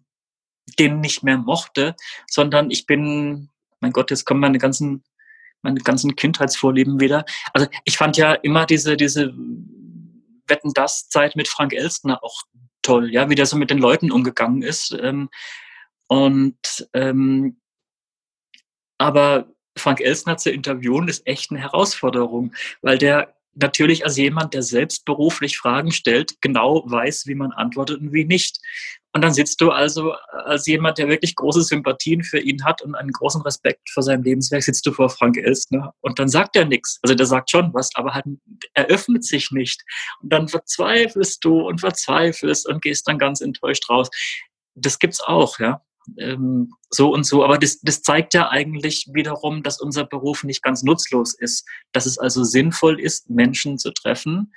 den 0.79 1.01
nicht 1.01 1.23
mehr 1.23 1.37
mochte, 1.37 1.95
sondern 2.27 2.71
ich 2.71 2.87
bin, 2.87 3.51
mein 3.81 3.93
Gott, 3.93 4.11
jetzt 4.11 4.25
kommen 4.25 4.41
meine 4.41 4.59
ganzen 4.59 5.05
meine 5.63 5.81
ganzen 5.81 6.17
Kindheitsvorlieben 6.17 7.01
wieder. 7.01 7.25
Also 7.53 7.67
ich 7.85 7.97
fand 7.97 8.17
ja 8.17 8.33
immer 8.33 8.67
diese, 8.67 8.97
diese 8.97 9.33
Wetten 10.47 10.73
das 10.75 11.09
Zeit 11.09 11.37
mit 11.37 11.49
Frank 11.49 11.73
Elstner 11.73 12.23
auch 12.23 12.43
toll, 12.83 13.13
ja, 13.13 13.31
wie 13.31 13.35
der 13.35 13.47
so 13.47 13.57
mit 13.57 13.71
den 13.71 13.79
Leuten 13.79 14.11
umgegangen 14.11 14.63
ist. 14.63 14.97
Ähm, 15.01 15.31
und 16.09 16.89
ähm, 16.93 17.61
aber 18.99 19.49
Frank 19.77 20.01
Elstner 20.01 20.37
zu 20.37 20.51
interviewen 20.51 21.09
ist 21.09 21.27
echt 21.27 21.51
eine 21.51 21.61
Herausforderung, 21.61 22.55
weil 22.83 22.99
der 22.99 23.35
natürlich 23.55 24.05
als 24.05 24.17
jemand, 24.17 24.55
der 24.55 24.63
selbst 24.63 25.05
beruflich 25.05 25.59
Fragen 25.59 25.93
stellt, 25.93 26.41
genau 26.41 26.83
weiß, 26.87 27.27
wie 27.27 27.35
man 27.35 27.53
antwortet 27.53 28.01
und 28.01 28.13
wie 28.13 28.25
nicht. 28.25 28.59
Und 29.15 29.23
dann 29.23 29.35
sitzt 29.35 29.61
du 29.61 29.71
also 29.71 30.15
als 30.47 30.67
jemand, 30.67 30.97
der 30.97 31.09
wirklich 31.09 31.35
große 31.35 31.63
Sympathien 31.63 32.23
für 32.25 32.39
ihn 32.39 32.65
hat 32.65 32.81
und 32.81 32.95
einen 32.95 33.13
großen 33.13 33.43
Respekt 33.43 33.91
vor 33.91 34.03
seinem 34.03 34.23
Lebenswerk, 34.23 34.63
sitzt 34.63 34.87
du 34.87 34.93
vor 34.93 35.11
Frank 35.11 35.37
Elstner 35.37 35.93
und 36.01 36.19
dann 36.19 36.29
sagt 36.29 36.57
er 36.57 36.65
nichts. 36.65 36.99
Also 37.03 37.15
der 37.15 37.27
sagt 37.27 37.51
schon 37.51 37.75
was, 37.75 37.91
aber 37.95 38.15
halt, 38.15 38.25
er 38.73 38.87
öffnet 38.87 39.25
sich 39.25 39.51
nicht. 39.51 39.83
Und 40.23 40.33
dann 40.33 40.49
verzweifelst 40.49 41.45
du 41.45 41.61
und 41.61 41.81
verzweifelst 41.81 42.67
und 42.67 42.83
gehst 42.83 43.07
dann 43.07 43.19
ganz 43.19 43.43
enttäuscht 43.43 43.89
raus. 43.91 44.09
Das 44.75 44.99
gibt's 44.99 45.21
auch, 45.21 45.59
ja. 45.59 45.83
Ähm, 46.19 46.73
so 46.91 47.13
und 47.13 47.25
so. 47.25 47.45
Aber 47.45 47.59
das, 47.59 47.81
das 47.81 48.03
zeigt 48.03 48.35
ja 48.35 48.51
eigentlich 48.51 49.09
wiederum, 49.13 49.63
dass 49.63 49.81
unser 49.81 50.05
Beruf 50.05 50.45
nicht 50.45 50.63
ganz 50.63 50.83
nutzlos 50.83 51.35
ist. 51.35 51.67
Dass 51.93 52.07
es 52.07 52.19
also 52.19 52.45
sinnvoll 52.45 53.01
ist, 53.01 53.31
Menschen 53.31 53.79
zu 53.79 53.93
treffen, 53.93 54.53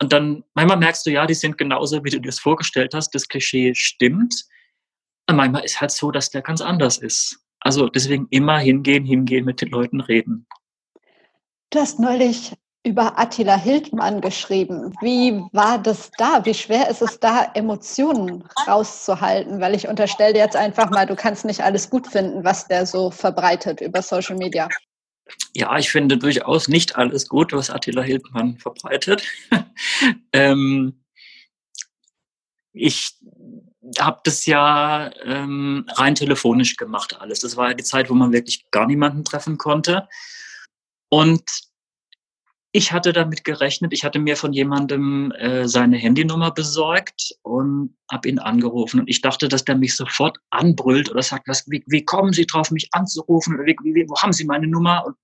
und 0.00 0.12
dann, 0.12 0.44
manchmal 0.54 0.78
merkst 0.78 1.06
du, 1.06 1.10
ja, 1.10 1.26
die 1.26 1.34
sind 1.34 1.56
genauso, 1.56 2.04
wie 2.04 2.10
du 2.10 2.20
dir 2.20 2.28
das 2.28 2.40
vorgestellt 2.40 2.94
hast. 2.94 3.14
Das 3.14 3.28
Klischee 3.28 3.74
stimmt. 3.74 4.44
Und 5.28 5.36
manchmal 5.36 5.64
ist 5.64 5.80
halt 5.80 5.90
so, 5.90 6.10
dass 6.10 6.30
der 6.30 6.42
ganz 6.42 6.60
anders 6.60 6.98
ist. 6.98 7.38
Also 7.60 7.88
deswegen 7.88 8.26
immer 8.30 8.58
hingehen, 8.58 9.04
hingehen, 9.04 9.44
mit 9.44 9.60
den 9.60 9.68
Leuten 9.68 10.00
reden. 10.00 10.46
Du 11.70 11.78
hast 11.78 11.98
neulich 11.98 12.52
über 12.84 13.18
Attila 13.18 13.56
Hildmann 13.56 14.20
geschrieben. 14.20 14.94
Wie 15.00 15.42
war 15.52 15.78
das 15.78 16.10
da? 16.18 16.44
Wie 16.44 16.52
schwer 16.52 16.90
ist 16.90 17.00
es 17.00 17.18
da, 17.18 17.50
Emotionen 17.54 18.44
rauszuhalten? 18.68 19.60
Weil 19.60 19.74
ich 19.74 19.88
unterstelle 19.88 20.36
jetzt 20.36 20.54
einfach 20.54 20.90
mal, 20.90 21.06
du 21.06 21.16
kannst 21.16 21.46
nicht 21.46 21.62
alles 21.62 21.88
gut 21.88 22.06
finden, 22.06 22.44
was 22.44 22.68
der 22.68 22.84
so 22.84 23.10
verbreitet 23.10 23.80
über 23.80 24.02
Social 24.02 24.36
Media. 24.36 24.68
Ja, 25.54 25.78
ich 25.78 25.90
finde 25.90 26.18
durchaus 26.18 26.68
nicht 26.68 26.96
alles 26.96 27.26
gut, 27.26 27.54
was 27.54 27.70
Attila 27.70 28.02
Hildmann 28.02 28.58
verbreitet. 28.58 29.22
ähm, 30.34 31.02
ich 32.74 33.16
habe 33.98 34.20
das 34.24 34.44
ja 34.44 35.10
ähm, 35.24 35.86
rein 35.94 36.14
telefonisch 36.14 36.76
gemacht 36.76 37.18
alles. 37.18 37.40
Das 37.40 37.56
war 37.56 37.68
ja 37.68 37.74
die 37.74 37.84
Zeit, 37.84 38.10
wo 38.10 38.14
man 38.14 38.32
wirklich 38.32 38.70
gar 38.70 38.86
niemanden 38.86 39.24
treffen 39.24 39.56
konnte. 39.56 40.06
Und 41.08 41.42
ich 42.76 42.90
hatte 42.90 43.12
damit 43.12 43.44
gerechnet, 43.44 43.92
ich 43.92 44.02
hatte 44.02 44.18
mir 44.18 44.36
von 44.36 44.52
jemandem 44.52 45.30
äh, 45.38 45.68
seine 45.68 45.96
Handynummer 45.96 46.50
besorgt 46.50 47.32
und 47.42 47.96
habe 48.10 48.28
ihn 48.28 48.40
angerufen. 48.40 48.98
Und 48.98 49.08
ich 49.08 49.20
dachte, 49.20 49.46
dass 49.46 49.64
der 49.64 49.76
mich 49.76 49.94
sofort 49.94 50.38
anbrüllt 50.50 51.08
oder 51.08 51.22
sagt, 51.22 51.46
was, 51.46 51.70
wie, 51.70 51.84
wie 51.86 52.04
kommen 52.04 52.32
Sie 52.32 52.46
drauf, 52.46 52.72
mich 52.72 52.88
anzurufen? 52.90 53.54
Oder 53.54 53.66
wie, 53.66 53.76
wie, 53.94 54.08
wo 54.08 54.16
haben 54.20 54.32
Sie 54.32 54.44
meine 54.44 54.66
Nummer? 54.66 55.06
Und 55.06 55.14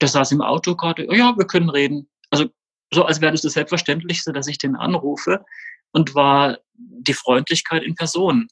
der 0.00 0.08
saß 0.08 0.32
im 0.32 0.40
Auto 0.40 0.74
gerade, 0.74 1.06
oh 1.08 1.14
ja, 1.14 1.32
wir 1.36 1.46
können 1.46 1.70
reden. 1.70 2.08
Also 2.30 2.46
so, 2.92 3.04
als 3.04 3.20
wäre 3.20 3.30
das 3.30 3.42
das 3.42 3.52
Selbstverständlichste, 3.52 4.32
dass 4.32 4.48
ich 4.48 4.58
den 4.58 4.74
anrufe 4.74 5.44
und 5.92 6.16
war 6.16 6.58
die 6.74 7.14
Freundlichkeit 7.14 7.84
in 7.84 7.94
Person. 7.94 8.48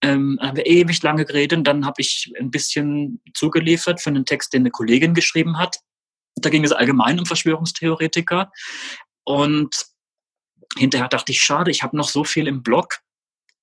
Ähm, 0.00 0.38
haben 0.40 0.56
wir 0.56 0.66
ewig 0.66 1.02
lange 1.02 1.24
geredet 1.24 1.58
und 1.58 1.64
dann 1.64 1.84
habe 1.84 2.00
ich 2.00 2.32
ein 2.38 2.52
bisschen 2.52 3.20
zugeliefert 3.34 4.00
für 4.00 4.10
einen 4.10 4.26
Text, 4.26 4.52
den 4.52 4.62
eine 4.62 4.70
Kollegin 4.70 5.12
geschrieben 5.12 5.58
hat. 5.58 5.80
Da 6.40 6.50
ging 6.50 6.64
es 6.64 6.72
allgemein 6.72 7.18
um 7.18 7.26
Verschwörungstheoretiker. 7.26 8.50
Und 9.24 9.86
hinterher 10.76 11.08
dachte 11.08 11.32
ich, 11.32 11.42
schade, 11.42 11.70
ich 11.70 11.82
habe 11.82 11.96
noch 11.96 12.08
so 12.08 12.24
viel 12.24 12.46
im 12.46 12.62
Blog 12.62 12.98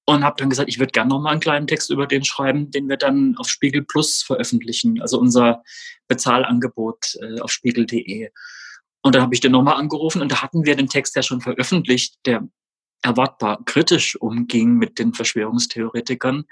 und 0.05 0.23
habe 0.23 0.37
dann 0.37 0.49
gesagt, 0.49 0.69
ich 0.69 0.79
würde 0.79 0.91
gerne 0.91 1.09
noch 1.09 1.19
mal 1.19 1.31
einen 1.31 1.41
kleinen 1.41 1.67
Text 1.67 1.89
über 1.89 2.07
den 2.07 2.23
schreiben, 2.23 2.71
den 2.71 2.87
wir 2.87 2.97
dann 2.97 3.35
auf 3.37 3.49
Spiegel 3.49 3.83
Plus 3.83 4.23
veröffentlichen, 4.23 5.01
also 5.01 5.19
unser 5.19 5.63
Bezahlangebot 6.07 7.17
äh, 7.21 7.41
auf 7.41 7.51
spiegel.de. 7.51 8.29
Und 9.01 9.15
dann 9.15 9.21
habe 9.21 9.33
ich 9.33 9.41
den 9.41 9.51
nochmal 9.51 9.75
angerufen 9.75 10.21
und 10.21 10.31
da 10.31 10.41
hatten 10.41 10.65
wir 10.65 10.75
den 10.75 10.87
Text 10.87 11.15
ja 11.15 11.23
schon 11.23 11.41
veröffentlicht, 11.41 12.15
der 12.25 12.47
erwartbar 13.01 13.63
kritisch 13.65 14.15
umging 14.15 14.75
mit 14.75 14.97
den 14.97 15.13
Verschwörungstheoretikern. 15.13 16.45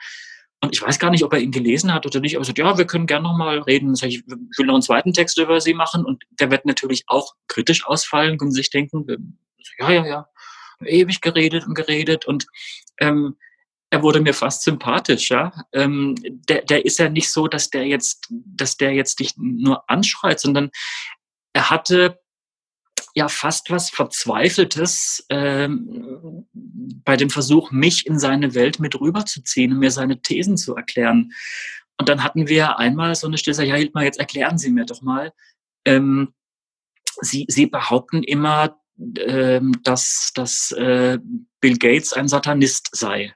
Und 0.66 0.76
ich 0.76 0.82
weiß 0.82 1.00
gar 1.00 1.12
nicht, 1.12 1.24
ob 1.24 1.34
er 1.34 1.40
ihn 1.40 1.52
gelesen 1.52 1.94
hat 1.94 2.06
oder 2.06 2.20
nicht, 2.20 2.36
aber 2.36 2.44
er 2.44 2.46
sagt, 2.46 2.58
ja, 2.58 2.78
wir 2.78 2.86
können 2.86 3.08
gerne 3.08 3.24
nochmal 3.28 3.60
reden. 3.60 3.94
Ich 3.94 4.28
will 4.28 4.66
noch 4.66 4.74
einen 4.74 4.82
zweiten 4.82 5.14
Text 5.14 5.38
über 5.38 5.62
sie 5.62 5.74
machen 5.74 6.06
und 6.06 6.24
der 6.40 6.52
wird 6.52 6.66
natürlich 6.66 7.04
auch 7.08 7.36
kritisch 7.48 7.86
ausfallen, 7.86 8.38
können 8.38 8.52
sich 8.52 8.70
denken, 8.70 9.38
ja, 9.80 9.92
ja, 9.92 10.06
ja, 10.06 10.28
ewig 10.84 11.22
geredet 11.22 11.66
und 11.66 11.76
geredet 11.76 12.26
und 12.26 12.48
ähm, 13.00 13.36
er 13.92 14.02
wurde 14.02 14.20
mir 14.20 14.34
fast 14.34 14.64
sympathisch, 14.64 15.30
ja. 15.30 15.54
Ähm, 15.72 16.16
der, 16.22 16.64
der 16.64 16.86
ist 16.86 17.00
ja 17.00 17.10
nicht 17.10 17.32
so, 17.32 17.48
dass 17.48 17.70
der 17.70 17.86
jetzt, 17.86 18.28
dass 18.30 18.78
der 18.78 18.94
jetzt 18.94 19.20
dich 19.20 19.34
nur 19.38 19.90
anschreit, 19.90 20.40
sondern 20.40 20.72
er 21.54 21.70
hatte 21.70 22.20
ja 23.16 23.30
fast 23.30 23.72
was 23.72 23.90
Verzweifeltes 23.90 25.26
ähm, 25.30 26.46
bei 26.54 27.16
dem 27.16 27.30
Versuch, 27.30 27.72
mich 27.72 28.06
in 28.06 28.20
seine 28.20 28.54
Welt 28.54 28.80
mit 28.80 29.00
rüberzuziehen 29.00 29.72
und 29.72 29.80
mir 29.80 29.92
seine 29.92 30.22
Thesen 30.22 30.58
zu 30.58 30.76
erklären. 30.76 31.32
Und 31.98 32.10
dann 32.10 32.24
hatten 32.24 32.50
wir 32.50 32.78
einmal 32.78 33.16
so 33.16 33.28
eine 33.28 33.38
Stelle, 33.38 33.66
ja, 33.66 33.76
Hildmar, 33.76 34.04
jetzt 34.04 34.20
erklären 34.20 34.58
Sie 34.58 34.70
mir 34.70 34.86
doch 34.86 35.02
mal. 35.02 35.32
Ähm, 35.86 36.34
Sie, 37.22 37.46
Sie 37.48 37.68
behaupten 37.68 38.22
immer, 38.22 38.78
ähm, 39.18 39.80
dass, 39.84 40.32
dass 40.36 40.72
äh, 40.72 41.18
Bill 41.62 41.78
Gates 41.78 42.12
ein 42.12 42.28
Satanist 42.28 42.90
sei 42.92 43.34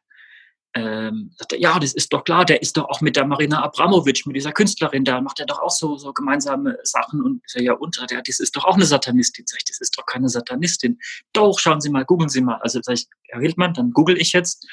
ähm, 0.76 1.32
sagte, 1.36 1.58
ja, 1.58 1.80
das 1.80 1.94
ist 1.94 2.14
doch 2.14 2.24
klar, 2.24 2.46
der 2.46 2.62
ist 2.62 2.78
doch 2.78 2.88
auch 2.90 3.02
mit 3.02 3.16
der 3.16 3.26
Marina 3.26 3.64
Abramovic, 3.64 4.26
mit 4.28 4.36
dieser 4.36 4.52
Künstlerin, 4.52 5.04
da 5.04 5.20
macht 5.20 5.40
er 5.40 5.48
doch 5.48 5.60
auch 5.60 5.72
so, 5.72 5.98
so 5.98 6.14
gemeinsame 6.14 6.78
Sachen 6.84 7.24
und 7.24 7.42
ich 7.46 7.54
sage, 7.54 7.66
ja, 7.66 7.74
und, 7.74 7.98
ja, 8.10 8.22
das 8.22 8.40
ist 8.40 8.56
doch 8.56 8.66
auch 8.66 8.76
eine 8.76 8.86
Satanistin. 8.86 9.46
Sag 9.48 9.58
ich, 9.60 9.66
das 9.66 9.82
ist 9.82 9.98
doch 9.98 10.06
keine 10.06 10.30
Satanistin. 10.30 11.00
Doch, 11.34 11.58
schauen 11.60 11.82
Sie 11.82 11.90
mal, 11.90 12.06
googeln 12.06 12.30
Sie 12.30 12.42
mal. 12.42 12.60
Also 12.62 12.80
sag 12.84 12.94
ich, 12.94 13.08
Herr 13.30 13.42
Hildmann, 13.42 13.74
dann 13.74 13.92
google 13.92 14.20
ich 14.20 14.32
jetzt 14.34 14.68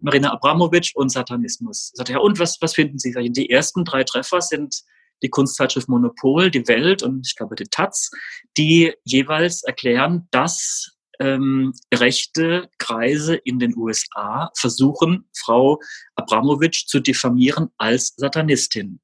Marina 0.00 0.32
Abramovic 0.32 0.92
und 0.94 1.10
Satanismus. 1.10 1.92
Sagt 1.94 2.10
er, 2.10 2.16
ja, 2.16 2.18
und 2.18 2.38
was, 2.38 2.58
was 2.60 2.74
finden 2.74 2.98
Sie? 2.98 3.12
Sag 3.12 3.24
ich, 3.24 3.32
die 3.32 3.48
ersten 3.48 3.84
drei 3.84 4.04
Treffer 4.04 4.42
sind 4.42 4.82
die 5.22 5.30
Kunstzeitschrift 5.30 5.88
Monopol, 5.88 6.50
die 6.50 6.68
Welt 6.68 7.02
und 7.02 7.26
ich 7.26 7.34
glaube 7.34 7.56
die 7.56 7.64
Taz, 7.64 8.10
die 8.56 8.94
jeweils 9.04 9.64
erklären, 9.64 10.28
dass 10.30 10.97
ähm, 11.18 11.72
rechte 11.92 12.68
Kreise 12.78 13.36
in 13.36 13.58
den 13.58 13.76
USA 13.76 14.50
versuchen, 14.56 15.28
Frau 15.36 15.80
Abramowitsch 16.14 16.86
zu 16.86 17.00
diffamieren 17.00 17.70
als 17.76 18.14
Satanistin. 18.16 19.00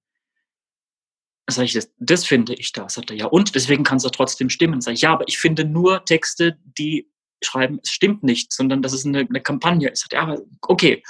Sag 1.48 1.64
ich, 1.64 1.74
das, 1.74 1.90
das 1.98 2.24
finde 2.24 2.54
ich 2.54 2.72
da. 2.72 2.88
Sagt 2.88 3.10
er, 3.10 3.16
ja, 3.16 3.26
und 3.26 3.54
deswegen 3.54 3.84
kann 3.84 3.98
es 3.98 4.04
doch 4.04 4.10
trotzdem 4.10 4.48
stimmen. 4.48 4.80
Sag 4.80 4.94
ich, 4.94 5.02
ja, 5.02 5.12
aber 5.12 5.28
ich 5.28 5.38
finde 5.38 5.64
nur 5.64 6.04
Texte, 6.04 6.58
die 6.78 7.10
schreiben, 7.42 7.78
es 7.82 7.90
stimmt 7.90 8.22
nicht, 8.22 8.52
sondern 8.52 8.80
dass 8.80 8.92
es 8.92 9.04
eine, 9.04 9.20
eine 9.20 9.40
Kampagne 9.40 9.90
ist. 9.90 10.06
Ja, 10.10 10.22
aber 10.22 10.40
okay. 10.62 11.02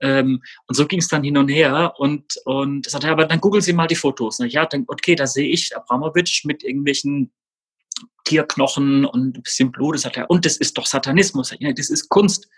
Ähm, 0.00 0.42
und 0.66 0.74
so 0.74 0.86
ging 0.86 0.98
es 0.98 1.08
dann 1.08 1.22
hin 1.22 1.36
und 1.36 1.48
her. 1.48 1.94
Und, 1.98 2.24
und 2.44 2.88
sagt 2.90 3.04
er, 3.04 3.12
aber 3.12 3.26
dann 3.26 3.40
googeln 3.40 3.62
Sie 3.62 3.72
mal 3.72 3.86
die 3.86 3.94
Fotos. 3.94 4.38
Na, 4.40 4.46
ja, 4.46 4.66
dann, 4.66 4.84
okay, 4.88 5.14
da 5.14 5.26
sehe 5.26 5.48
ich 5.48 5.76
Abramowitsch 5.76 6.44
mit 6.44 6.64
irgendwelchen 6.64 7.32
Tierknochen 8.26 9.06
und 9.06 9.38
ein 9.38 9.42
bisschen 9.42 9.72
Blut. 9.72 9.98
Sagt 9.98 10.18
er, 10.18 10.28
und 10.28 10.44
das 10.44 10.58
ist 10.58 10.76
doch 10.76 10.86
Satanismus. 10.86 11.54
Ja, 11.58 11.72
das 11.72 11.88
ist 11.88 12.08
Kunst. 12.10 12.48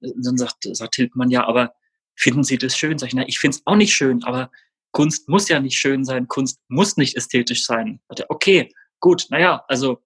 dann 0.00 0.36
sagt, 0.36 0.64
sagt 0.72 0.96
Hildmann, 0.96 1.30
ja, 1.30 1.46
aber 1.46 1.74
finden 2.16 2.42
Sie 2.42 2.58
das 2.58 2.76
schön? 2.76 2.98
Sag 2.98 3.08
ich, 3.08 3.14
na, 3.14 3.28
ich 3.28 3.38
finde 3.38 3.56
es 3.56 3.62
auch 3.66 3.76
nicht 3.76 3.94
schön, 3.94 4.24
aber 4.24 4.50
Kunst 4.90 5.28
muss 5.28 5.48
ja 5.48 5.60
nicht 5.60 5.78
schön 5.78 6.04
sein, 6.04 6.28
Kunst 6.28 6.60
muss 6.68 6.96
nicht 6.96 7.16
ästhetisch 7.16 7.64
sein. 7.64 8.00
Sagt 8.08 8.20
er, 8.20 8.30
okay, 8.30 8.72
gut, 9.00 9.26
naja, 9.30 9.64
also 9.68 10.02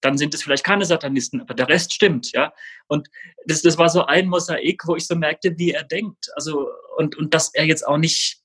dann 0.00 0.18
sind 0.18 0.34
es 0.34 0.42
vielleicht 0.42 0.64
keine 0.64 0.84
Satanisten, 0.84 1.40
aber 1.40 1.54
der 1.54 1.68
Rest 1.68 1.94
stimmt, 1.94 2.32
ja. 2.32 2.52
Und 2.88 3.08
das, 3.46 3.62
das 3.62 3.78
war 3.78 3.88
so 3.88 4.04
ein 4.04 4.28
Mosaik, 4.28 4.82
wo 4.86 4.96
ich 4.96 5.06
so 5.06 5.16
merkte, 5.16 5.56
wie 5.56 5.70
er 5.70 5.84
denkt. 5.84 6.28
Also, 6.34 6.68
und, 6.96 7.16
und 7.16 7.32
dass 7.32 7.54
er 7.54 7.64
jetzt 7.64 7.86
auch 7.86 7.96
nicht 7.96 8.42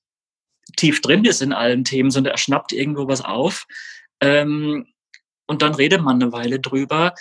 tief 0.77 1.01
drin 1.01 1.25
ist 1.25 1.41
in 1.41 1.51
allen 1.51 1.83
Themen, 1.83 2.11
sondern 2.11 2.31
er 2.31 2.37
schnappt 2.37 2.71
irgendwo 2.71 3.07
was 3.07 3.21
auf. 3.21 3.65
Ähm, 4.21 4.87
und 5.49 5.61
dann 5.61 5.75
redet 5.75 6.01
man 6.01 6.21
eine 6.21 6.31
Weile 6.31 6.59
drüber 6.59 7.13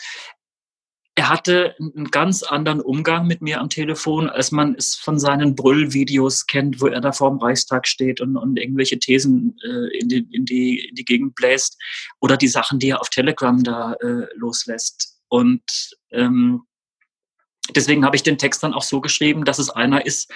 er 1.19 1.31
hatte 1.31 1.75
einen 1.81 2.13
ganz 2.13 2.45
anderen 2.45 2.81
Umgang 2.81 3.27
mit 3.27 3.43
mir 3.43 3.61
am 3.61 3.69
Telefon, 3.69 4.31
als 4.31 4.53
man 4.53 4.77
es 4.77 4.95
von 4.95 5.19
seinen 5.19 5.57
Brüllvideos 5.57 6.47
kennt, 6.47 6.81
wo 6.81 6.87
er 6.87 7.01
da 7.01 7.11
vor 7.11 7.31
dem 7.31 7.41
Reichstag 7.41 7.89
steht 7.89 8.21
und, 8.21 8.37
und 8.37 8.57
irgendwelche 8.57 9.01
Thesen 9.01 9.57
äh, 9.65 9.99
in, 9.99 10.09
die, 10.09 10.29
in, 10.31 10.45
die, 10.45 10.89
in 10.89 10.95
die 10.95 11.05
Gegend 11.05 11.35
bläst 11.35 11.77
oder 12.21 12.37
die 12.37 12.47
Sachen, 12.47 12.79
die 12.79 12.91
er 12.91 13.01
auf 13.01 13.11
Telegram 13.11 13.61
da 13.65 13.95
äh, 13.95 14.29
loslässt. 14.37 15.19
Und 15.27 15.61
ähm, 16.13 16.63
deswegen 17.75 18.05
habe 18.05 18.15
ich 18.15 18.23
den 18.23 18.39
Text 18.39 18.63
dann 18.63 18.73
auch 18.73 18.85
so 18.85 19.01
geschrieben, 19.01 19.45
dass 19.45 19.59
es 19.59 19.71
einer 19.71 20.07
ist, 20.07 20.33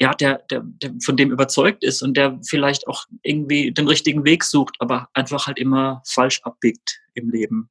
ja, 0.00 0.14
der, 0.14 0.38
der, 0.50 0.62
der 0.64 0.92
von 1.04 1.16
dem 1.16 1.32
überzeugt 1.32 1.82
ist 1.82 2.02
und 2.02 2.16
der 2.16 2.38
vielleicht 2.48 2.86
auch 2.86 3.06
irgendwie 3.22 3.72
den 3.72 3.88
richtigen 3.88 4.24
Weg 4.24 4.44
sucht, 4.44 4.76
aber 4.78 5.08
einfach 5.12 5.46
halt 5.46 5.58
immer 5.58 6.02
falsch 6.06 6.40
abbiegt 6.44 7.00
im 7.14 7.30
Leben. 7.30 7.68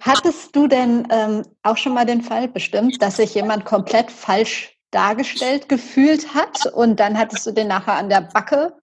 Hattest 0.00 0.54
du 0.54 0.66
denn 0.66 1.08
ähm, 1.10 1.42
auch 1.62 1.78
schon 1.78 1.94
mal 1.94 2.04
den 2.04 2.20
Fall 2.20 2.48
bestimmt, 2.48 3.00
dass 3.00 3.16
sich 3.16 3.34
jemand 3.34 3.64
komplett 3.64 4.10
falsch 4.10 4.76
dargestellt 4.90 5.68
gefühlt 5.68 6.34
hat 6.34 6.66
und 6.66 7.00
dann 7.00 7.18
hattest 7.18 7.46
du 7.46 7.52
den 7.52 7.68
nachher 7.68 7.94
an 7.94 8.10
der 8.10 8.20
Backe? 8.20 8.76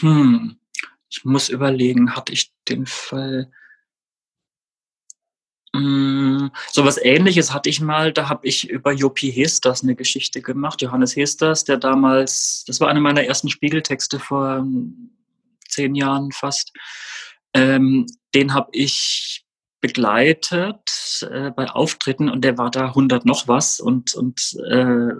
Hm, 0.00 0.58
ich 1.08 1.24
muss 1.24 1.48
überlegen, 1.48 2.16
hatte 2.16 2.32
ich 2.32 2.52
den 2.68 2.86
Fall. 2.86 3.50
Hm, 5.74 6.50
so 6.72 6.84
was 6.84 6.98
ähnliches 6.98 7.52
hatte 7.54 7.68
ich 7.68 7.80
mal, 7.80 8.12
da 8.12 8.28
habe 8.28 8.46
ich 8.46 8.68
über 8.68 8.92
Jopi 8.92 9.30
Hesters 9.30 9.82
eine 9.82 9.94
Geschichte 9.94 10.42
gemacht, 10.42 10.82
Johannes 10.82 11.14
Hesters, 11.14 11.64
der 11.64 11.76
damals, 11.76 12.64
das 12.66 12.80
war 12.80 12.88
einer 12.88 13.00
meiner 13.00 13.24
ersten 13.24 13.48
Spiegeltexte 13.48 14.18
vor 14.18 14.66
zehn 15.68 15.94
Jahren 15.94 16.32
fast. 16.32 16.72
Ähm, 17.54 18.06
den 18.34 18.52
habe 18.52 18.70
ich 18.72 19.44
begleitet 19.80 21.26
äh, 21.30 21.50
bei 21.50 21.70
Auftritten 21.70 22.28
und 22.28 22.42
der 22.44 22.58
war 22.58 22.70
da 22.70 22.86
100 22.86 23.24
noch 23.24 23.48
was 23.48 23.80
und, 23.80 24.14
und 24.14 24.40
äh, 24.68 25.14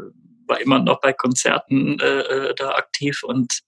war 0.46 0.60
immer 0.60 0.80
noch 0.80 1.00
bei 1.00 1.12
Konzerten 1.12 1.98
äh, 1.98 2.20
äh, 2.20 2.54
da 2.54 2.72
aktiv 2.72 3.22
und 3.22 3.60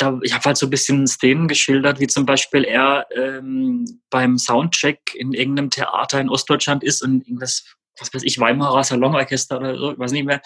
da, 0.00 0.18
ich 0.22 0.32
habe 0.34 0.44
halt 0.44 0.56
so 0.56 0.66
ein 0.66 0.70
bisschen 0.70 1.06
Szenen 1.06 1.48
geschildert, 1.48 2.00
wie 2.00 2.06
zum 2.06 2.24
Beispiel 2.26 2.64
er 2.64 3.06
ähm, 3.14 3.84
beim 4.08 4.38
Soundcheck 4.38 5.14
in 5.14 5.32
irgendeinem 5.32 5.70
Theater 5.70 6.20
in 6.20 6.30
Ostdeutschland 6.30 6.82
ist 6.82 7.02
und 7.02 7.26
irgendwas, 7.26 7.64
was 7.98 8.12
weiß 8.12 8.22
ich, 8.22 8.38
Weimarer 8.38 8.82
Salonorchester 8.82 9.58
oder 9.58 9.76
so, 9.76 9.92
ich 9.92 9.98
weiß 9.98 10.12
nicht 10.12 10.24
mehr. 10.24 10.40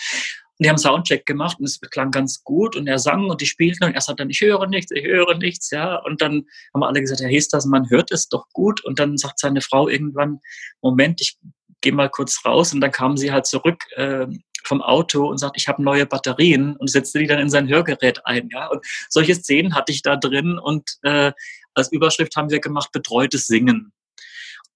Und 0.56 0.64
die 0.64 0.68
haben 0.68 0.78
Soundcheck 0.78 1.26
gemacht 1.26 1.58
und 1.58 1.66
es 1.66 1.80
klang 1.80 2.10
ganz 2.10 2.42
gut 2.44 2.76
und 2.76 2.86
er 2.86 2.98
sang 2.98 3.28
und 3.28 3.40
die 3.40 3.46
spielten 3.46 3.84
und 3.84 3.94
er 3.94 4.00
sagt 4.00 4.20
dann, 4.20 4.30
ich 4.30 4.40
höre 4.40 4.66
nichts, 4.68 4.92
ich 4.92 5.04
höre 5.04 5.36
nichts, 5.36 5.70
ja. 5.70 5.96
Und 5.96 6.22
dann 6.22 6.44
haben 6.72 6.82
alle 6.84 7.00
gesagt, 7.00 7.20
Herr 7.20 7.28
Hesters, 7.28 7.66
man 7.66 7.90
hört 7.90 8.12
es 8.12 8.28
doch 8.28 8.46
gut. 8.52 8.84
Und 8.84 9.00
dann 9.00 9.16
sagt 9.16 9.40
seine 9.40 9.60
Frau 9.60 9.88
irgendwann, 9.88 10.38
Moment, 10.80 11.20
ich 11.20 11.36
gehe 11.84 11.92
mal 11.92 12.10
kurz 12.10 12.44
raus. 12.44 12.72
Und 12.72 12.80
dann 12.80 12.90
kam 12.90 13.16
sie 13.16 13.30
halt 13.30 13.46
zurück 13.46 13.84
äh, 13.94 14.26
vom 14.64 14.82
Auto 14.82 15.28
und 15.28 15.38
sagt, 15.38 15.56
ich 15.56 15.68
habe 15.68 15.82
neue 15.82 16.06
Batterien 16.06 16.74
und 16.76 16.90
setzte 16.90 17.20
die 17.20 17.26
dann 17.26 17.38
in 17.38 17.50
sein 17.50 17.68
Hörgerät 17.68 18.26
ein, 18.26 18.48
ja. 18.50 18.66
Und 18.66 18.84
solche 19.08 19.34
Szenen 19.34 19.74
hatte 19.74 19.92
ich 19.92 20.02
da 20.02 20.16
drin 20.16 20.58
und 20.58 20.96
äh, 21.02 21.32
als 21.74 21.92
Überschrift 21.92 22.34
haben 22.36 22.50
wir 22.50 22.60
gemacht, 22.60 22.90
betreutes 22.92 23.46
Singen. 23.46 23.92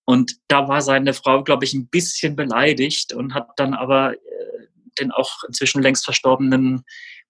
Und 0.04 0.36
da 0.48 0.68
war 0.68 0.82
seine 0.82 1.14
Frau, 1.14 1.42
glaube 1.42 1.64
ich, 1.64 1.74
ein 1.74 1.88
bisschen 1.88 2.36
beleidigt 2.36 3.12
und 3.12 3.34
hat 3.34 3.48
dann 3.56 3.74
aber 3.74 4.14
äh, 4.14 4.16
den 5.00 5.10
auch 5.10 5.42
inzwischen 5.46 5.82
längst 5.82 6.04
verstorbenen 6.04 6.84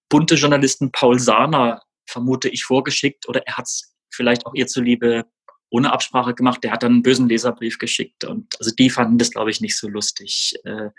bunte 0.09 0.35
Journalisten 0.35 0.91
Paul 0.91 1.19
Sahner, 1.19 1.81
vermute 2.07 2.49
ich, 2.49 2.63
vorgeschickt 2.63 3.27
oder 3.29 3.45
er 3.45 3.57
hat 3.57 3.65
es 3.65 3.93
vielleicht 4.11 4.45
auch 4.45 4.53
ihr 4.55 4.67
zuliebe 4.67 5.25
ohne 5.69 5.91
Absprache 5.91 6.33
gemacht. 6.33 6.63
Der 6.63 6.71
hat 6.71 6.83
dann 6.83 6.93
einen 6.93 7.03
bösen 7.03 7.29
Leserbrief 7.29 7.77
geschickt 7.77 8.23
und 8.23 8.55
also 8.59 8.71
die 8.71 8.89
fanden 8.89 9.17
das, 9.17 9.31
glaube 9.31 9.51
ich, 9.51 9.61
nicht 9.61 9.77
so 9.77 9.87
lustig. 9.87 10.55
Äh, 10.63 10.89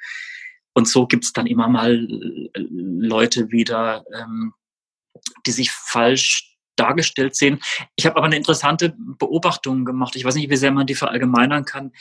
und 0.73 0.89
so 0.89 1.07
gibt 1.07 1.25
es 1.25 1.33
dann 1.33 1.47
immer 1.47 1.68
mal 1.68 1.95
äh, 1.95 2.49
Leute 2.55 3.51
wieder, 3.51 4.05
ähm, 4.14 4.55
die 5.47 5.53
sich 5.53 5.71
falsch 5.71 6.57
dargestellt 6.77 7.37
sehen. 7.37 7.61
Ich 7.97 8.07
habe 8.07 8.16
aber 8.16 8.27
eine 8.27 8.37
interessante 8.37 8.95
Beobachtung 8.97 9.85
gemacht. 9.85 10.16
Ich 10.16 10.25
weiß 10.25 10.35
nicht, 10.37 10.51
wie 10.51 10.57
sehr 10.57 10.73
man 10.73 10.87
die 10.87 10.95
verallgemeinern 10.95 11.64
kann. 11.64 11.93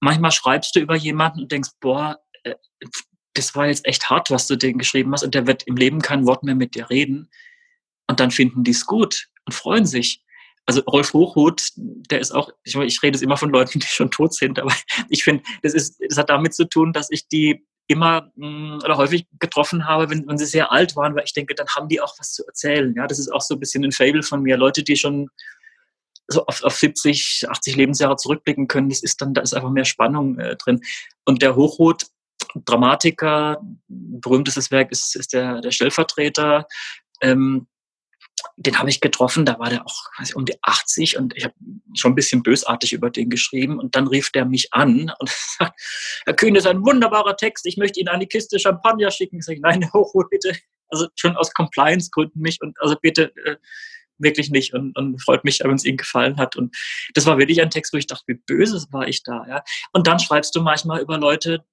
Manchmal 0.00 0.32
schreibst 0.32 0.74
du 0.74 0.80
über 0.80 0.96
jemanden 0.96 1.42
und 1.42 1.52
denkst, 1.52 1.70
boah, 1.80 2.20
äh, 2.42 2.54
das 3.34 3.54
war 3.54 3.66
jetzt 3.66 3.86
echt 3.86 4.10
hart, 4.10 4.30
was 4.30 4.46
du 4.46 4.56
denen 4.56 4.78
geschrieben 4.78 5.12
hast 5.12 5.22
und 5.22 5.34
der 5.34 5.46
wird 5.46 5.62
im 5.62 5.76
Leben 5.76 6.02
kein 6.02 6.26
Wort 6.26 6.42
mehr 6.42 6.54
mit 6.54 6.74
dir 6.74 6.90
reden. 6.90 7.30
Und 8.06 8.20
dann 8.20 8.30
finden 8.30 8.64
die 8.64 8.72
es 8.72 8.84
gut 8.84 9.28
und 9.46 9.54
freuen 9.54 9.86
sich. 9.86 10.22
Also 10.66 10.80
Rolf 10.82 11.12
Hochhuth, 11.12 11.72
der 11.76 12.20
ist 12.20 12.32
auch, 12.32 12.50
ich, 12.62 12.76
ich 12.76 13.02
rede 13.02 13.16
jetzt 13.16 13.22
immer 13.22 13.36
von 13.36 13.50
Leuten, 13.50 13.80
die 13.80 13.86
schon 13.86 14.10
tot 14.10 14.34
sind, 14.34 14.58
aber 14.58 14.72
ich 15.08 15.24
finde, 15.24 15.42
das 15.62 15.72
das 15.74 16.18
hat 16.18 16.30
damit 16.30 16.54
zu 16.54 16.68
tun, 16.68 16.92
dass 16.92 17.08
ich 17.10 17.28
die 17.28 17.66
immer 17.88 18.30
mh, 18.36 18.48
mm, 18.48 18.80
oder 18.84 18.96
häufig 18.96 19.26
getroffen 19.38 19.86
habe, 19.86 20.10
wenn, 20.10 20.26
wenn 20.26 20.38
sie 20.38 20.46
sehr 20.46 20.72
alt 20.72 20.96
waren, 20.96 21.14
weil 21.14 21.24
ich 21.24 21.34
denke, 21.34 21.54
dann 21.54 21.68
haben 21.68 21.88
die 21.88 22.00
auch 22.00 22.14
was 22.18 22.32
zu 22.32 22.46
erzählen. 22.46 22.94
Ja, 22.96 23.06
das 23.06 23.18
ist 23.18 23.32
auch 23.32 23.40
so 23.40 23.54
ein 23.54 23.60
bisschen 23.60 23.84
ein 23.84 23.92
Fable 23.92 24.22
von 24.22 24.42
mir. 24.42 24.56
Leute, 24.56 24.82
die 24.82 24.96
schon 24.96 25.28
so 26.28 26.46
auf, 26.46 26.62
auf 26.62 26.76
70, 26.76 27.46
80 27.48 27.76
Lebensjahre 27.76 28.16
zurückblicken 28.16 28.68
können, 28.68 28.88
das 28.88 29.02
ist 29.02 29.20
dann, 29.20 29.34
da 29.34 29.42
ist 29.42 29.54
einfach 29.54 29.70
mehr 29.70 29.84
Spannung 29.84 30.38
äh, 30.38 30.56
drin. 30.56 30.80
Und 31.24 31.42
der 31.42 31.56
Hochhuth, 31.56 32.06
Dramatiker, 32.54 33.60
berühmtestes 33.88 34.70
Werk 34.70 34.92
ist, 34.92 35.16
ist 35.16 35.32
der, 35.32 35.60
der 35.60 35.70
Stellvertreter. 35.70 36.66
Ähm, 37.20 37.66
den 38.56 38.78
habe 38.78 38.90
ich 38.90 39.00
getroffen, 39.00 39.44
da 39.44 39.58
war 39.58 39.70
der 39.70 39.86
auch 39.86 40.10
ich, 40.22 40.36
um 40.36 40.44
die 40.44 40.56
80 40.62 41.16
und 41.18 41.36
ich 41.36 41.44
habe 41.44 41.54
schon 41.94 42.12
ein 42.12 42.14
bisschen 42.14 42.42
bösartig 42.42 42.92
über 42.92 43.10
den 43.10 43.30
geschrieben 43.30 43.78
und 43.78 43.94
dann 43.96 44.06
rief 44.06 44.30
der 44.30 44.44
mich 44.44 44.72
an 44.72 45.12
und 45.18 45.28
sagt, 45.58 45.80
Herr 46.24 46.34
Kühn, 46.34 46.54
das 46.54 46.64
ist 46.64 46.70
ein 46.70 46.84
wunderbarer 46.84 47.36
Text, 47.36 47.66
ich 47.66 47.76
möchte 47.76 48.00
Ihnen 48.00 48.08
eine 48.08 48.26
Kiste 48.26 48.58
Champagner 48.58 49.10
schicken. 49.10 49.38
Ich 49.38 49.44
sage, 49.44 49.60
nein, 49.60 49.92
hoch, 49.92 50.12
bitte. 50.30 50.56
Also 50.88 51.08
schon 51.14 51.36
aus 51.36 51.52
Compliance-Gründen 51.54 52.40
nicht 52.40 52.62
und 52.62 52.78
also 52.80 52.96
bitte 53.00 53.34
äh, 53.44 53.56
wirklich 54.18 54.50
nicht 54.50 54.74
und, 54.74 54.96
und 54.96 55.20
freut 55.22 55.42
mich, 55.42 55.60
wenn 55.60 55.74
es 55.74 55.84
Ihnen 55.84 55.96
gefallen 55.96 56.36
hat. 56.36 56.54
Und 56.54 56.76
das 57.14 57.26
war 57.26 57.38
wirklich 57.38 57.60
ein 57.62 57.70
Text, 57.70 57.92
wo 57.92 57.96
ich 57.96 58.06
dachte, 58.06 58.24
wie 58.26 58.40
böse 58.46 58.86
war 58.90 59.08
ich 59.08 59.22
da. 59.22 59.44
Ja? 59.48 59.64
Und 59.92 60.06
dann 60.06 60.18
schreibst 60.18 60.54
du 60.54 60.60
manchmal 60.60 61.00
über 61.00 61.18
Leute, 61.18 61.64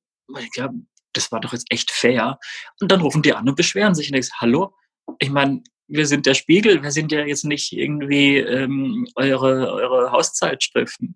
glaube, 0.54 0.76
das 1.14 1.32
war 1.32 1.40
doch 1.40 1.54
jetzt 1.54 1.72
echt 1.72 1.92
fair. 1.92 2.40
Und 2.80 2.92
dann 2.92 3.02
rufen 3.02 3.22
die 3.22 3.34
an 3.34 3.48
und 3.48 3.56
beschweren 3.56 3.96
sich 3.96 4.08
und 4.08 4.14
denkst, 4.14 4.30
hallo? 4.40 4.76
Ich 5.20 5.30
meine, 5.30 5.64
wir 5.90 6.06
sind 6.06 6.26
der 6.26 6.36
Spiegel, 6.36 6.82
wir 6.84 6.92
sind 6.92 7.12
ja 7.12 7.26
jetzt 7.26 7.46
nicht 7.46 7.74
irgendwie 7.74 8.38
ähm, 8.38 9.08
eure, 9.16 9.74
eure 9.74 10.12
Hauszeitschriften. 10.12 11.16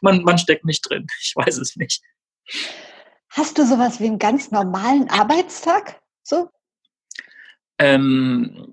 man, 0.00 0.22
man 0.22 0.38
steckt 0.38 0.64
nicht 0.64 0.88
drin, 0.88 1.06
ich 1.20 1.34
weiß 1.34 1.58
es 1.58 1.76
nicht. 1.76 2.02
Hast 3.30 3.58
du 3.58 3.66
sowas 3.66 4.00
wie 4.00 4.06
einen 4.06 4.18
ganz 4.18 4.50
normalen 4.52 5.10
Arbeitstag? 5.10 6.00
So? 6.22 6.50
Ähm, 7.78 8.72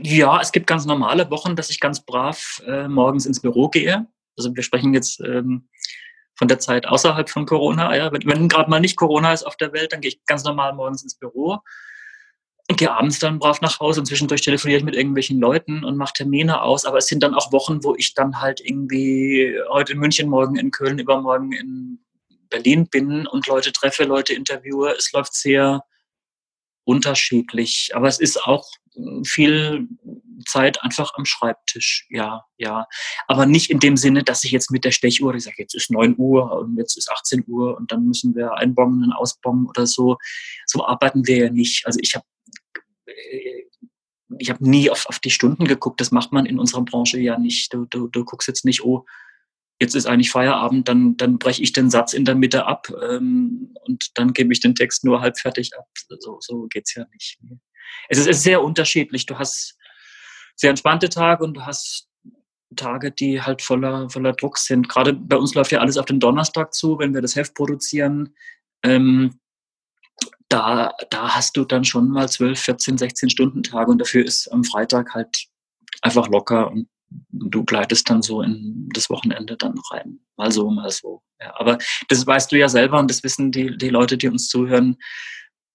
ja, 0.00 0.40
es 0.40 0.52
gibt 0.52 0.66
ganz 0.66 0.84
normale 0.84 1.30
Wochen, 1.30 1.56
dass 1.56 1.70
ich 1.70 1.80
ganz 1.80 2.04
brav 2.04 2.62
äh, 2.66 2.86
morgens 2.86 3.24
ins 3.24 3.40
Büro 3.40 3.68
gehe. 3.68 4.06
Also 4.36 4.54
wir 4.54 4.62
sprechen 4.62 4.92
jetzt 4.92 5.20
ähm, 5.20 5.68
von 6.34 6.48
der 6.48 6.58
Zeit 6.58 6.86
außerhalb 6.86 7.30
von 7.30 7.46
Corona. 7.46 7.96
Ja. 7.96 8.12
Wenn, 8.12 8.26
wenn 8.26 8.48
gerade 8.48 8.68
mal 8.68 8.80
nicht 8.80 8.96
Corona 8.96 9.32
ist 9.32 9.44
auf 9.44 9.56
der 9.56 9.72
Welt, 9.72 9.92
dann 9.92 10.02
gehe 10.02 10.10
ich 10.10 10.24
ganz 10.26 10.44
normal 10.44 10.74
morgens 10.74 11.02
ins 11.02 11.18
Büro. 11.18 11.60
Und 12.68 12.78
gehe 12.78 12.90
abends 12.90 13.18
dann 13.18 13.38
brav 13.38 13.60
nach 13.60 13.78
Hause 13.78 14.00
und 14.00 14.06
zwischendurch 14.06 14.40
telefoniere 14.40 14.78
ich 14.78 14.84
mit 14.84 14.96
irgendwelchen 14.96 15.38
Leuten 15.38 15.84
und 15.84 15.96
mache 15.96 16.14
Termine 16.14 16.62
aus. 16.62 16.84
Aber 16.84 16.98
es 16.98 17.06
sind 17.06 17.22
dann 17.22 17.34
auch 17.34 17.52
Wochen, 17.52 17.84
wo 17.84 17.94
ich 17.94 18.14
dann 18.14 18.40
halt 18.40 18.60
irgendwie 18.60 19.56
heute 19.70 19.92
in 19.92 19.98
München, 19.98 20.28
morgen 20.28 20.56
in 20.56 20.72
Köln, 20.72 20.98
übermorgen 20.98 21.52
in 21.52 22.00
Berlin 22.50 22.88
bin 22.88 23.26
und 23.26 23.46
Leute 23.46 23.72
treffe, 23.72 24.04
Leute 24.04 24.34
interviewe. 24.34 24.94
Es 24.96 25.12
läuft 25.12 25.34
sehr 25.34 25.84
unterschiedlich. 26.84 27.90
Aber 27.94 28.08
es 28.08 28.18
ist 28.18 28.42
auch 28.42 28.66
viel 29.24 29.88
Zeit 30.46 30.82
einfach 30.82 31.12
am 31.14 31.24
Schreibtisch, 31.24 32.06
ja, 32.08 32.44
ja. 32.56 32.86
Aber 33.26 33.46
nicht 33.46 33.70
in 33.70 33.78
dem 33.78 33.96
Sinne, 33.96 34.22
dass 34.22 34.44
ich 34.44 34.52
jetzt 34.52 34.70
mit 34.70 34.84
der 34.84 34.90
Stechuhr, 34.90 35.34
ich 35.34 35.44
sage, 35.44 35.56
jetzt 35.58 35.74
ist 35.74 35.90
9 35.90 36.14
Uhr 36.18 36.52
und 36.52 36.76
jetzt 36.76 36.96
ist 36.96 37.10
18 37.10 37.44
Uhr 37.46 37.76
und 37.76 37.92
dann 37.92 38.06
müssen 38.06 38.34
wir 38.34 38.54
einbomben 38.54 39.04
und 39.04 39.12
ausbomben 39.12 39.68
oder 39.68 39.86
so. 39.86 40.16
So 40.66 40.86
arbeiten 40.86 41.26
wir 41.26 41.36
ja 41.36 41.50
nicht. 41.50 41.86
Also 41.86 41.98
ich 42.02 42.14
habe 42.14 42.24
ich 44.38 44.50
habe 44.50 44.68
nie 44.68 44.90
auf, 44.90 45.06
auf 45.06 45.18
die 45.18 45.30
Stunden 45.30 45.66
geguckt. 45.66 46.00
Das 46.00 46.10
macht 46.10 46.32
man 46.32 46.46
in 46.46 46.58
unserer 46.58 46.84
Branche 46.84 47.18
ja 47.18 47.38
nicht. 47.38 47.72
Du, 47.72 47.84
du, 47.86 48.08
du 48.08 48.24
guckst 48.24 48.48
jetzt 48.48 48.64
nicht, 48.64 48.84
oh, 48.84 49.04
jetzt 49.80 49.94
ist 49.94 50.06
eigentlich 50.06 50.30
Feierabend, 50.30 50.88
dann, 50.88 51.16
dann 51.16 51.38
breche 51.38 51.62
ich 51.62 51.72
den 51.72 51.90
Satz 51.90 52.12
in 52.12 52.24
der 52.24 52.34
Mitte 52.34 52.66
ab 52.66 52.90
ähm, 53.08 53.74
und 53.84 54.10
dann 54.14 54.32
gebe 54.32 54.52
ich 54.52 54.60
den 54.60 54.74
Text 54.74 55.04
nur 55.04 55.20
halb 55.20 55.38
fertig 55.38 55.76
ab. 55.76 55.86
So, 56.18 56.38
so 56.40 56.66
geht's 56.68 56.94
ja 56.94 57.04
nicht. 57.12 57.38
Es 58.08 58.18
ist, 58.18 58.26
es 58.26 58.38
ist 58.38 58.42
sehr 58.42 58.62
unterschiedlich. 58.62 59.26
Du 59.26 59.38
hast 59.38 59.76
sehr 60.56 60.70
entspannte 60.70 61.08
Tage 61.08 61.44
und 61.44 61.54
du 61.54 61.66
hast 61.66 62.08
Tage, 62.74 63.12
die 63.12 63.42
halt 63.42 63.62
voller, 63.62 64.08
voller 64.10 64.32
Druck 64.32 64.58
sind. 64.58 64.88
Gerade 64.88 65.12
bei 65.12 65.36
uns 65.36 65.54
läuft 65.54 65.72
ja 65.72 65.80
alles 65.80 65.98
auf 65.98 66.06
den 66.06 66.20
Donnerstag 66.20 66.74
zu, 66.74 66.98
wenn 66.98 67.14
wir 67.14 67.20
das 67.20 67.36
Heft 67.36 67.54
produzieren. 67.54 68.34
Ähm, 68.82 69.38
da, 70.48 70.94
da 71.10 71.34
hast 71.34 71.56
du 71.56 71.64
dann 71.64 71.84
schon 71.84 72.08
mal 72.08 72.28
12, 72.28 72.58
14, 72.58 72.98
16 72.98 73.30
Stunden 73.30 73.62
Tage 73.62 73.90
und 73.90 73.98
dafür 73.98 74.24
ist 74.24 74.48
am 74.52 74.64
Freitag 74.64 75.14
halt 75.14 75.46
einfach 76.02 76.28
locker 76.28 76.70
und 76.70 76.88
du 77.30 77.64
gleitest 77.64 78.08
dann 78.10 78.22
so 78.22 78.42
in 78.42 78.88
das 78.92 79.10
Wochenende 79.10 79.56
dann 79.56 79.74
rein. 79.90 80.20
Mal 80.36 80.52
so, 80.52 80.70
mal 80.70 80.90
so. 80.90 81.22
Ja, 81.40 81.54
aber 81.58 81.78
das 82.08 82.26
weißt 82.26 82.50
du 82.50 82.56
ja 82.56 82.68
selber 82.68 82.98
und 82.98 83.10
das 83.10 83.22
wissen 83.22 83.52
die, 83.52 83.76
die 83.76 83.90
Leute, 83.90 84.16
die 84.16 84.28
uns 84.28 84.48
zuhören, 84.48 84.96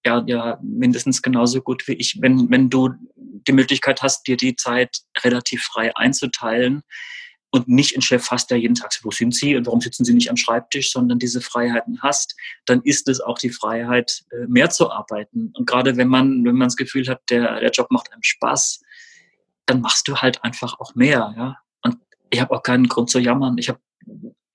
ja, 0.04 0.22
ja 0.26 0.58
mindestens 0.62 1.22
genauso 1.22 1.60
gut 1.62 1.86
wie 1.88 1.94
ich. 1.94 2.18
Wenn, 2.20 2.50
wenn 2.50 2.70
du 2.70 2.90
die 3.16 3.52
Möglichkeit 3.52 4.02
hast, 4.02 4.26
dir 4.26 4.36
die 4.36 4.56
Zeit 4.56 4.98
relativ 5.22 5.62
frei 5.62 5.94
einzuteilen 5.96 6.82
und 7.52 7.68
nicht 7.68 7.94
einen 7.94 8.02
Chef 8.02 8.30
hast, 8.30 8.50
der 8.50 8.58
jeden 8.58 8.74
Tag 8.74 8.92
sagt, 8.92 9.04
wo 9.04 9.10
sind 9.10 9.34
Sie 9.34 9.54
und 9.54 9.66
warum 9.66 9.80
sitzen 9.80 10.04
Sie 10.04 10.14
nicht 10.14 10.30
am 10.30 10.38
Schreibtisch, 10.38 10.90
sondern 10.90 11.18
diese 11.18 11.42
Freiheiten 11.42 12.00
hast, 12.02 12.34
dann 12.64 12.80
ist 12.82 13.08
es 13.08 13.20
auch 13.20 13.38
die 13.38 13.50
Freiheit, 13.50 14.24
äh, 14.30 14.46
mehr 14.48 14.70
zu 14.70 14.90
arbeiten. 14.90 15.52
Und 15.54 15.66
gerade 15.66 15.98
wenn 15.98 16.08
man, 16.08 16.44
wenn 16.44 16.56
man 16.56 16.68
das 16.68 16.76
Gefühl 16.76 17.06
hat, 17.08 17.20
der, 17.28 17.60
der 17.60 17.70
Job 17.70 17.90
macht 17.90 18.10
einem 18.10 18.22
Spaß, 18.22 18.80
dann 19.66 19.82
machst 19.82 20.08
du 20.08 20.16
halt 20.16 20.42
einfach 20.42 20.80
auch 20.80 20.94
mehr. 20.94 21.34
Ja? 21.36 21.58
Und 21.82 21.98
ich 22.30 22.40
habe 22.40 22.56
auch 22.56 22.62
keinen 22.62 22.88
Grund 22.88 23.10
zu 23.10 23.18
jammern. 23.18 23.58
Ich 23.58 23.68
habe 23.68 23.80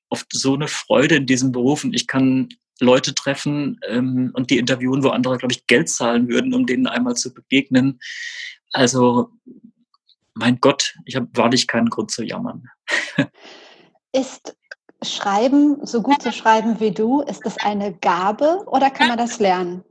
oft 0.10 0.28
so 0.34 0.56
eine 0.56 0.68
Freude 0.68 1.18
in 1.18 1.28
diesen 1.28 1.52
Berufen. 1.52 1.94
Ich 1.94 2.08
kann 2.08 2.50
Leute 2.80 3.14
treffen 3.14 3.80
ähm, 3.88 4.32
und 4.34 4.50
die 4.50 4.58
interviewen, 4.58 5.04
wo 5.04 5.10
andere, 5.10 5.38
glaube 5.38 5.52
ich, 5.52 5.68
Geld 5.68 5.90
zahlen 5.90 6.28
würden, 6.30 6.56
um 6.56 6.66
denen 6.66 6.88
einmal 6.88 7.16
zu 7.16 7.32
begegnen. 7.32 8.00
Also, 8.72 9.30
mein 10.38 10.60
Gott, 10.60 10.96
ich 11.06 11.16
habe 11.16 11.28
wahrlich 11.34 11.68
keinen 11.68 11.90
Grund 11.90 12.12
zu 12.12 12.24
jammern. 12.24 12.70
Ist 14.14 14.56
Schreiben, 15.04 15.86
so 15.86 16.02
gut 16.02 16.22
zu 16.22 16.32
schreiben 16.32 16.80
wie 16.80 16.92
du, 16.92 17.22
ist 17.22 17.46
das 17.46 17.58
eine 17.58 17.94
Gabe 17.94 18.64
oder 18.66 18.90
kann 18.90 19.10
man 19.10 19.18
das 19.18 19.40
lernen? 19.40 19.84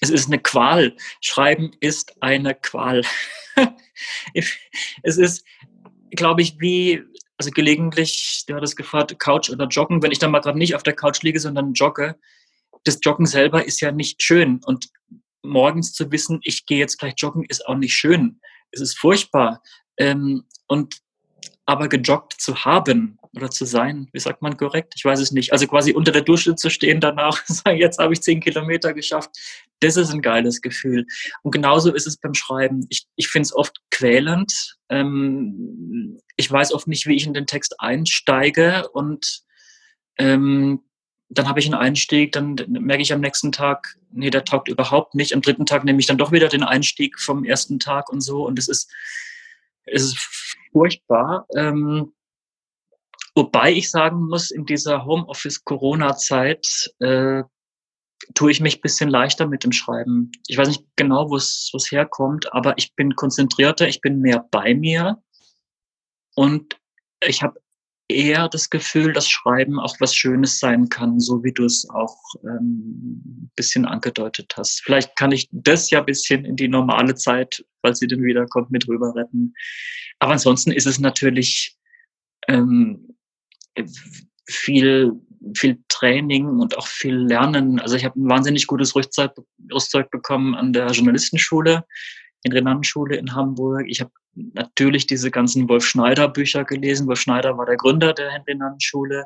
Es 0.00 0.10
ist 0.10 0.26
eine 0.26 0.38
Qual. 0.38 0.96
Schreiben 1.20 1.72
ist 1.80 2.20
eine 2.20 2.54
Qual. 2.54 3.02
es 4.34 5.18
ist, 5.18 5.44
glaube 6.10 6.42
ich, 6.42 6.58
wie, 6.60 7.02
also 7.36 7.50
gelegentlich, 7.50 8.44
du 8.46 8.54
hattest 8.54 8.76
gefragt, 8.76 9.16
Couch 9.18 9.50
oder 9.50 9.66
Joggen. 9.66 10.02
Wenn 10.02 10.12
ich 10.12 10.18
dann 10.18 10.30
mal 10.30 10.40
gerade 10.40 10.58
nicht 10.58 10.74
auf 10.74 10.82
der 10.82 10.94
Couch 10.94 11.22
liege, 11.22 11.38
sondern 11.38 11.74
jogge, 11.74 12.16
das 12.84 12.98
Joggen 13.02 13.26
selber 13.26 13.64
ist 13.64 13.80
ja 13.80 13.92
nicht 13.92 14.22
schön. 14.22 14.60
Und 14.64 14.88
morgens 15.42 15.92
zu 15.92 16.10
wissen, 16.10 16.40
ich 16.42 16.66
gehe 16.66 16.78
jetzt 16.78 16.98
gleich 16.98 17.14
joggen, 17.16 17.44
ist 17.44 17.66
auch 17.66 17.76
nicht 17.76 17.94
schön. 17.94 18.40
Es 18.72 18.80
ist 18.80 18.98
furchtbar. 18.98 19.62
Ähm, 19.96 20.44
und 20.66 21.00
aber 21.68 21.88
gejoggt 21.88 22.32
zu 22.40 22.64
haben 22.64 23.18
oder 23.34 23.50
zu 23.50 23.66
sein, 23.66 24.08
wie 24.12 24.20
sagt 24.20 24.40
man 24.40 24.56
korrekt? 24.56 24.94
Ich 24.96 25.04
weiß 25.04 25.20
es 25.20 25.32
nicht. 25.32 25.52
Also 25.52 25.66
quasi 25.66 25.92
unter 25.92 26.12
der 26.12 26.22
Dusche 26.22 26.54
zu 26.54 26.70
stehen 26.70 26.98
danach, 26.98 27.44
sagen, 27.46 27.76
jetzt 27.76 27.98
habe 27.98 28.14
ich 28.14 28.22
zehn 28.22 28.40
Kilometer 28.40 28.94
geschafft, 28.94 29.30
das 29.80 29.98
ist 29.98 30.10
ein 30.10 30.22
geiles 30.22 30.62
Gefühl. 30.62 31.04
Und 31.42 31.50
genauso 31.50 31.92
ist 31.92 32.06
es 32.06 32.16
beim 32.16 32.32
Schreiben. 32.32 32.86
Ich, 32.88 33.06
ich 33.16 33.28
finde 33.28 33.44
es 33.44 33.54
oft 33.54 33.76
quälend. 33.90 34.78
Ähm, 34.88 36.18
ich 36.36 36.50
weiß 36.50 36.72
oft 36.72 36.88
nicht, 36.88 37.06
wie 37.06 37.16
ich 37.16 37.26
in 37.26 37.34
den 37.34 37.46
Text 37.46 37.74
einsteige 37.78 38.88
und 38.94 39.42
ähm, 40.16 40.82
dann 41.30 41.48
habe 41.48 41.60
ich 41.60 41.66
einen 41.66 41.74
Einstieg, 41.74 42.32
dann 42.32 42.56
merke 42.68 43.02
ich 43.02 43.12
am 43.12 43.20
nächsten 43.20 43.52
Tag, 43.52 43.96
nee, 44.10 44.30
der 44.30 44.44
taugt 44.44 44.68
überhaupt 44.68 45.14
nicht. 45.14 45.34
Am 45.34 45.42
dritten 45.42 45.66
Tag 45.66 45.84
nehme 45.84 46.00
ich 46.00 46.06
dann 46.06 46.18
doch 46.18 46.32
wieder 46.32 46.48
den 46.48 46.62
Einstieg 46.62 47.18
vom 47.20 47.44
ersten 47.44 47.78
Tag 47.78 48.10
und 48.10 48.22
so. 48.22 48.46
Und 48.46 48.58
es 48.58 48.68
ist, 48.68 48.90
es 49.84 50.04
ist 50.04 50.18
furchtbar. 50.72 51.46
Ähm, 51.54 52.14
wobei 53.34 53.72
ich 53.72 53.90
sagen 53.90 54.26
muss, 54.28 54.50
in 54.50 54.64
dieser 54.64 55.04
Homeoffice-Corona-Zeit 55.04 56.94
äh, 57.00 57.42
tue 58.34 58.50
ich 58.50 58.60
mich 58.60 58.78
ein 58.78 58.82
bisschen 58.82 59.10
leichter 59.10 59.46
mit 59.46 59.64
dem 59.64 59.72
Schreiben. 59.72 60.32
Ich 60.46 60.56
weiß 60.56 60.68
nicht 60.68 60.84
genau, 60.96 61.30
wo 61.30 61.36
es 61.36 61.70
herkommt, 61.90 62.52
aber 62.54 62.74
ich 62.78 62.94
bin 62.94 63.14
konzentrierter, 63.16 63.86
ich 63.86 64.00
bin 64.00 64.20
mehr 64.20 64.46
bei 64.50 64.74
mir 64.74 65.22
und 66.34 66.78
ich 67.22 67.42
habe 67.42 67.60
eher 68.08 68.48
das 68.48 68.70
Gefühl, 68.70 69.12
dass 69.12 69.28
Schreiben 69.28 69.78
auch 69.78 69.96
was 70.00 70.14
Schönes 70.14 70.58
sein 70.58 70.88
kann, 70.88 71.20
so 71.20 71.44
wie 71.44 71.52
du 71.52 71.64
es 71.64 71.88
auch 71.90 72.16
ähm, 72.42 73.50
bisschen 73.54 73.84
angedeutet 73.84 74.54
hast. 74.56 74.82
Vielleicht 74.82 75.14
kann 75.16 75.30
ich 75.30 75.48
das 75.52 75.90
ja 75.90 76.00
ein 76.00 76.06
bisschen 76.06 76.44
in 76.44 76.56
die 76.56 76.68
normale 76.68 77.14
Zeit, 77.14 77.64
falls 77.82 77.98
sie 77.98 78.06
denn 78.06 78.22
wiederkommt, 78.22 78.70
mit 78.70 78.88
rüber 78.88 79.14
retten. 79.14 79.52
Aber 80.18 80.32
ansonsten 80.32 80.72
ist 80.72 80.86
es 80.86 80.98
natürlich 80.98 81.76
ähm, 82.48 83.14
viel, 84.46 85.12
viel 85.54 85.78
Training 85.88 86.46
und 86.46 86.78
auch 86.78 86.86
viel 86.86 87.14
Lernen. 87.14 87.78
Also 87.78 87.96
ich 87.96 88.04
habe 88.04 88.18
ein 88.18 88.28
wahnsinnig 88.28 88.66
gutes 88.66 88.96
Rüstzeug, 88.96 89.32
Rüstzeug 89.72 90.10
bekommen 90.10 90.54
an 90.54 90.72
der 90.72 90.86
Journalistenschule, 90.88 91.84
in 92.42 92.52
Renanschule 92.52 93.16
in 93.16 93.34
Hamburg. 93.34 93.84
Ich 93.86 94.00
habe 94.00 94.10
natürlich 94.54 95.06
diese 95.06 95.30
ganzen 95.30 95.68
Wolf 95.68 95.84
Schneider 95.84 96.28
Bücher 96.28 96.64
gelesen. 96.64 97.06
Wolf 97.06 97.20
Schneider 97.20 97.56
war 97.56 97.66
der 97.66 97.76
Gründer 97.76 98.12
der 98.12 98.30
Henry-Nannen-Schule, 98.30 99.24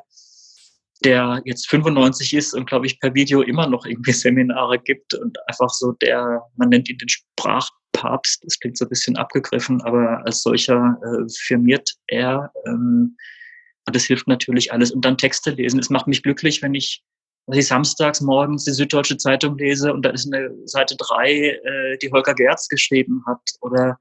der 1.03 1.41
jetzt 1.45 1.69
95 1.69 2.33
ist 2.33 2.53
und, 2.53 2.67
glaube 2.67 2.85
ich, 2.85 2.99
per 2.99 3.13
Video 3.13 3.41
immer 3.41 3.67
noch 3.67 3.85
irgendwie 3.85 4.11
Seminare 4.13 4.79
gibt 4.79 5.13
und 5.13 5.37
einfach 5.47 5.69
so 5.69 5.91
der, 5.93 6.41
man 6.55 6.69
nennt 6.69 6.89
ihn 6.89 6.97
den 6.97 7.09
Sprachpapst, 7.09 8.43
das 8.43 8.59
klingt 8.59 8.77
so 8.77 8.85
ein 8.85 8.89
bisschen 8.89 9.17
abgegriffen, 9.17 9.81
aber 9.81 10.25
als 10.25 10.41
solcher 10.41 10.97
äh, 11.03 11.29
firmiert 11.29 11.93
er. 12.07 12.51
Ähm, 12.65 13.17
und 13.85 13.95
das 13.95 14.05
hilft 14.05 14.27
natürlich 14.27 14.71
alles. 14.71 14.91
Und 14.91 15.03
dann 15.03 15.17
Texte 15.17 15.51
lesen. 15.51 15.79
Es 15.79 15.89
macht 15.89 16.07
mich 16.07 16.23
glücklich, 16.23 16.61
wenn 16.61 16.73
ich 16.73 17.03
was 17.45 17.57
ich 17.57 17.67
samstags 17.67 18.21
morgens 18.21 18.63
die 18.65 18.71
Süddeutsche 18.71 19.17
Zeitung 19.17 19.57
lese 19.57 19.93
und 19.93 20.03
da 20.03 20.11
ist 20.11 20.31
eine 20.31 20.49
Seite 20.65 20.95
drei, 20.97 21.59
äh, 21.63 21.97
die 22.01 22.11
Holger 22.11 22.33
Gerz 22.33 22.67
geschrieben 22.69 23.23
hat 23.27 23.41
oder 23.61 23.99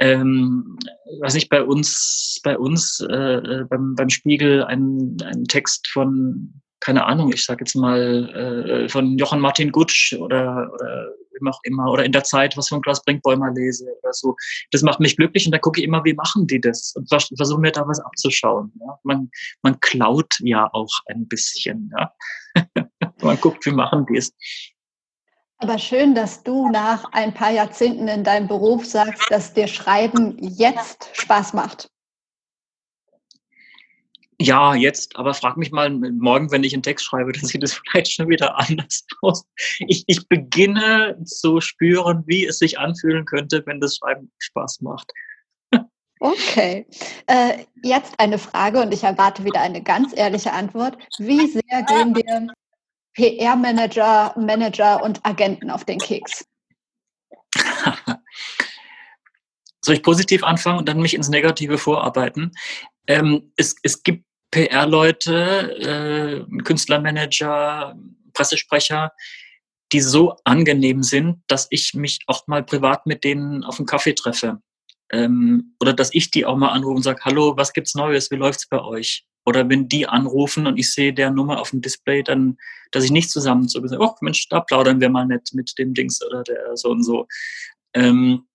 ähm, 0.00 0.78
was 1.20 1.34
ich 1.34 1.48
bei 1.48 1.62
uns, 1.62 2.40
bei 2.42 2.58
uns 2.58 3.00
äh, 3.00 3.14
äh, 3.14 3.64
beim, 3.68 3.94
beim 3.94 4.08
Spiegel 4.08 4.64
ein, 4.64 5.16
ein 5.24 5.44
Text 5.44 5.88
von, 5.88 6.62
keine 6.80 7.04
Ahnung, 7.04 7.32
ich 7.32 7.44
sage 7.44 7.60
jetzt 7.60 7.74
mal 7.74 8.82
äh, 8.84 8.88
von 8.88 9.18
Johann 9.18 9.40
Martin 9.40 9.70
Gutsch 9.70 10.14
oder, 10.14 10.70
oder 10.72 11.12
wie 11.32 11.48
auch 11.48 11.60
immer, 11.64 11.90
oder 11.90 12.04
in 12.04 12.12
der 12.12 12.24
Zeit 12.24 12.56
was 12.56 12.68
von 12.68 12.80
Klaus 12.80 13.02
Brinkbäumer 13.04 13.52
lese 13.52 13.86
oder 14.02 14.12
so. 14.12 14.36
Das 14.70 14.82
macht 14.82 15.00
mich 15.00 15.16
glücklich 15.16 15.46
und 15.46 15.52
da 15.52 15.58
gucke 15.58 15.80
ich 15.80 15.86
immer, 15.86 16.02
wie 16.04 16.14
machen 16.14 16.46
die 16.46 16.60
das 16.60 16.94
und 16.96 17.08
versuche 17.08 17.60
mir 17.60 17.72
da 17.72 17.86
was 17.86 18.00
abzuschauen. 18.00 18.72
Ja? 18.80 18.98
Man, 19.04 19.30
man 19.62 19.78
klaut 19.80 20.32
ja 20.40 20.68
auch 20.72 20.92
ein 21.06 21.28
bisschen. 21.28 21.92
Ja? 21.98 22.14
man 23.22 23.40
guckt, 23.40 23.66
wie 23.66 23.72
machen 23.72 24.06
die 24.06 24.16
es. 24.16 24.32
Aber 25.60 25.78
schön, 25.78 26.14
dass 26.14 26.42
du 26.42 26.70
nach 26.70 27.04
ein 27.12 27.34
paar 27.34 27.50
Jahrzehnten 27.50 28.08
in 28.08 28.24
deinem 28.24 28.48
Beruf 28.48 28.86
sagst, 28.86 29.30
dass 29.30 29.52
dir 29.52 29.68
Schreiben 29.68 30.36
jetzt 30.40 31.10
Spaß 31.12 31.52
macht. 31.52 31.90
Ja, 34.40 34.74
jetzt, 34.74 35.16
aber 35.16 35.34
frag 35.34 35.58
mich 35.58 35.70
mal 35.70 35.90
morgen, 35.90 36.50
wenn 36.50 36.64
ich 36.64 36.72
einen 36.72 36.82
Text 36.82 37.04
schreibe, 37.04 37.32
dann 37.32 37.44
sieht 37.44 37.62
es 37.62 37.74
vielleicht 37.74 38.10
schon 38.12 38.30
wieder 38.30 38.58
anders 38.58 39.04
aus. 39.20 39.44
Ich, 39.80 40.04
ich 40.06 40.26
beginne 40.28 41.18
zu 41.24 41.60
spüren, 41.60 42.24
wie 42.26 42.46
es 42.46 42.58
sich 42.58 42.78
anfühlen 42.78 43.26
könnte, 43.26 43.62
wenn 43.66 43.80
das 43.80 43.96
Schreiben 43.96 44.32
Spaß 44.38 44.80
macht. 44.80 45.12
Okay. 46.20 46.86
Äh, 47.26 47.64
jetzt 47.82 48.18
eine 48.18 48.38
Frage 48.38 48.80
und 48.80 48.92
ich 48.92 49.04
erwarte 49.04 49.44
wieder 49.44 49.60
eine 49.60 49.82
ganz 49.82 50.16
ehrliche 50.16 50.52
Antwort. 50.52 50.96
Wie 51.18 51.46
sehr 51.46 51.82
gehen 51.86 52.14
dir 52.14 52.46
PR-Manager, 53.14 54.34
Manager 54.36 55.02
und 55.02 55.24
Agenten 55.24 55.70
auf 55.70 55.84
den 55.84 55.98
Keks? 55.98 56.44
soll 59.82 59.94
ich 59.94 60.02
positiv 60.02 60.44
anfangen 60.44 60.78
und 60.78 60.88
dann 60.88 61.00
mich 61.00 61.14
ins 61.14 61.28
Negative 61.28 61.78
vorarbeiten? 61.78 62.52
Ähm, 63.06 63.52
es, 63.56 63.74
es 63.82 64.02
gibt 64.02 64.24
PR-Leute, 64.50 66.46
äh, 66.48 66.62
Künstlermanager, 66.62 67.96
Pressesprecher, 68.32 69.12
die 69.92 70.00
so 70.00 70.36
angenehm 70.44 71.02
sind, 71.02 71.42
dass 71.48 71.66
ich 71.70 71.94
mich 71.94 72.20
auch 72.26 72.46
mal 72.46 72.62
privat 72.62 73.06
mit 73.06 73.24
denen 73.24 73.64
auf 73.64 73.78
einen 73.78 73.86
Kaffee 73.86 74.14
treffe. 74.14 74.60
Ähm, 75.12 75.74
oder 75.80 75.92
dass 75.92 76.14
ich 76.14 76.30
die 76.30 76.46
auch 76.46 76.56
mal 76.56 76.68
anrufe 76.68 76.96
und 76.96 77.02
sage, 77.02 77.24
hallo, 77.24 77.56
was 77.56 77.72
gibt's 77.72 77.94
Neues, 77.94 78.30
wie 78.30 78.36
läuft's 78.36 78.68
bei 78.68 78.80
euch? 78.80 79.24
Oder 79.46 79.68
wenn 79.68 79.88
die 79.88 80.06
anrufen 80.06 80.66
und 80.66 80.78
ich 80.78 80.92
sehe 80.92 81.12
der 81.12 81.30
Nummer 81.30 81.60
auf 81.60 81.70
dem 81.70 81.80
Display, 81.80 82.22
dann, 82.22 82.58
dass 82.90 83.04
ich 83.04 83.10
nicht 83.10 83.30
zusammen 83.30 83.68
so 83.68 83.80
gesagt, 83.80 84.02
oh 84.02 84.14
Mensch, 84.20 84.48
da 84.48 84.60
plaudern 84.60 85.00
wir 85.00 85.08
mal 85.08 85.26
nicht 85.26 85.54
mit 85.54 85.78
dem 85.78 85.94
Dings 85.94 86.20
oder 86.24 86.42
der 86.42 86.76
so 86.76 86.90
und 86.90 87.02
so. 87.02 87.26
Ähm, 87.94 88.46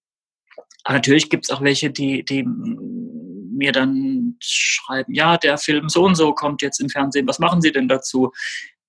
aber 0.83 0.95
natürlich 0.95 1.29
gibt's 1.29 1.49
auch 1.49 1.61
welche, 1.61 1.89
die, 1.89 2.23
die 2.23 2.43
mir 2.43 3.71
dann 3.71 4.35
schreiben, 4.39 5.13
ja, 5.13 5.37
der 5.37 5.57
Film 5.57 5.89
so 5.89 6.05
und 6.05 6.15
so 6.15 6.33
kommt 6.33 6.61
jetzt 6.61 6.79
im 6.79 6.89
Fernsehen, 6.89 7.27
was 7.27 7.39
machen 7.39 7.61
Sie 7.61 7.71
denn 7.71 7.87
dazu? 7.87 8.31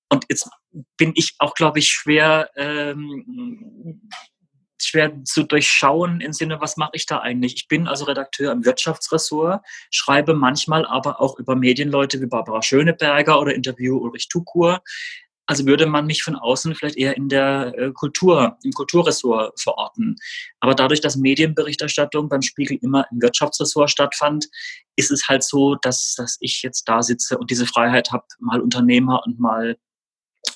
Und 0.08 0.24
jetzt 0.28 0.48
bin 0.96 1.12
ich 1.14 1.34
auch, 1.38 1.54
glaube 1.54 1.78
ich, 1.78 1.88
schwer, 1.88 2.50
ähm, 2.56 4.02
schwer 4.86 5.24
zu 5.24 5.42
durchschauen 5.42 6.20
im 6.20 6.32
Sinne, 6.32 6.60
was 6.60 6.76
mache 6.76 6.92
ich 6.94 7.06
da 7.06 7.18
eigentlich? 7.18 7.54
Ich 7.54 7.68
bin 7.68 7.88
also 7.88 8.04
Redakteur 8.04 8.52
im 8.52 8.64
Wirtschaftsressort, 8.64 9.64
schreibe 9.90 10.34
manchmal 10.34 10.86
aber 10.86 11.20
auch 11.20 11.38
über 11.38 11.56
Medienleute 11.56 12.20
wie 12.20 12.26
Barbara 12.26 12.62
Schöneberger 12.62 13.40
oder 13.40 13.54
Interview 13.54 13.98
Ulrich 13.98 14.28
Tukur. 14.28 14.82
Also 15.48 15.64
würde 15.64 15.86
man 15.86 16.06
mich 16.06 16.24
von 16.24 16.34
außen 16.34 16.74
vielleicht 16.74 16.96
eher 16.96 17.16
in 17.16 17.28
der 17.28 17.72
äh, 17.78 17.92
Kultur, 17.92 18.58
im 18.64 18.72
Kulturressort 18.72 19.60
verorten. 19.60 20.16
Aber 20.58 20.74
dadurch, 20.74 21.00
dass 21.00 21.14
Medienberichterstattung 21.14 22.28
beim 22.28 22.42
Spiegel 22.42 22.78
immer 22.82 23.06
im 23.12 23.22
Wirtschaftsressort 23.22 23.88
stattfand, 23.88 24.46
ist 24.96 25.12
es 25.12 25.28
halt 25.28 25.44
so, 25.44 25.76
dass, 25.76 26.14
dass 26.16 26.36
ich 26.40 26.62
jetzt 26.62 26.88
da 26.88 27.00
sitze 27.00 27.38
und 27.38 27.50
diese 27.50 27.66
Freiheit 27.66 28.10
habe, 28.10 28.24
mal 28.40 28.60
Unternehmer 28.60 29.22
und 29.24 29.38
mal 29.38 29.76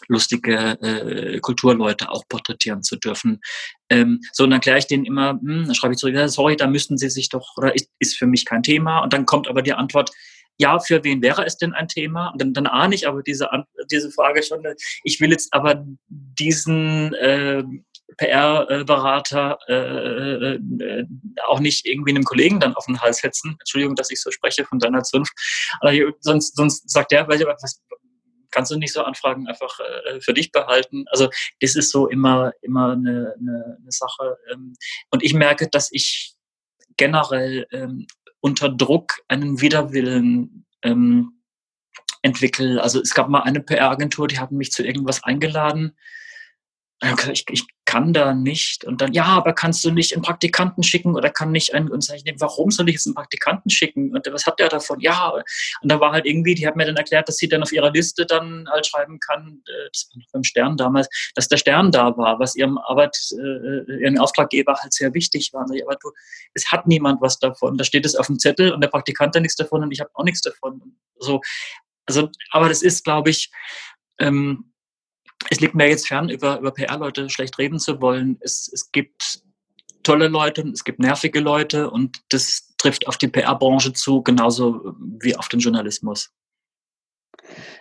lustige 0.09 0.79
äh, 0.81 1.39
Kulturleute 1.41 2.11
auch 2.11 2.25
porträtieren 2.29 2.83
zu 2.83 2.97
dürfen. 2.97 3.41
Ähm, 3.89 4.21
so, 4.33 4.45
und 4.45 4.51
dann 4.51 4.61
kläre 4.61 4.79
ich 4.79 4.87
denen 4.87 5.05
immer, 5.05 5.33
hm, 5.33 5.67
dann 5.67 5.75
schreibe 5.75 5.95
ich 5.95 5.99
zurück, 5.99 6.17
sorry, 6.29 6.57
da 6.57 6.67
müssten 6.67 6.99
sie 6.99 7.11
sich 7.11 7.29
doch, 7.29 7.57
oder 7.57 7.75
ist, 7.75 7.89
ist 7.99 8.17
für 8.17 8.27
mich 8.27 8.45
kein 8.45 8.63
Thema. 8.63 9.01
Und 9.01 9.13
dann 9.13 9.27
kommt 9.27 9.49
aber 9.49 9.63
die 9.63 9.73
Antwort, 9.73 10.11
ja, 10.59 10.79
für 10.79 11.03
wen 11.05 11.23
wäre 11.23 11.47
es 11.47 11.57
denn 11.57 11.73
ein 11.73 11.89
Thema? 11.89 12.29
Und 12.29 12.43
dann, 12.43 12.53
dann 12.53 12.67
ahne 12.67 12.95
ich 12.95 13.09
aber 13.09 13.23
diese, 13.23 13.49
diese 13.91 14.11
Frage 14.11 14.43
schon. 14.43 14.63
Ich 15.05 15.19
will 15.21 15.31
jetzt 15.31 15.55
aber 15.55 15.87
diesen 16.09 17.15
äh, 17.15 17.65
PR-Berater 18.19 19.59
äh, 19.69 19.75
äh, 19.75 20.55
äh, 20.57 21.07
auch 21.47 21.61
nicht 21.61 21.87
irgendwie 21.87 22.11
einem 22.11 22.25
Kollegen 22.25 22.61
dann 22.61 22.75
auf 22.75 22.85
den 22.85 23.01
Hals 23.01 23.19
setzen. 23.19 23.57
Entschuldigung, 23.59 23.97
dass 23.97 24.11
ich 24.11 24.21
so 24.21 24.31
spreche 24.31 24.67
von 24.67 24.79
deiner 24.79 25.03
Zunft. 25.03 25.33
Aber 25.81 25.93
sonst, 26.21 26.57
sonst 26.57 26.91
sagt 26.91 27.13
der, 27.13 27.27
was, 27.27 27.81
kannst 28.51 28.71
du 28.71 28.77
nicht 28.77 28.93
so 28.93 29.03
Anfragen 29.03 29.47
einfach 29.49 29.79
äh, 29.81 30.21
für 30.21 30.35
dich 30.35 30.53
behalten. 30.53 31.05
Also 31.11 31.29
das 31.61 31.77
ist 31.77 31.91
so 31.91 32.09
immer, 32.09 32.53
immer 32.63 32.93
eine, 32.93 33.35
eine, 33.39 33.79
eine 33.81 33.93
Sache. 33.93 34.39
Ähm, 34.53 34.75
und 35.11 35.23
ich 35.23 35.35
merke, 35.35 35.69
dass 35.69 35.91
ich 35.93 36.35
generell 36.97 37.67
ähm, 37.73 38.07
unter 38.41 38.69
Druck 38.69 39.15
einen 39.29 39.61
Widerwillen 39.61 40.67
ähm, 40.83 41.43
entwickle. 42.23 42.83
Also 42.83 43.01
es 43.01 43.15
gab 43.15 43.29
mal 43.29 43.41
eine 43.41 43.61
PR-Agentur, 43.61 44.29
die 44.29 44.39
haben 44.39 44.57
mich 44.57 44.73
zu 44.73 44.85
irgendwas 44.85 45.25
eingeladen 45.25 45.97
ich, 47.33 47.45
ich 47.51 47.67
kann 47.87 48.13
da 48.13 48.35
nicht. 48.35 48.85
Und 48.85 49.01
dann, 49.01 49.13
ja, 49.13 49.25
aber 49.25 49.53
kannst 49.53 49.85
du 49.85 49.91
nicht 49.91 50.13
einen 50.13 50.23
Praktikanten 50.23 50.83
schicken 50.83 51.17
oder 51.17 51.31
kann 51.31 51.51
nicht 51.51 51.75
einen, 51.75 51.91
und 51.91 52.05
sag 52.05 52.17
ich, 52.17 52.35
warum 52.39 52.71
soll 52.71 52.89
ich 52.89 52.95
jetzt 52.95 53.07
einen 53.07 53.15
Praktikanten 53.15 53.71
schicken? 53.71 54.15
Und 54.15 54.29
was 54.31 54.47
hat 54.47 54.61
der 54.61 54.69
davon? 54.69 55.01
Ja, 55.01 55.33
und 55.83 55.91
da 55.91 55.99
war 55.99 56.13
halt 56.13 56.27
irgendwie, 56.27 56.55
die 56.55 56.67
hat 56.67 56.77
mir 56.77 56.85
dann 56.85 56.97
erklärt, 56.97 57.29
dass 57.29 57.39
sie 57.39 57.49
dann 57.49 57.63
auf 57.63 57.73
ihrer 57.73 57.91
Liste 57.91 58.27
dann 58.27 58.69
halt 58.71 58.87
schreiben 58.87 59.19
kann, 59.19 59.63
äh, 59.67 59.89
das 59.93 60.09
war 60.15 60.23
beim 60.33 60.45
Stern 60.45 60.77
damals, 60.77 61.09
dass 61.35 61.49
der 61.49 61.57
Stern 61.57 61.91
da 61.91 62.17
war, 62.17 62.39
was 62.39 62.55
ihrem 62.55 62.79
Arbeit, 62.79 63.17
äh, 63.33 64.03
ihren 64.03 64.19
Auftraggeber 64.19 64.77
halt 64.81 64.93
sehr 64.93 65.13
wichtig 65.15 65.53
war. 65.53 65.63
Aber 65.63 65.97
du, 65.97 66.13
es 66.55 66.71
hat 66.71 66.87
niemand 66.87 67.21
was 67.23 67.39
davon. 67.39 67.77
Da 67.77 67.85
steht 67.85 68.05
es 68.07 68.15
auf 68.15 68.27
dem 68.27 68.39
Zettel 68.39 68.73
und 68.73 68.83
der 68.83 68.89
Praktikant 68.89 69.35
hat 69.35 69.43
nichts 69.43 69.57
davon 69.57 69.83
und 69.83 69.91
ich 69.91 70.01
habe 70.01 70.11
auch 70.15 70.25
nichts 70.25 70.43
davon. 70.43 70.97
So, 71.19 71.41
also, 72.07 72.29
aber 72.51 72.69
das 72.69 72.83
ist, 72.83 73.05
glaube 73.05 73.31
ich, 73.31 73.51
ähm, 74.19 74.70
es 75.49 75.61
liegt 75.61 75.75
mir 75.75 75.89
jetzt 75.89 76.09
fern, 76.09 76.29
über, 76.29 76.59
über 76.59 76.73
PR-Leute 76.73 77.31
schlecht 77.31 77.59
reden 77.59 77.79
zu 77.79 78.01
wollen. 78.01 78.37
Es, 78.41 78.71
es 78.73 78.93
gibt 78.93 79.43
tolle 80.03 80.29
Leute, 80.29 80.63
es 80.73 80.85
gibt 80.85 80.99
nervige 80.99 81.41
Leute 81.41 81.91
und 81.91 82.19
das 82.31 82.75
trifft 82.77 83.07
auf 83.07 83.17
die 83.17 83.29
PR-Branche 83.29 83.93
zu, 83.93 84.23
genauso 84.23 84.95
wie 85.21 85.37
auf 85.37 85.49
den 85.49 85.61
Journalismus. 85.61 86.31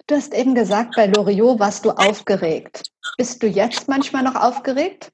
Du 0.08 0.16
hast 0.16 0.34
eben 0.34 0.56
gesagt, 0.56 0.96
bei 0.96 1.06
Loriot 1.08 1.60
warst 1.60 1.86
du 1.86 1.92
aufgeregt. 1.92 2.92
Bist 3.18 3.44
du 3.44 3.48
jetzt 3.48 3.88
manchmal 3.88 4.24
noch 4.24 4.36
aufgeregt? 4.36 5.12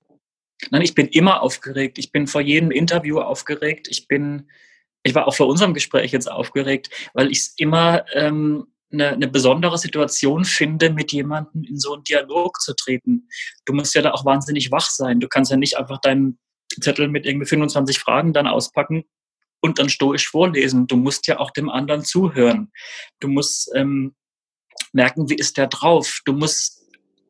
Nein, 0.71 0.81
ich 0.81 0.95
bin 0.95 1.07
immer 1.07 1.41
aufgeregt. 1.41 1.97
Ich 1.97 2.11
bin 2.11 2.27
vor 2.27 2.41
jedem 2.41 2.71
Interview 2.71 3.19
aufgeregt. 3.19 3.87
Ich 3.89 4.07
bin, 4.07 4.49
ich 5.03 5.13
war 5.13 5.27
auch 5.27 5.35
vor 5.35 5.47
unserem 5.47 5.73
Gespräch 5.73 6.11
jetzt 6.11 6.31
aufgeregt, 6.31 6.89
weil 7.13 7.29
ich 7.29 7.39
es 7.39 7.53
immer 7.57 8.05
ähm, 8.13 8.67
eine, 8.91 9.09
eine 9.09 9.27
besondere 9.27 9.77
Situation 9.77 10.45
finde, 10.45 10.89
mit 10.89 11.11
jemandem 11.11 11.63
in 11.63 11.77
so 11.77 11.93
einen 11.93 12.03
Dialog 12.03 12.59
zu 12.61 12.73
treten. 12.75 13.27
Du 13.65 13.73
musst 13.73 13.95
ja 13.95 14.01
da 14.01 14.11
auch 14.11 14.25
wahnsinnig 14.25 14.71
wach 14.71 14.89
sein. 14.89 15.19
Du 15.19 15.27
kannst 15.27 15.51
ja 15.51 15.57
nicht 15.57 15.77
einfach 15.77 15.99
deinen 15.99 16.39
Zettel 16.79 17.07
mit 17.07 17.25
irgendwie 17.25 17.47
25 17.47 17.99
Fragen 17.99 18.33
dann 18.33 18.47
auspacken 18.47 19.05
und 19.61 19.79
dann 19.79 19.89
stoisch 19.89 20.27
vorlesen. 20.27 20.87
Du 20.87 20.97
musst 20.97 21.27
ja 21.27 21.39
auch 21.39 21.51
dem 21.51 21.69
anderen 21.69 22.03
zuhören. 22.03 22.71
Du 23.19 23.27
musst 23.27 23.71
ähm, 23.75 24.15
merken, 24.93 25.29
wie 25.29 25.35
ist 25.35 25.57
der 25.57 25.67
drauf. 25.67 26.21
Du 26.25 26.33
musst 26.33 26.85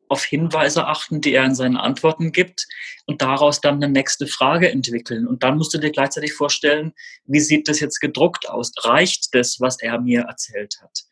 auf 0.08 0.24
Hinweise 0.24 0.86
achten, 0.86 1.20
die 1.20 1.32
er 1.32 1.44
in 1.44 1.54
seinen 1.54 1.76
Antworten 1.76 2.30
gibt 2.30 2.66
und 3.06 3.22
daraus 3.22 3.60
dann 3.60 3.76
eine 3.76 3.88
nächste 3.88 4.26
Frage 4.26 4.70
entwickeln. 4.70 5.26
Und 5.26 5.42
dann 5.42 5.56
musst 5.56 5.74
du 5.74 5.78
dir 5.78 5.90
gleichzeitig 5.90 6.32
vorstellen, 6.32 6.92
wie 7.24 7.40
sieht 7.40 7.68
das 7.68 7.80
jetzt 7.80 8.00
gedruckt 8.00 8.48
aus? 8.48 8.72
Reicht 8.84 9.34
das, 9.34 9.60
was 9.60 9.80
er 9.80 10.00
mir 10.00 10.22
erzählt 10.22 10.76
hat? 10.80 11.06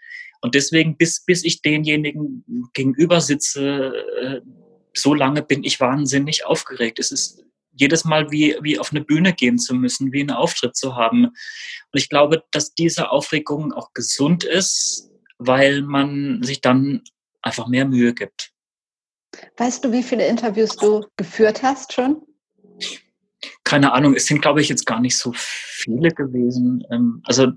Und 0.45 0.55
deswegen, 0.55 0.99
bis, 0.99 1.25
bis 1.25 1.43
ich 1.43 1.63
denjenigen 1.63 2.45
gegenüber 2.75 3.23
sitze, 3.23 3.95
äh, 4.21 4.41
so 4.93 5.15
lange 5.15 5.41
bin 5.41 5.65
ich 5.65 5.81
wahnsinnig 5.81 6.45
aufgeregt. 6.45 6.99
Es 6.99 7.13
ist 7.13 7.43
jedes 7.73 8.05
Mal 8.05 8.31
wie, 8.31 8.55
wie 8.61 8.79
auf 8.79 8.91
eine 8.91 9.01
Bühne 9.01 9.33
gehen 9.33 9.59
zu 9.59 9.75
müssen, 9.75 10.13
wie 10.13 10.21
einen 10.21 10.33
Auftritt 10.33 10.77
zu 10.77 10.97
haben. 10.97 11.29
Und 11.29 11.35
ich 11.95 12.11
glaube, 12.11 12.45
dass 12.51 12.75
diese 12.75 13.11
Aufregung 13.11 13.73
auch 13.73 13.95
gesund 13.95 14.45
ist, 14.45 15.11
weil 15.39 15.81
man 15.81 16.43
sich 16.43 16.61
dann 16.61 17.01
einfach 17.41 17.67
mehr 17.67 17.87
Mühe 17.87 18.13
gibt. 18.13 18.53
Weißt 19.57 19.83
du, 19.83 19.93
wie 19.93 20.03
viele 20.03 20.27
Interviews 20.27 20.77
du 20.77 21.07
geführt 21.17 21.63
hast 21.63 21.95
schon? 21.95 22.21
Keine 23.65 23.95
Ahnung, 23.95 24.15
es 24.15 24.27
sind, 24.27 24.43
glaube 24.43 24.61
ich, 24.61 24.69
jetzt 24.69 24.85
gar 24.85 25.01
nicht 25.01 25.17
so 25.17 25.33
viele 25.35 26.11
gewesen. 26.11 26.85
Ähm, 26.91 27.23
also 27.25 27.55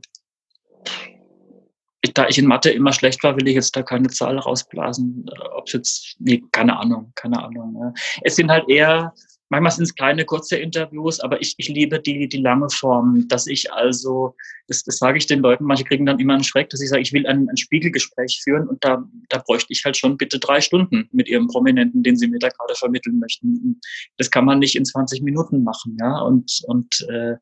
da 2.18 2.28
ich 2.28 2.38
in 2.40 2.48
Mathe 2.48 2.72
immer 2.72 2.94
schlecht 2.94 3.24
war, 3.24 3.36
will 3.38 3.48
ich 3.48 3.56
jetzt 3.56 3.76
da 3.76 3.84
keine 3.84 4.08
Zahl 4.08 4.40
rausblasen. 4.40 5.30
Ob 5.56 5.68
es 5.68 5.74
jetzt, 5.74 6.16
nee, 6.20 6.44
keine 6.52 6.78
Ahnung, 6.78 7.12
keine 7.16 7.44
Ahnung. 7.44 7.78
Ja. 7.80 7.94
Es 8.24 8.36
sind 8.36 8.50
halt 8.50 8.68
eher, 8.68 9.14
manchmal 9.50 9.72
sind 9.72 9.84
es 9.84 9.94
kleine, 9.94 10.26
kurze 10.26 10.58
Interviews, 10.58 11.20
aber 11.20 11.40
ich, 11.42 11.54
ich 11.58 11.70
liebe 11.70 12.00
die, 12.00 12.28
die 12.28 12.42
lange 12.42 12.70
Form, 12.72 13.28
dass 13.28 13.46
ich 13.46 13.72
also, 13.72 14.36
das, 14.68 14.84
das 14.84 14.98
sage 14.98 15.20
ich 15.20 15.28
den 15.28 15.42
Leuten, 15.42 15.66
manche 15.66 15.84
kriegen 15.84 16.08
dann 16.08 16.20
immer 16.20 16.34
einen 16.34 16.44
Schreck, 16.44 16.70
dass 16.70 16.82
ich 16.82 16.90
sage, 16.90 17.04
ich 17.04 17.14
will 17.14 17.28
ein, 17.28 17.48
ein 17.50 17.58
Spiegelgespräch 17.58 18.42
führen 18.44 18.68
und 18.68 18.84
da, 18.84 19.04
da 19.30 19.44
bräuchte 19.46 19.72
ich 19.72 19.86
halt 19.86 19.96
schon 19.96 20.18
bitte 20.18 20.40
drei 20.40 20.60
Stunden 20.60 21.08
mit 21.12 21.28
ihrem 21.28 21.48
Prominenten, 21.48 22.02
den 22.02 22.18
sie 22.18 22.28
mir 22.28 22.40
da 22.40 22.50
gerade 22.50 22.74
vermitteln 22.74 23.20
möchten. 23.20 23.80
Das 24.18 24.32
kann 24.32 24.46
man 24.46 24.58
nicht 24.58 24.76
in 24.76 24.86
20 24.86 25.22
Minuten 25.22 25.64
machen, 25.64 25.98
ja, 26.00 26.20
und, 26.22 26.62
und 26.66 27.08
äh, 27.10 27.36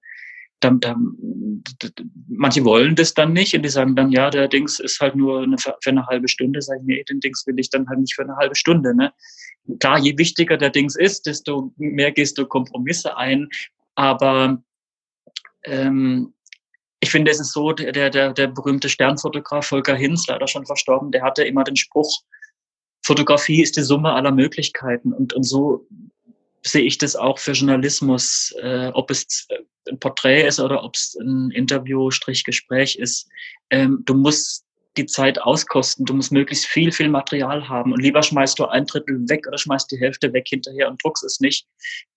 dann, 0.60 0.80
dann, 0.80 1.64
manche 2.28 2.64
wollen 2.64 2.96
das 2.96 3.14
dann 3.14 3.34
nicht 3.34 3.54
und 3.56 3.64
die 3.64 3.70
sagen 3.70 3.96
dann, 3.96 4.12
ja, 4.12 4.30
der 4.30 4.48
Dings 4.48 4.80
ist 4.80 5.00
halt 5.00 5.16
nur 5.16 5.44
eine, 5.44 5.58
für 5.58 5.90
eine 5.90 6.06
halbe 6.08 6.28
Stunde. 6.28 6.62
Sag 6.62 6.80
ich, 6.80 6.86
nee, 6.86 7.04
den 7.04 7.20
Dings 7.20 7.46
will 7.46 7.60
ich 7.60 7.70
dann 7.70 7.88
halt 7.88 8.00
nicht 8.00 8.16
für 8.16 8.24
eine 8.24 8.36
halbe 8.36 8.56
Stunde. 8.56 8.96
Ne? 8.96 9.14
Klar, 9.80 10.00
je 10.00 10.18
wichtiger 10.18 10.58
der 10.58 10.70
Dings 10.70 10.96
ist, 10.96 11.26
desto 11.26 11.74
mehr 11.78 12.12
gehst 12.12 12.38
du 12.38 12.46
Kompromisse 12.46 13.18
ein. 13.18 13.50
Aber 13.96 14.62
ähm, 15.64 16.34
ich 17.00 17.12
finde, 17.12 17.32
es 17.32 17.40
ist 17.40 17.54
so, 17.54 17.72
der, 17.72 18.10
der, 18.10 18.34
der 18.34 18.48
berühmte 18.48 18.90
Sternfotograf 18.90 19.68
Volker 19.68 19.96
Hinz, 19.96 20.26
leider 20.28 20.48
schon 20.48 20.66
verstorben, 20.66 21.12
der 21.12 21.24
hatte 21.24 21.44
immer 21.44 21.64
den 21.64 21.76
Spruch, 21.76 22.22
Fotografie 23.06 23.62
ist 23.62 23.78
die 23.78 23.84
Summe 23.84 24.14
aller 24.14 24.32
Möglichkeiten. 24.32 25.14
Und, 25.14 25.34
und 25.34 25.44
so 25.44 25.88
sehe 26.66 26.84
ich 26.84 26.98
das 26.98 27.16
auch 27.16 27.40
für 27.40 27.52
Journalismus, 27.52 28.54
äh, 28.62 28.90
ob 28.94 29.12
es 29.12 29.48
ein 29.88 30.00
Porträt 30.00 30.48
ist 30.48 30.60
oder 30.60 30.84
ob 30.84 30.96
es 30.96 31.16
ein 31.20 31.52
Interview-Gespräch 31.52 32.96
ist. 32.96 33.30
Ähm, 33.70 34.02
du 34.06 34.16
musst 34.16 34.66
die 34.98 35.06
Zeit 35.06 35.42
auskosten. 35.42 36.06
Du 36.06 36.14
musst 36.14 36.32
möglichst 36.32 36.66
viel, 36.66 36.92
viel 36.92 37.10
Material 37.10 37.68
haben. 37.68 37.92
Und 37.94 38.02
lieber 38.02 38.24
schmeißt 38.24 38.58
du 38.58 38.66
ein 38.66 38.86
Drittel 38.86 39.28
weg 39.30 39.46
oder 39.48 39.58
schmeißt 39.58 39.92
die 39.92 40.00
Hälfte 40.00 40.32
weg 40.34 40.48
hinterher 40.48 40.90
und 40.90 41.04
druckst 41.04 41.24
es 41.24 41.40
nicht. 41.40 41.68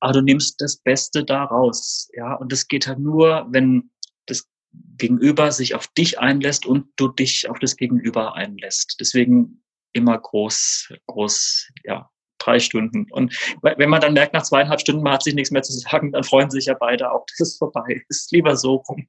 Aber 0.01 0.13
du 0.13 0.23
nimmst 0.23 0.61
das 0.61 0.77
Beste 0.77 1.25
da 1.25 1.45
raus. 1.45 2.09
Ja, 2.15 2.35
und 2.35 2.53
das 2.53 2.69
geht 2.69 2.87
halt 2.87 3.01
nur, 3.01 3.47
wenn 3.51 3.91
das 4.27 4.49
Gegenüber 4.97 5.53
sich 5.53 5.75
auf 5.75 5.89
dich 5.89 6.19
einlässt 6.21 6.67
und 6.67 6.87
du 6.97 7.09
dich 7.09 7.51
auf 7.51 7.59
das 7.59 7.77
Gegenüber 7.77 8.35
einlässt. 8.35 8.97
Deswegen 9.01 9.63
immer 9.93 10.19
groß, 10.19 10.93
groß, 11.07 11.69
ja, 11.85 12.09
drei 12.39 12.59
Stunden. 12.59 13.07
Und 13.11 13.37
wenn 13.63 13.91
man 13.91 14.01
dann 14.01 14.15
merkt, 14.15 14.33
nach 14.33 14.43
zweieinhalb 14.43 14.81
Stunden, 14.81 15.03
man 15.03 15.15
hat 15.15 15.23
sich 15.23 15.35
nichts 15.35 15.51
mehr 15.51 15.63
zu 15.63 15.73
sagen, 15.73 16.13
dann 16.13 16.25
freuen 16.25 16.51
sich 16.51 16.67
ja 16.67 16.75
beide 16.79 17.11
auch, 17.11 17.25
dass 17.27 17.49
es 17.49 17.59
vorbei 17.59 18.05
ist. 18.09 18.33
Lieber 18.33 18.57
so 18.57 18.77
rum. 18.89 19.07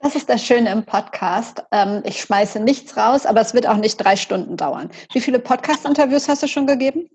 Das 0.00 0.14
ist 0.14 0.28
das 0.28 0.44
Schöne 0.44 0.70
im 0.70 0.84
Podcast. 0.84 1.62
Ähm, 1.72 2.02
ich 2.04 2.20
schmeiße 2.20 2.60
nichts 2.60 2.96
raus, 2.96 3.24
aber 3.24 3.40
es 3.40 3.54
wird 3.54 3.66
auch 3.66 3.78
nicht 3.78 3.96
drei 3.96 4.16
Stunden 4.16 4.56
dauern. 4.56 4.90
Wie 5.12 5.20
viele 5.20 5.38
Podcast-Interviews 5.38 6.28
hast 6.28 6.42
du 6.42 6.48
schon 6.48 6.66
gegeben? 6.66 7.08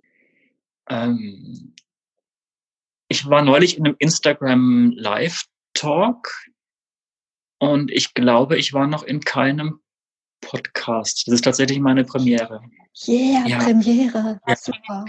Ähm, 0.90 1.76
ich 3.08 3.30
war 3.30 3.44
neulich 3.44 3.78
in 3.78 3.86
einem 3.86 3.96
Instagram 4.00 4.94
Live-Talk 4.96 6.32
und 7.60 7.92
ich 7.92 8.14
glaube, 8.14 8.58
ich 8.58 8.74
war 8.74 8.88
noch 8.88 9.04
in 9.04 9.20
keinem 9.20 9.82
Podcast. 10.42 11.28
Das 11.28 11.36
ist 11.36 11.44
tatsächlich 11.44 11.80
meine 11.80 12.04
Premiere. 12.04 12.62
Yeah, 13.08 13.46
ja. 13.46 13.60
Premiere. 13.60 14.40
Ja. 14.48 14.56
Super. 14.56 15.06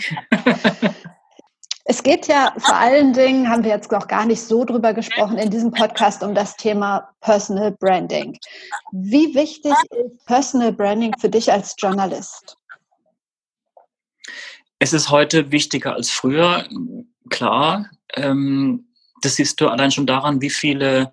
Es 1.90 2.04
geht 2.04 2.28
ja 2.28 2.54
vor 2.56 2.76
allen 2.76 3.12
Dingen, 3.12 3.48
haben 3.48 3.64
wir 3.64 3.72
jetzt 3.72 3.90
noch 3.90 4.06
gar 4.06 4.24
nicht 4.24 4.40
so 4.40 4.64
drüber 4.64 4.94
gesprochen, 4.94 5.38
in 5.38 5.50
diesem 5.50 5.72
Podcast 5.72 6.22
um 6.22 6.36
das 6.36 6.56
Thema 6.56 7.10
Personal 7.20 7.72
Branding. 7.72 8.38
Wie 8.92 9.34
wichtig 9.34 9.72
ist 9.72 10.24
Personal 10.26 10.72
Branding 10.72 11.12
für 11.18 11.28
dich 11.28 11.50
als 11.50 11.74
Journalist? 11.76 12.56
Es 14.78 14.92
ist 14.92 15.10
heute 15.10 15.50
wichtiger 15.50 15.94
als 15.94 16.10
früher, 16.10 16.64
klar. 17.28 17.90
Ähm, 18.14 18.86
das 19.22 19.34
siehst 19.34 19.60
du 19.60 19.68
allein 19.68 19.90
schon 19.90 20.06
daran, 20.06 20.40
wie 20.40 20.50
viele 20.50 21.12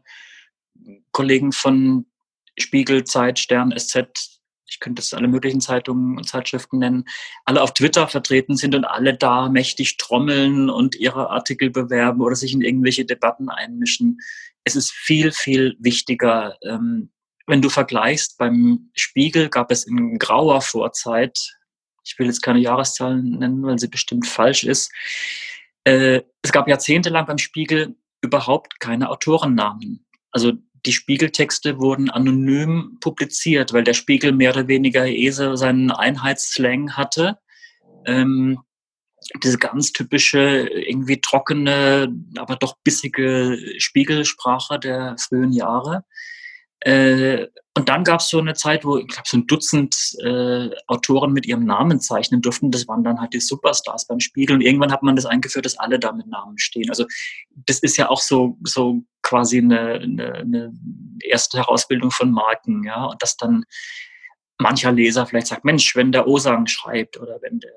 Kollegen 1.12 1.54
von 1.54 2.06
Spiegel, 2.58 3.04
Zeit, 3.04 3.40
Stern, 3.40 3.74
SZ 3.78 4.38
ich 4.70 4.80
könnte 4.80 5.02
es 5.02 5.14
alle 5.14 5.28
möglichen 5.28 5.62
Zeitungen 5.62 6.18
und 6.18 6.26
Zeitschriften 6.26 6.80
nennen, 6.80 7.06
alle 7.46 7.62
auf 7.62 7.74
Twitter 7.74 8.08
vertreten 8.08 8.56
sind 8.56 8.76
und 8.76 8.86
alle 8.86 9.16
da 9.16 9.50
mächtig 9.50 9.98
trommeln 9.98 10.70
und 10.70 10.96
ihre 10.96 11.30
Artikel 11.30 11.70
bewerben 11.70 12.22
oder 12.22 12.36
sich 12.36 12.54
in 12.54 12.62
irgendwelche 12.62 13.06
Debatten 13.06 13.50
einmischen. 13.50 14.20
Es 14.64 14.76
ist 14.76 14.92
viel, 14.92 15.32
viel 15.32 15.76
wichtiger. 15.80 16.58
Ähm, 16.64 17.12
wenn 17.48 17.62
du 17.62 17.70
vergleichst, 17.70 18.38
beim 18.38 18.90
Spiegel 18.94 19.50
gab 19.50 19.72
es 19.72 19.88
in 19.88 20.20
grauer 20.20 20.62
Vorzeit, 20.62 21.56
ich 22.04 22.18
will 22.20 22.28
jetzt 22.28 22.42
keine 22.42 22.60
Jahreszahlen 22.60 23.40
nennen, 23.40 23.64
weil 23.64 23.80
sie 23.80 23.88
bestimmt 23.88 24.28
falsch 24.28 24.64
ist, 24.64 24.92
äh, 25.86 26.22
es 26.42 26.52
gab 26.52 26.68
jahrzehntelang 26.68 27.26
beim 27.26 27.38
Spiegel 27.38 27.96
überhaupt 28.22 28.80
keine 28.80 29.10
Autorennamen. 29.10 30.06
Also 30.32 30.54
die 30.86 30.94
Spiegeltexte 30.94 31.80
wurden 31.80 32.10
anonym 32.10 32.98
publiziert, 33.02 33.74
weil 33.74 33.84
der 33.84 33.94
Spiegel 33.94 34.32
mehr 34.32 34.52
oder 34.52 34.68
weniger 34.68 35.06
eh 35.06 35.30
seinen 35.32 35.92
Einheitsslang 35.92 36.96
hatte. 36.96 37.38
Ähm, 38.06 38.60
diese 39.44 39.58
ganz 39.58 39.92
typische, 39.92 40.68
irgendwie 40.70 41.20
trockene, 41.20 42.14
aber 42.38 42.56
doch 42.56 42.78
bissige 42.84 43.58
Spiegelsprache 43.78 44.80
der 44.80 45.16
frühen 45.20 45.52
Jahre. 45.52 46.06
Äh, 46.82 47.48
und 47.76 47.90
dann 47.90 48.04
gab 48.04 48.22
es 48.22 48.30
so 48.30 48.40
eine 48.40 48.56
Zeit, 48.56 48.86
wo 48.86 48.98
ich 48.98 49.08
glaube, 49.08 49.28
so 49.28 49.38
ein 49.38 49.46
Dutzend 49.46 50.16
äh, 50.24 50.70
Autoren 50.88 51.32
mit 51.32 51.46
ihrem 51.46 51.64
Namen 51.64 52.00
zeichnen 52.00 52.42
durften. 52.42 52.72
Das 52.72 52.88
waren 52.88 53.04
dann 53.04 53.22
halt 53.22 53.34
die 53.34 53.40
Superstars 53.40 54.08
beim 54.08 54.20
Spiegel. 54.20 54.56
Und 54.56 54.62
irgendwann 54.62 54.92
hat 54.92 55.04
man 55.04 55.16
das 55.16 55.28
eingeführt, 55.28 55.66
dass 55.66 55.78
alle 55.78 56.00
da 56.00 56.12
mit 56.12 56.28
Namen 56.28 56.58
stehen. 56.58 56.90
Also 56.90 57.06
das 57.68 57.80
ist 57.80 57.98
ja 57.98 58.10
auch 58.10 58.22
so, 58.22 58.58
so 58.64 59.04
quasi 59.22 59.60
eine, 59.60 59.92
eine, 59.92 60.34
eine 60.34 60.74
erste 61.24 61.58
Herausbildung 61.58 62.10
von 62.10 62.32
Marken, 62.32 62.84
ja. 62.84 63.06
Und 63.06 63.22
dass 63.22 63.38
dann 63.38 63.64
mancher 64.60 64.92
Leser 64.92 65.28
vielleicht 65.28 65.48
sagt, 65.48 65.66
Mensch, 65.66 65.96
wenn 65.96 66.12
der 66.12 66.28
Osang 66.28 66.66
schreibt 66.66 67.20
oder 67.20 67.40
wenn 67.42 67.60
der 67.60 67.74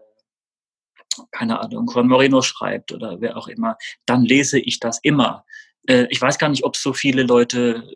keine 1.33 1.61
Ahnung, 1.61 1.91
Juan 1.93 2.09
Moreno 2.09 2.41
schreibt 2.41 2.93
oder 2.93 3.21
wer 3.21 3.37
auch 3.37 3.49
immer, 3.49 3.77
dann 4.07 4.23
lese 4.23 4.59
ich 4.59 4.81
das 4.81 5.01
immer. 5.03 5.45
Äh, 5.87 6.07
ich 6.11 6.21
weiß 6.21 6.39
gar 6.39 6.49
nicht, 6.49 6.65
ob 6.65 6.77
so 6.77 6.93
viele 6.93 7.23
Leute 7.23 7.89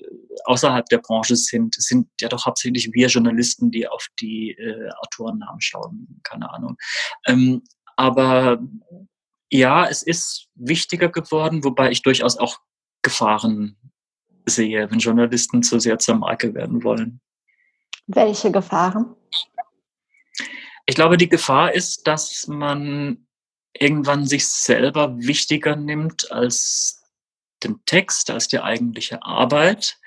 außerhalb 0.45 0.87
der 0.87 0.99
Branche 0.99 1.37
sind. 1.37 1.77
Es 1.77 1.87
sind 1.87 2.09
ja 2.21 2.29
doch 2.29 2.47
hauptsächlich 2.47 2.93
wir 2.93 3.09
Journalisten, 3.09 3.71
die 3.71 3.89
auf 3.89 4.07
die 4.21 4.53
äh, 4.53 4.91
Autorennamen 4.99 5.61
schauen. 5.61 6.21
Keine 6.23 6.53
Ahnung. 6.53 6.77
Ähm, 7.27 7.63
aber 7.97 8.59
ja, 9.51 9.87
es 9.87 10.03
ist 10.03 10.49
wichtiger 10.55 11.09
geworden, 11.09 11.65
wobei 11.65 11.91
ich 11.91 12.03
durchaus 12.03 12.37
auch 12.37 12.59
Gefahren 13.03 13.77
sehe, 14.47 14.91
wenn 14.91 14.99
Journalisten 14.99 15.63
zu 15.63 15.79
sehr 15.79 15.99
zur 15.99 16.17
Marke 16.17 16.55
werden 16.55 16.83
wollen. 16.83 17.21
Welche 18.07 18.51
Gefahren? 18.51 19.15
Ich 20.87 20.95
glaube, 20.95 21.17
die 21.17 21.29
Gefahr 21.29 21.73
ist, 21.73 22.07
dass 22.07 22.47
man 22.47 23.27
irgendwann 23.73 24.27
sich 24.27 24.47
selber 24.47 25.17
wichtiger 25.19 25.77
nimmt 25.77 26.31
als 26.31 27.04
den 27.65 27.81
Text, 27.87 28.31
als 28.31 28.49
die 28.49 28.61
eigentliche 28.61 29.23
Arbeit. 29.23 29.99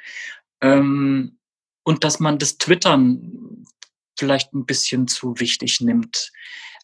Ähm, 0.61 1.39
und 1.83 2.03
dass 2.03 2.19
man 2.19 2.37
das 2.37 2.57
Twittern 2.57 3.65
vielleicht 4.17 4.53
ein 4.53 4.65
bisschen 4.65 5.07
zu 5.07 5.39
wichtig 5.39 5.79
nimmt. 5.81 6.31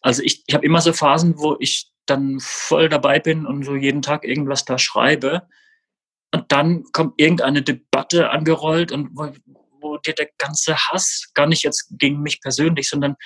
Also 0.02 0.22
ich, 0.22 0.44
ich 0.46 0.54
habe 0.54 0.64
immer 0.64 0.80
so 0.80 0.92
Phasen, 0.92 1.38
wo 1.38 1.56
ich 1.58 1.90
dann 2.06 2.38
voll 2.40 2.88
dabei 2.88 3.18
bin 3.18 3.46
und 3.46 3.64
so 3.64 3.74
jeden 3.74 4.02
Tag 4.02 4.24
irgendwas 4.24 4.64
da 4.64 4.78
schreibe. 4.78 5.48
Und 6.32 6.50
dann 6.52 6.84
kommt 6.92 7.14
irgendeine 7.16 7.62
Debatte 7.62 8.30
angerollt 8.30 8.92
und 8.92 9.10
wo, 9.12 9.32
wo 9.80 9.98
dir 9.98 10.14
der 10.14 10.30
ganze 10.38 10.76
Hass, 10.76 11.30
gar 11.34 11.46
nicht 11.46 11.62
jetzt 11.62 11.88
gegen 11.98 12.20
mich 12.20 12.40
persönlich, 12.40 12.88
sondern 12.88 13.16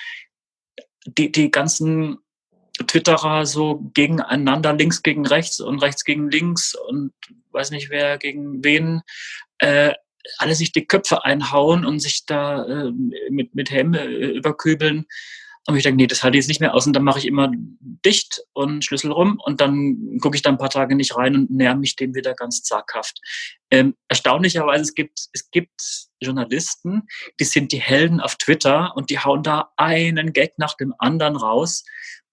die, 1.05 1.31
die 1.31 1.51
ganzen 1.51 2.19
Twitterer 2.87 3.45
so 3.45 3.89
gegeneinander, 3.93 4.73
links 4.73 5.03
gegen 5.03 5.25
rechts 5.25 5.59
und 5.59 5.79
rechts 5.79 6.03
gegen 6.03 6.29
links 6.29 6.75
und 6.75 7.13
weiß 7.51 7.71
nicht 7.71 7.89
wer 7.89 8.17
gegen 8.17 8.63
wen, 8.63 9.01
äh, 9.59 9.93
alle 10.37 10.55
sich 10.55 10.71
die 10.71 10.85
Köpfe 10.85 11.25
einhauen 11.25 11.85
und 11.85 11.99
sich 11.99 12.25
da 12.25 12.65
äh, 12.65 12.91
mit, 13.29 13.55
mit 13.55 13.71
Hemme 13.71 14.01
äh, 14.01 14.37
überkübeln. 14.37 15.05
Und 15.67 15.75
ich 15.75 15.83
denke, 15.83 15.97
nee, 15.97 16.07
das 16.07 16.23
halte 16.23 16.37
ich 16.37 16.43
jetzt 16.43 16.47
nicht 16.47 16.61
mehr 16.61 16.73
aus. 16.73 16.87
Und 16.87 16.93
dann 16.93 17.03
mache 17.03 17.19
ich 17.19 17.27
immer 17.27 17.51
dicht 17.51 18.41
und 18.53 18.83
Schlüssel 18.83 19.11
rum 19.11 19.39
und 19.43 19.61
dann 19.61 20.17
gucke 20.19 20.35
ich 20.35 20.41
da 20.41 20.49
ein 20.49 20.57
paar 20.57 20.69
Tage 20.69 20.95
nicht 20.95 21.15
rein 21.15 21.35
und 21.35 21.51
näher 21.51 21.75
mich 21.75 21.95
dem 21.95 22.15
wieder 22.15 22.33
ganz 22.33 22.63
zaghaft. 22.63 23.19
Ähm, 23.69 23.95
erstaunlicherweise, 24.07 24.81
es 24.81 24.95
gibt, 24.95 25.27
es 25.31 25.51
gibt 25.51 25.81
Journalisten, 26.21 27.03
die 27.39 27.43
sind 27.43 27.71
die 27.71 27.81
Helden 27.81 28.19
auf 28.19 28.35
Twitter 28.35 28.93
und 28.95 29.09
die 29.09 29.19
hauen 29.19 29.43
da 29.43 29.71
einen 29.77 30.33
Gag 30.33 30.57
nach 30.57 30.75
dem 30.75 30.93
anderen 30.97 31.35
raus 31.35 31.83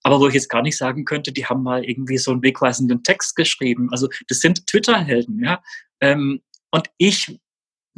aber 0.06 0.20
wo 0.20 0.28
ich 0.28 0.34
jetzt 0.34 0.48
gar 0.48 0.62
nicht 0.62 0.76
sagen 0.76 1.04
könnte, 1.04 1.32
die 1.32 1.46
haben 1.46 1.64
mal 1.64 1.84
irgendwie 1.84 2.16
so 2.16 2.30
einen 2.30 2.40
wegweisenden 2.40 3.02
Text 3.02 3.34
geschrieben. 3.34 3.88
Also 3.90 4.08
das 4.28 4.38
sind 4.38 4.64
Twitter-Helden, 4.68 5.42
ja. 5.42 5.60
Ähm, 6.00 6.42
und 6.70 6.88
ich, 6.96 7.40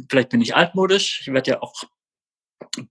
vielleicht 0.09 0.29
bin 0.29 0.41
ich 0.41 0.55
altmodisch, 0.55 1.21
ich 1.21 1.31
werde 1.31 1.51
ja 1.51 1.61
auch 1.61 1.83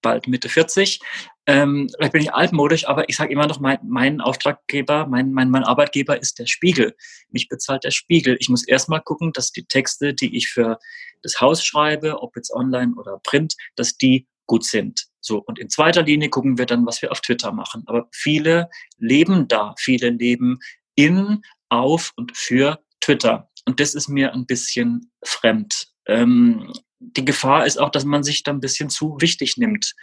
bald 0.02 0.28
Mitte 0.28 0.48
40, 0.48 1.00
ähm, 1.46 1.88
vielleicht 1.96 2.12
bin 2.12 2.22
ich 2.22 2.32
altmodisch, 2.32 2.86
aber 2.86 3.08
ich 3.08 3.16
sage 3.16 3.32
immer 3.32 3.48
noch, 3.48 3.58
mein, 3.58 3.80
mein 3.82 4.20
Auftraggeber, 4.20 5.08
mein, 5.08 5.32
mein, 5.32 5.50
mein 5.50 5.64
Arbeitgeber 5.64 6.20
ist 6.20 6.38
der 6.38 6.46
Spiegel. 6.46 6.94
Mich 7.30 7.48
bezahlt 7.48 7.82
der 7.82 7.90
Spiegel. 7.90 8.36
Ich 8.38 8.48
muss 8.48 8.68
erstmal 8.68 9.00
gucken, 9.00 9.32
dass 9.32 9.50
die 9.50 9.64
Texte, 9.64 10.14
die 10.14 10.36
ich 10.36 10.46
für 10.46 10.78
das 11.22 11.40
Haus 11.40 11.64
schreibe, 11.64 12.22
ob 12.22 12.36
jetzt 12.36 12.52
online 12.54 12.94
oder 12.94 13.18
print, 13.24 13.56
dass 13.74 13.96
die 13.96 14.28
gut 14.46 14.64
sind. 14.64 15.08
So, 15.28 15.38
und 15.46 15.58
in 15.58 15.68
zweiter 15.68 16.02
Linie 16.02 16.30
gucken 16.30 16.56
wir 16.56 16.64
dann, 16.64 16.86
was 16.86 17.02
wir 17.02 17.12
auf 17.12 17.20
Twitter 17.20 17.52
machen. 17.52 17.82
Aber 17.84 18.08
viele 18.12 18.70
leben 18.96 19.46
da, 19.46 19.74
viele 19.78 20.08
leben 20.08 20.58
in, 20.94 21.42
auf 21.68 22.14
und 22.16 22.34
für 22.34 22.82
Twitter. 23.02 23.50
Und 23.66 23.78
das 23.78 23.94
ist 23.94 24.08
mir 24.08 24.32
ein 24.32 24.46
bisschen 24.46 25.12
fremd. 25.22 25.88
Ähm, 26.06 26.72
die 26.98 27.26
Gefahr 27.26 27.66
ist 27.66 27.78
auch, 27.78 27.90
dass 27.90 28.06
man 28.06 28.22
sich 28.22 28.42
da 28.42 28.52
ein 28.52 28.60
bisschen 28.60 28.88
zu 28.88 29.18
wichtig 29.20 29.58
nimmt. 29.58 29.94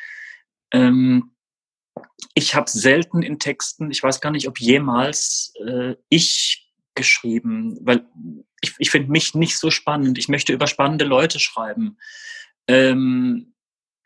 Ähm, 0.72 1.32
ich 2.36 2.54
habe 2.54 2.70
selten 2.70 3.24
in 3.24 3.40
Texten, 3.40 3.90
ich 3.90 4.04
weiß 4.04 4.22
gar 4.22 4.30
nicht, 4.30 4.48
ob 4.48 4.60
jemals 4.60 5.54
äh, 5.66 5.96
ich 6.10 6.72
geschrieben, 6.94 7.80
weil 7.82 8.06
ich, 8.62 8.76
ich 8.78 8.92
finde 8.92 9.10
mich 9.10 9.34
nicht 9.34 9.58
so 9.58 9.72
spannend. 9.72 10.20
Ich 10.20 10.30
möchte 10.30 10.54
über 10.54 10.68
spannende 10.68 11.06
Leute 11.06 11.40
schreiben. 11.40 11.98
Ähm, 12.68 13.55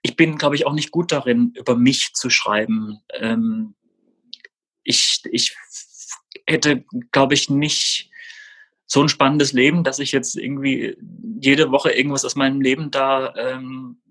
ich 0.02 0.16
bin, 0.16 0.38
glaube 0.38 0.56
ich, 0.56 0.66
auch 0.66 0.74
nicht 0.74 0.92
gut 0.92 1.12
darin, 1.12 1.54
über 1.56 1.76
mich 1.76 2.14
zu 2.14 2.30
schreiben. 2.30 3.00
Ähm, 3.14 3.76
ich, 4.84 5.22
ich 5.32 5.56
hätte, 6.48 6.86
glaube 7.12 7.34
ich, 7.34 7.50
nicht 7.50 8.10
so 8.86 9.02
ein 9.02 9.10
spannendes 9.10 9.54
Leben, 9.54 9.84
dass 9.84 10.00
ich 10.00 10.12
jetzt 10.12 10.36
irgendwie 10.36 10.98
jede 11.40 11.72
Woche 11.72 11.92
irgendwas 11.92 12.26
aus 12.26 12.36
meinem 12.36 12.60
Leben 12.60 12.90
da 12.90 13.36
ähm, 13.36 14.02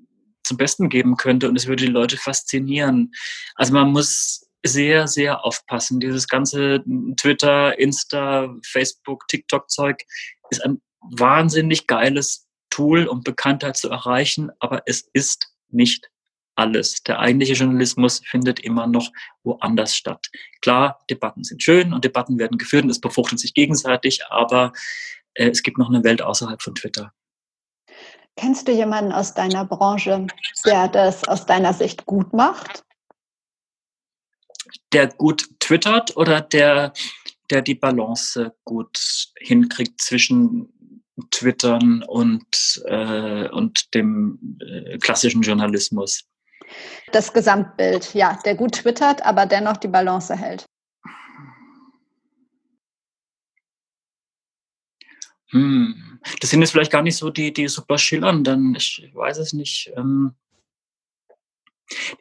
zum 0.45 0.57
Besten 0.57 0.89
geben 0.89 1.17
könnte 1.17 1.49
und 1.49 1.57
es 1.57 1.67
würde 1.67 1.85
die 1.85 1.93
Leute 1.93 2.17
faszinieren. 2.17 3.13
Also 3.57 3.73
man 3.73 3.91
muss 3.91 4.49
sehr, 4.65 5.09
sehr 5.09 5.45
aufpassen. 5.45 6.01
Dieses 6.01 6.29
ganze 6.29 6.83
Twitter, 7.17 7.79
Insta, 7.79 8.55
Facebook, 8.65 9.27
TikTok-Zeug 9.29 10.05
ist 10.51 10.65
ein 10.65 10.81
wahnsinnig 11.01 11.87
geiles 11.87 12.47
Tool, 12.71 13.07
um 13.07 13.23
Bekanntheit 13.23 13.77
zu 13.77 13.89
erreichen, 13.89 14.51
aber 14.61 14.83
es 14.87 15.09
ist 15.13 15.49
nicht 15.71 16.11
alles. 16.59 17.03
Der 17.05 17.21
eigentliche 17.21 17.55
Journalismus 17.55 18.21
findet 18.25 18.61
immer 18.61 18.87
noch 18.87 19.11
woanders 19.45 19.97
statt. 19.97 20.27
Klar, 20.61 20.99
Debatten 21.09 21.45
sind 21.45 21.63
schön 21.63 21.93
und 21.93 22.05
Debatten 22.05 22.39
werden 22.39 22.59
geführt 22.59 22.85
und 22.85 22.91
es 22.91 23.01
befruchtet 23.01 23.39
sich 23.39 23.55
gegenseitig, 23.55 24.27
aber 24.29 24.73
äh, 25.35 25.49
es 25.49 25.63
gibt 25.63 25.79
noch 25.79 25.89
eine 25.89 26.03
Welt 26.03 26.21
außerhalb 26.21 26.61
von 26.61 26.75
Twitter. 26.75 27.13
Kennst 28.37 28.69
du 28.69 28.73
jemanden 28.73 29.13
aus 29.13 29.35
deiner 29.35 29.65
Branche, 29.65 30.27
der 30.65 30.89
das 30.89 31.27
aus 31.27 31.47
deiner 31.47 31.73
Sicht 31.73 32.07
gut 32.07 32.33
macht? 32.33 32.85
Der 34.93 35.09
gut 35.09 35.49
twittert 35.59 36.17
oder 36.17 36.41
der, 36.41 36.93
der 37.51 37.63
die 37.63 37.75
Balance 37.75 38.55
gut 38.65 39.33
hinkriegt 39.41 40.01
zwischen 40.01 40.73
Twittern 41.31 42.03
und, 42.03 42.83
äh, 42.87 43.49
und 43.49 43.95
dem 43.95 44.59
äh, 44.61 44.99
klassischen 44.99 45.43
Journalismus? 45.43 46.25
Das 47.13 47.33
Gesamtbild, 47.33 48.15
ja, 48.15 48.39
der 48.45 48.55
gut 48.55 48.73
twittert, 48.73 49.25
aber 49.25 49.47
dennoch 49.47 49.77
die 49.79 49.89
Balance 49.89 50.37
hält. 50.37 50.67
Hm. 55.51 56.21
Das 56.41 56.51
sind 56.51 56.61
jetzt 56.61 56.73
vielleicht 56.73 56.93
gar 56.93 57.03
nicht 57.03 57.17
so 57.17 57.31
die, 57.31 57.53
die 57.53 57.69
super 57.69 57.97
schillernden, 57.97 58.75
ich 58.75 59.11
weiß 59.15 59.39
es 59.39 59.53
nicht. 59.53 59.91
Ähm 59.97 60.35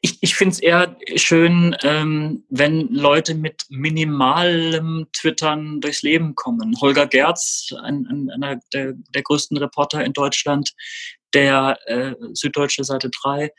ich, 0.01 0.17
ich 0.21 0.35
finde 0.35 0.53
es 0.53 0.59
eher 0.59 0.97
schön, 1.15 1.75
ähm, 1.83 2.43
wenn 2.49 2.87
Leute 2.93 3.35
mit 3.35 3.65
minimalem 3.69 5.07
Twittern 5.13 5.81
durchs 5.81 6.01
Leben 6.01 6.35
kommen. 6.35 6.79
Holger 6.79 7.07
Gerz, 7.07 7.73
ein, 7.83 8.07
ein, 8.09 8.29
einer 8.29 8.59
der, 8.73 8.93
der 8.93 9.21
größten 9.23 9.57
Reporter 9.57 10.03
in 10.03 10.13
Deutschland, 10.13 10.73
der 11.33 11.77
äh, 11.87 12.15
Süddeutsche 12.33 12.83
Seite 12.83 13.09
3, 13.09 13.51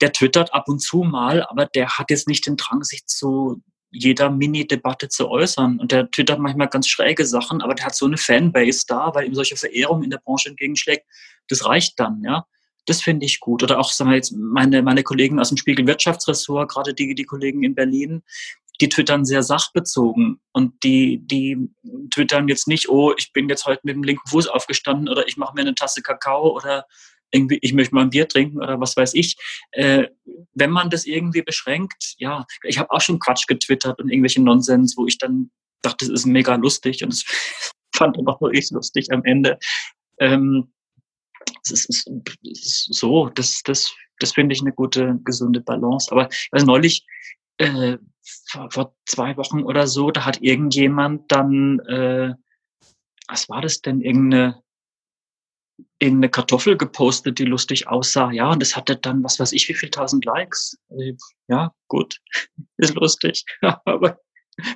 der 0.00 0.12
twittert 0.12 0.52
ab 0.52 0.68
und 0.68 0.80
zu 0.80 1.04
mal, 1.04 1.44
aber 1.44 1.66
der 1.66 1.98
hat 1.98 2.10
jetzt 2.10 2.28
nicht 2.28 2.46
den 2.46 2.56
Drang, 2.56 2.82
sich 2.82 3.06
zu 3.06 3.62
jeder 3.94 4.28
Mini-Debatte 4.28 5.08
zu 5.08 5.28
äußern. 5.28 5.78
Und 5.78 5.92
der 5.92 6.10
twittert 6.10 6.40
manchmal 6.40 6.68
ganz 6.68 6.88
schräge 6.88 7.24
Sachen, 7.24 7.62
aber 7.62 7.74
der 7.74 7.86
hat 7.86 7.94
so 7.94 8.06
eine 8.06 8.16
Fanbase 8.16 8.84
da, 8.88 9.14
weil 9.14 9.26
ihm 9.26 9.34
solche 9.34 9.56
Verehrung 9.56 10.02
in 10.02 10.10
der 10.10 10.18
Branche 10.18 10.48
entgegenschlägt. 10.48 11.06
Das 11.48 11.64
reicht 11.64 11.98
dann, 12.00 12.22
ja. 12.24 12.44
Das 12.86 13.02
finde 13.02 13.26
ich 13.26 13.40
gut. 13.40 13.62
Oder 13.62 13.78
auch, 13.78 13.90
sagen 13.90 14.10
wir 14.10 14.16
jetzt, 14.16 14.32
meine, 14.36 14.82
meine 14.82 15.02
Kollegen 15.02 15.40
aus 15.40 15.48
dem 15.48 15.56
Spiegel 15.56 15.86
Wirtschaftsressort, 15.86 16.70
gerade 16.70 16.94
die, 16.94 17.14
die 17.14 17.24
Kollegen 17.24 17.62
in 17.62 17.74
Berlin, 17.74 18.22
die 18.80 18.88
twittern 18.88 19.24
sehr 19.24 19.42
sachbezogen 19.42 20.40
und 20.52 20.82
die, 20.82 21.20
die 21.26 21.70
twittern 22.12 22.48
jetzt 22.48 22.66
nicht, 22.66 22.88
oh, 22.88 23.14
ich 23.16 23.32
bin 23.32 23.48
jetzt 23.48 23.66
heute 23.66 23.80
mit 23.84 23.94
dem 23.94 24.02
linken 24.02 24.28
Fuß 24.28 24.48
aufgestanden 24.48 25.08
oder 25.08 25.26
ich 25.28 25.36
mache 25.36 25.54
mir 25.54 25.60
eine 25.60 25.74
Tasse 25.74 26.02
Kakao 26.02 26.54
oder 26.54 26.86
irgendwie, 27.30 27.58
ich 27.62 27.72
möchte 27.72 27.94
mal 27.94 28.02
ein 28.02 28.10
Bier 28.10 28.28
trinken 28.28 28.58
oder 28.58 28.80
was 28.80 28.96
weiß 28.96 29.14
ich. 29.14 29.36
Äh, 29.72 30.08
wenn 30.54 30.70
man 30.70 30.90
das 30.90 31.04
irgendwie 31.04 31.42
beschränkt, 31.42 32.14
ja, 32.18 32.46
ich 32.62 32.78
habe 32.78 32.90
auch 32.90 33.00
schon 33.00 33.18
Quatsch 33.18 33.46
getwittert 33.46 34.00
und 34.00 34.08
irgendwelche 34.08 34.42
Nonsens, 34.42 34.96
wo 34.96 35.06
ich 35.06 35.18
dann 35.18 35.50
dachte, 35.82 36.06
das 36.06 36.20
ist 36.20 36.26
mega 36.26 36.54
lustig 36.54 37.02
und 37.02 37.12
das 37.12 37.24
fand 37.96 38.16
auch 38.26 38.40
nur 38.40 38.52
ich 38.52 38.70
lustig 38.70 39.12
am 39.12 39.24
Ende. 39.24 39.58
Ähm, 40.18 40.72
es 41.62 41.70
ist, 41.70 41.88
es 41.88 42.66
ist 42.66 42.94
so, 42.94 43.28
das, 43.28 43.62
das, 43.62 43.94
das 44.18 44.32
finde 44.32 44.54
ich 44.54 44.60
eine 44.60 44.72
gute, 44.72 45.18
gesunde 45.24 45.60
Balance. 45.60 46.10
Aber 46.10 46.28
also 46.50 46.66
neulich, 46.66 47.06
äh, 47.58 47.98
vor, 48.46 48.70
vor 48.70 48.94
zwei 49.06 49.36
Wochen 49.36 49.62
oder 49.62 49.86
so, 49.86 50.10
da 50.10 50.24
hat 50.24 50.40
irgendjemand 50.42 51.30
dann, 51.30 51.80
äh, 51.80 52.34
was 53.28 53.48
war 53.48 53.62
das 53.62 53.80
denn, 53.80 54.00
irgendeine 54.00 54.62
irgendeine 55.98 56.30
Kartoffel 56.30 56.76
gepostet, 56.76 57.38
die 57.38 57.44
lustig 57.44 57.88
aussah. 57.88 58.30
Ja, 58.30 58.50
und 58.50 58.60
das 58.60 58.76
hatte 58.76 58.96
dann, 58.96 59.24
was 59.24 59.40
weiß 59.40 59.52
ich, 59.52 59.68
wie 59.68 59.74
viel 59.74 59.90
tausend 59.90 60.24
Likes. 60.24 60.78
Ja, 61.48 61.72
gut, 61.88 62.20
ist 62.76 62.94
lustig. 62.94 63.44
Aber 63.84 64.20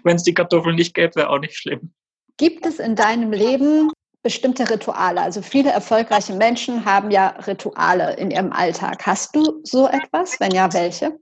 wenn 0.02 0.16
es 0.16 0.22
die 0.22 0.34
Kartoffel 0.34 0.74
nicht 0.74 0.94
gäbe, 0.94 1.16
wäre 1.16 1.30
auch 1.30 1.38
nicht 1.38 1.56
schlimm. 1.56 1.92
Gibt 2.36 2.66
es 2.66 2.78
in 2.78 2.96
deinem 2.96 3.32
Leben 3.32 3.90
bestimmte 4.22 4.68
Rituale? 4.68 5.20
Also 5.20 5.42
viele 5.42 5.70
erfolgreiche 5.70 6.34
Menschen 6.34 6.84
haben 6.84 7.10
ja 7.10 7.28
Rituale 7.46 8.14
in 8.16 8.30
ihrem 8.30 8.52
Alltag. 8.52 9.06
Hast 9.06 9.34
du 9.34 9.60
so 9.64 9.88
etwas? 9.88 10.38
Wenn 10.40 10.52
ja, 10.52 10.72
welche? 10.72 11.18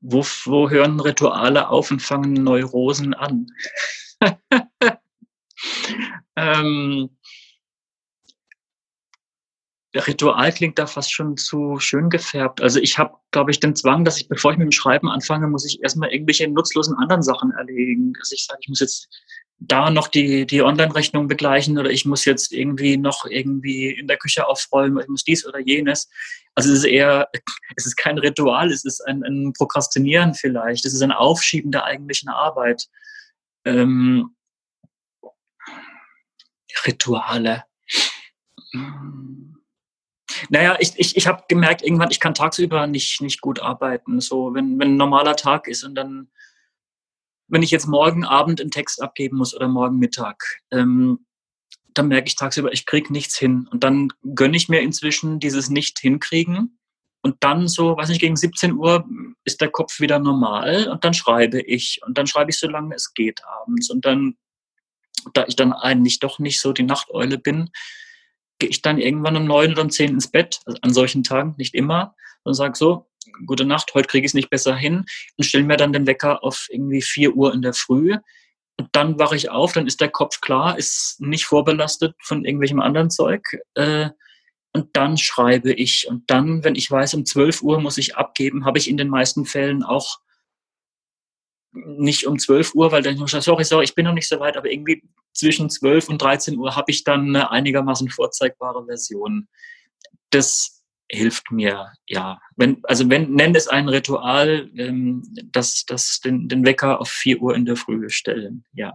Wo, 0.00 0.20
wo 0.44 0.68
hören 0.68 0.98
Rituale 0.98 1.68
auf 1.68 1.90
und 1.90 2.02
fangen 2.02 2.32
Neurosen 2.32 3.14
an? 3.14 3.46
ähm, 6.36 7.10
Ritual 9.94 10.52
klingt 10.52 10.78
da 10.78 10.86
fast 10.86 11.12
schon 11.12 11.36
zu 11.36 11.78
schön 11.78 12.08
gefärbt. 12.08 12.62
Also 12.62 12.80
ich 12.80 12.98
habe, 12.98 13.14
glaube 13.30 13.50
ich, 13.50 13.60
den 13.60 13.76
Zwang, 13.76 14.04
dass 14.04 14.18
ich, 14.18 14.28
bevor 14.28 14.52
ich 14.52 14.58
mit 14.58 14.66
dem 14.66 14.72
Schreiben 14.72 15.08
anfange, 15.08 15.48
muss 15.48 15.66
ich 15.66 15.82
erstmal 15.82 16.10
irgendwelche 16.10 16.48
nutzlosen 16.48 16.96
anderen 16.96 17.22
Sachen 17.22 17.50
erledigen. 17.52 18.14
Also 18.18 18.34
ich 18.34 18.46
sage, 18.46 18.60
ich 18.62 18.68
muss 18.68 18.80
jetzt 18.80 19.08
da 19.58 19.90
noch 19.90 20.08
die, 20.08 20.46
die 20.46 20.62
Online-Rechnung 20.62 21.28
begleichen 21.28 21.78
oder 21.78 21.90
ich 21.90 22.04
muss 22.04 22.24
jetzt 22.24 22.52
irgendwie 22.52 22.96
noch 22.96 23.26
irgendwie 23.26 23.90
in 23.90 24.08
der 24.08 24.16
Küche 24.16 24.46
aufräumen, 24.46 25.00
ich 25.00 25.08
muss 25.08 25.24
dies 25.24 25.46
oder 25.46 25.60
jenes. 25.60 26.08
Also 26.54 26.72
es 26.72 26.78
ist 26.78 26.84
eher, 26.84 27.28
es 27.76 27.86
ist 27.86 27.96
kein 27.96 28.18
Ritual, 28.18 28.70
es 28.70 28.84
ist 28.84 29.00
ein, 29.06 29.22
ein 29.22 29.52
Prokrastinieren 29.52 30.34
vielleicht, 30.34 30.84
es 30.84 30.94
ist 30.94 31.02
ein 31.02 31.12
Aufschieben 31.12 31.70
der 31.70 31.84
eigentlichen 31.84 32.28
Arbeit. 32.30 32.86
Ähm, 33.64 34.34
Rituale. 36.86 37.64
Naja, 40.48 40.76
ich, 40.80 40.92
ich, 40.96 41.16
ich 41.16 41.26
habe 41.26 41.44
gemerkt, 41.48 41.82
irgendwann, 41.82 42.10
ich 42.10 42.20
kann 42.20 42.34
tagsüber 42.34 42.86
nicht, 42.86 43.20
nicht 43.20 43.40
gut 43.40 43.60
arbeiten. 43.60 44.20
So, 44.20 44.54
wenn, 44.54 44.78
wenn 44.78 44.94
ein 44.94 44.96
normaler 44.96 45.36
Tag 45.36 45.68
ist 45.68 45.84
und 45.84 45.94
dann, 45.94 46.30
wenn 47.48 47.62
ich 47.62 47.70
jetzt 47.70 47.86
morgen 47.86 48.24
Abend 48.24 48.60
einen 48.60 48.70
Text 48.70 49.02
abgeben 49.02 49.36
muss 49.36 49.54
oder 49.54 49.68
morgen 49.68 49.98
Mittag, 49.98 50.60
ähm, 50.70 51.26
dann 51.94 52.08
merke 52.08 52.28
ich 52.28 52.36
tagsüber, 52.36 52.72
ich 52.72 52.86
kriege 52.86 53.12
nichts 53.12 53.36
hin. 53.36 53.68
Und 53.70 53.84
dann 53.84 54.08
gönne 54.34 54.56
ich 54.56 54.68
mir 54.68 54.80
inzwischen 54.80 55.40
dieses 55.40 55.68
Nicht-Hinkriegen. 55.68 56.78
Und 57.20 57.36
dann 57.40 57.68
so, 57.68 57.96
weiß 57.96 58.08
nicht, 58.08 58.20
gegen 58.20 58.36
17 58.36 58.72
Uhr 58.72 59.04
ist 59.44 59.60
der 59.60 59.70
Kopf 59.70 60.00
wieder 60.00 60.18
normal 60.18 60.88
und 60.88 61.04
dann 61.04 61.14
schreibe 61.14 61.60
ich. 61.60 62.00
Und 62.04 62.18
dann 62.18 62.26
schreibe 62.26 62.50
ich 62.50 62.58
so 62.58 62.68
lange 62.68 62.94
es 62.94 63.14
geht 63.14 63.44
abends. 63.44 63.90
Und 63.90 64.04
dann, 64.04 64.36
da 65.34 65.44
ich 65.46 65.54
dann 65.54 65.72
eigentlich 65.72 66.18
doch 66.18 66.38
nicht 66.40 66.60
so 66.60 66.72
die 66.72 66.82
Nachteule 66.82 67.38
bin, 67.38 67.70
gehe 68.58 68.68
ich 68.68 68.82
dann 68.82 68.98
irgendwann 68.98 69.36
um 69.36 69.44
neun 69.44 69.72
oder 69.72 69.82
um 69.82 69.90
zehn 69.90 70.10
ins 70.10 70.28
Bett, 70.28 70.60
also 70.66 70.78
an 70.82 70.92
solchen 70.92 71.22
Tagen, 71.22 71.54
nicht 71.58 71.74
immer, 71.74 72.14
und 72.44 72.54
sage 72.54 72.76
so, 72.76 73.08
gute 73.46 73.64
Nacht, 73.64 73.92
heute 73.94 74.08
kriege 74.08 74.24
ich 74.24 74.30
es 74.30 74.34
nicht 74.34 74.50
besser 74.50 74.74
hin 74.74 75.04
und 75.36 75.44
stelle 75.44 75.64
mir 75.64 75.76
dann 75.76 75.92
den 75.92 76.06
Wecker 76.06 76.42
auf 76.42 76.66
irgendwie 76.70 77.02
vier 77.02 77.34
Uhr 77.34 77.54
in 77.54 77.62
der 77.62 77.74
Früh. 77.74 78.16
Und 78.78 78.88
dann 78.92 79.18
wache 79.18 79.36
ich 79.36 79.50
auf, 79.50 79.72
dann 79.72 79.86
ist 79.86 80.00
der 80.00 80.08
Kopf 80.08 80.40
klar, 80.40 80.78
ist 80.78 81.20
nicht 81.20 81.44
vorbelastet 81.44 82.14
von 82.20 82.44
irgendwelchem 82.44 82.80
anderen 82.80 83.10
Zeug. 83.10 83.58
Äh, 83.74 84.10
und 84.72 84.96
dann 84.96 85.18
schreibe 85.18 85.72
ich. 85.72 86.06
Und 86.08 86.30
dann, 86.30 86.64
wenn 86.64 86.74
ich 86.74 86.90
weiß, 86.90 87.14
um 87.14 87.26
12 87.26 87.62
Uhr 87.62 87.80
muss 87.80 87.98
ich 87.98 88.16
abgeben, 88.16 88.64
habe 88.64 88.78
ich 88.78 88.88
in 88.88 88.96
den 88.96 89.08
meisten 89.08 89.44
Fällen 89.44 89.82
auch 89.82 90.18
nicht 91.72 92.26
um 92.26 92.38
12 92.38 92.74
Uhr, 92.74 92.92
weil 92.92 93.02
dann 93.02 93.22
ich 93.22 93.30
sorry, 93.30 93.64
sorry, 93.64 93.84
ich 93.84 93.94
bin 93.94 94.04
noch 94.04 94.12
nicht 94.12 94.28
so 94.28 94.38
weit, 94.40 94.56
aber 94.56 94.70
irgendwie 94.70 95.02
zwischen 95.32 95.70
12 95.70 96.08
und 96.10 96.22
13 96.22 96.58
Uhr 96.58 96.76
habe 96.76 96.90
ich 96.90 97.04
dann 97.04 97.28
eine 97.28 97.50
einigermaßen 97.50 98.10
vorzeigbare 98.10 98.84
Version. 98.86 99.48
Das 100.30 100.82
hilft 101.10 101.50
mir, 101.50 101.92
ja. 102.06 102.38
Wenn, 102.56 102.80
also 102.84 103.08
wenn, 103.08 103.32
nenn 103.32 103.54
es 103.54 103.68
ein 103.68 103.88
Ritual, 103.88 104.70
ähm, 104.76 105.22
das, 105.52 105.84
das 105.86 106.20
den, 106.20 106.48
den 106.48 106.64
Wecker 106.64 107.00
auf 107.00 107.08
4 107.08 107.40
Uhr 107.40 107.54
in 107.54 107.66
der 107.66 107.76
Früh 107.76 108.08
stellen, 108.08 108.64
ja. 108.72 108.92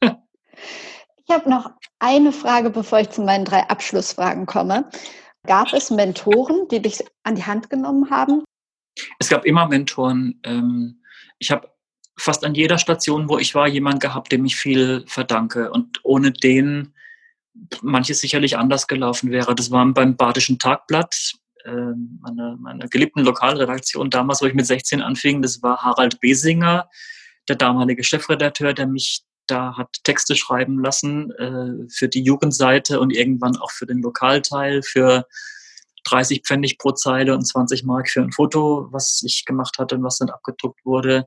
ich 0.00 1.30
habe 1.30 1.48
noch 1.48 1.70
eine 1.98 2.32
Frage, 2.32 2.70
bevor 2.70 3.00
ich 3.00 3.10
zu 3.10 3.22
meinen 3.22 3.44
drei 3.44 3.68
Abschlussfragen 3.68 4.46
komme. 4.46 4.88
Gab 5.46 5.72
es 5.74 5.90
Mentoren, 5.90 6.68
die 6.68 6.80
dich 6.80 7.04
an 7.22 7.34
die 7.34 7.44
Hand 7.44 7.68
genommen 7.68 8.10
haben? 8.10 8.44
Es 9.18 9.28
gab 9.28 9.44
immer 9.44 9.68
Mentoren. 9.68 10.40
Ähm, 10.44 11.02
ich 11.38 11.50
habe 11.50 11.73
fast 12.16 12.44
an 12.44 12.54
jeder 12.54 12.78
Station, 12.78 13.28
wo 13.28 13.38
ich 13.38 13.54
war, 13.54 13.68
jemand 13.68 14.00
gehabt, 14.00 14.32
dem 14.32 14.44
ich 14.44 14.56
viel 14.56 15.04
verdanke. 15.06 15.70
Und 15.70 16.00
ohne 16.02 16.32
den 16.32 16.94
manches 17.82 18.20
sicherlich 18.20 18.56
anders 18.56 18.86
gelaufen 18.86 19.30
wäre. 19.30 19.54
Das 19.54 19.70
war 19.70 19.86
beim 19.92 20.16
Badischen 20.16 20.58
Tagblatt, 20.58 21.32
äh, 21.64 21.70
meiner 22.20 22.56
meine 22.56 22.88
geliebten 22.88 23.20
Lokalredaktion 23.20 24.10
damals, 24.10 24.42
wo 24.42 24.46
ich 24.46 24.54
mit 24.54 24.66
16 24.66 25.02
anfing. 25.02 25.42
Das 25.42 25.62
war 25.62 25.82
Harald 25.82 26.20
Besinger, 26.20 26.88
der 27.48 27.56
damalige 27.56 28.04
Chefredakteur, 28.04 28.74
der 28.74 28.86
mich 28.86 29.24
da 29.46 29.76
hat 29.76 29.88
Texte 30.04 30.36
schreiben 30.36 30.82
lassen 30.82 31.30
äh, 31.32 31.88
für 31.90 32.08
die 32.08 32.22
Jugendseite 32.22 33.00
und 33.00 33.14
irgendwann 33.14 33.56
auch 33.56 33.70
für 33.70 33.86
den 33.86 34.00
Lokalteil, 34.00 34.82
für 34.82 35.26
30 36.04 36.42
Pfennig 36.44 36.78
pro 36.78 36.92
Zeile 36.92 37.34
und 37.34 37.46
20 37.46 37.84
Mark 37.84 38.08
für 38.08 38.22
ein 38.22 38.32
Foto, 38.32 38.88
was 38.90 39.22
ich 39.24 39.44
gemacht 39.44 39.78
hatte 39.78 39.96
und 39.96 40.02
was 40.02 40.18
dann 40.18 40.30
abgedruckt 40.30 40.84
wurde. 40.84 41.26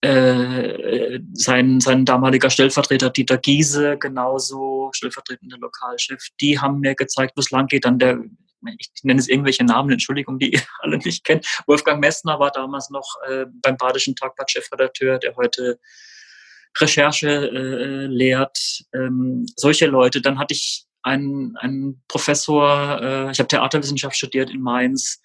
Äh, 0.00 1.18
sein, 1.32 1.80
sein 1.80 2.04
damaliger 2.04 2.50
Stellvertreter 2.50 3.10
Dieter 3.10 3.36
Giese, 3.38 3.98
genauso 3.98 4.90
stellvertretender 4.94 5.58
Lokalchef, 5.58 6.28
die 6.40 6.60
haben 6.60 6.78
mir 6.78 6.94
gezeigt, 6.94 7.32
wo 7.36 7.40
es 7.40 7.50
lang 7.50 7.66
geht. 7.66 7.84
Dann 7.84 7.98
der, 7.98 8.22
ich 8.78 8.90
nenne 9.02 9.18
es 9.18 9.28
irgendwelche 9.28 9.64
Namen, 9.64 9.90
Entschuldigung, 9.90 10.38
die 10.38 10.52
ihr 10.52 10.62
alle 10.80 10.98
nicht 10.98 11.24
kennt. 11.24 11.46
Wolfgang 11.66 12.00
Messner 12.00 12.38
war 12.38 12.52
damals 12.52 12.90
noch 12.90 13.16
äh, 13.28 13.46
beim 13.60 13.76
Badischen 13.76 14.14
Tagblatt 14.14 14.52
Chefredakteur, 14.52 15.18
der 15.18 15.34
heute 15.34 15.80
Recherche 16.78 17.50
äh, 17.50 18.06
lehrt. 18.06 18.84
Ähm, 18.94 19.46
solche 19.56 19.86
Leute. 19.86 20.20
Dann 20.20 20.38
hatte 20.38 20.54
ich 20.54 20.86
einen, 21.02 21.56
einen 21.56 22.04
Professor, 22.06 23.00
äh, 23.02 23.30
ich 23.32 23.38
habe 23.40 23.48
Theaterwissenschaft 23.48 24.16
studiert 24.16 24.50
in 24.50 24.60
Mainz, 24.60 25.20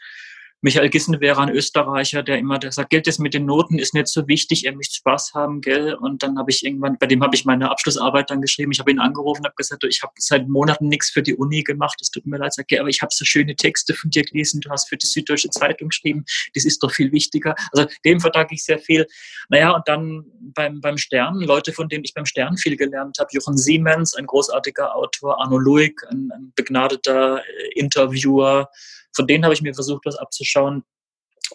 Michael 0.64 0.89
Gissen 0.89 1.20
wäre 1.20 1.41
ein 1.41 1.49
Österreicher, 1.49 2.24
der 2.24 2.38
immer 2.38 2.57
der 2.57 2.72
sagt, 2.72 2.89
Geld 2.89 3.05
ist 3.05 3.20
mit 3.20 3.34
den 3.34 3.45
Noten 3.45 3.80
ist 3.80 3.93
nicht 3.93 4.07
so 4.07 4.30
wichtig, 4.30 4.66
er 4.66 4.74
möchte 4.74 4.95
Spaß 4.95 5.34
haben, 5.34 5.59
gell? 5.59 5.93
Und 5.93 6.24
dann 6.24 6.39
habe 6.39 6.51
ich 6.51 6.66
irgendwann, 6.66 6.97
bei 6.97 7.05
dem 7.05 7.22
habe 7.22 7.36
ich 7.36 7.43
meine 7.43 7.70
Abschlussarbeit 7.70 8.30
dann 8.30 8.39
geschrieben, 8.39 8.72
ich 8.72 8.80
habe 8.80 8.89
ihn 8.89 8.99
angerufen 8.99 9.43
habe 9.43 9.55
gesagt, 9.57 9.84
ich 9.84 10.01
habe 10.01 10.14
seit 10.18 10.47
Monaten 10.47 10.88
nichts 10.88 11.09
für 11.09 11.22
die 11.22 11.36
Uni 11.36 11.64
gemacht, 11.64 11.99
es 12.01 12.11
tut 12.11 12.26
mir 12.26 12.38
leid, 12.38 12.53
sag, 12.53 12.68
aber 12.80 12.88
ich 12.88 13.01
habe 13.01 13.11
so 13.14 13.26
schöne 13.26 13.57
Texte 13.57 13.93
von 13.93 14.09
dir 14.09 14.24
gelesen, 14.24 14.61
du 14.61 14.70
hast 14.70 14.88
für 14.88 14.95
die 14.95 15.05
Süddeutsche 15.05 15.49
Zeitung 15.49 15.89
geschrieben, 15.89 16.24
das 16.55 16.64
ist 16.64 16.82
doch 16.82 16.91
viel 16.91 17.11
wichtiger. 17.11 17.55
Also 17.74 17.86
dem 18.05 18.22
verdanke 18.22 18.55
ich 18.55 18.64
sehr 18.64 18.80
viel. 18.80 19.05
Naja, 19.49 19.72
und 19.72 19.86
dann 19.86 20.24
beim, 20.39 20.80
beim 20.80 20.97
Stern, 20.97 21.41
Leute, 21.41 21.74
von 21.74 21.89
denen 21.89 22.05
ich 22.05 22.14
beim 22.14 22.26
Stern 22.26 22.55
viel 22.55 22.78
gelernt 22.78 23.18
habe, 23.20 23.28
Jochen 23.34 23.57
Siemens, 23.57 24.16
ein 24.16 24.28
großartiger 24.28 24.95
Autor, 24.95 25.41
Arno 25.41 25.57
Luig, 25.57 26.01
ein, 26.09 26.32
ein 26.34 26.53
begnadeter 26.55 27.39
äh, 27.39 27.80
Interviewer, 27.80 28.70
von 29.14 29.28
denen 29.28 29.43
habe 29.43 29.53
ich 29.53 29.61
mir 29.61 29.74
versucht, 29.74 30.05
was 30.05 30.16
abzuschauen. 30.16 30.84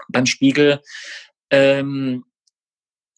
Beim 0.09 0.27
Spiegel 0.27 0.81
ähm, 1.51 2.25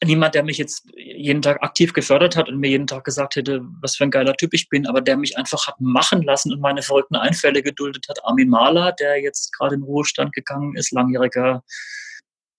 niemand, 0.04 0.34
der 0.34 0.42
mich 0.42 0.58
jetzt 0.58 0.86
jeden 0.96 1.42
Tag 1.42 1.62
aktiv 1.62 1.92
gefördert 1.92 2.36
hat 2.36 2.48
und 2.48 2.58
mir 2.58 2.70
jeden 2.70 2.86
Tag 2.86 3.04
gesagt 3.04 3.36
hätte, 3.36 3.60
was 3.82 3.96
für 3.96 4.04
ein 4.04 4.10
geiler 4.10 4.34
Typ 4.34 4.54
ich 4.54 4.68
bin, 4.68 4.86
aber 4.86 5.00
der 5.00 5.16
mich 5.16 5.36
einfach 5.36 5.66
hat 5.66 5.80
machen 5.80 6.22
lassen 6.22 6.52
und 6.52 6.60
meine 6.60 6.82
verrückten 6.82 7.16
Einfälle 7.16 7.62
geduldet 7.62 8.06
hat. 8.08 8.24
Armin 8.24 8.48
Mahler, 8.48 8.92
der 8.92 9.20
jetzt 9.20 9.52
gerade 9.56 9.74
in 9.74 9.82
Ruhestand 9.82 10.32
gegangen 10.32 10.74
ist, 10.76 10.92
langjähriger, 10.92 11.62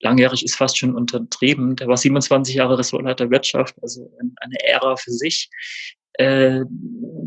langjährig 0.02 0.44
ist 0.46 0.56
fast 0.56 0.78
schon 0.78 0.96
untertrieben. 0.96 1.76
Der 1.76 1.88
war 1.88 1.98
27 1.98 2.56
Jahre 2.56 2.78
Ressortleiter 2.78 3.32
Wirtschaft, 3.32 3.76
also 3.82 4.12
eine 4.20 4.64
Ära 4.64 4.96
für 4.98 5.12
sich. 5.12 5.50
Äh, 6.14 6.66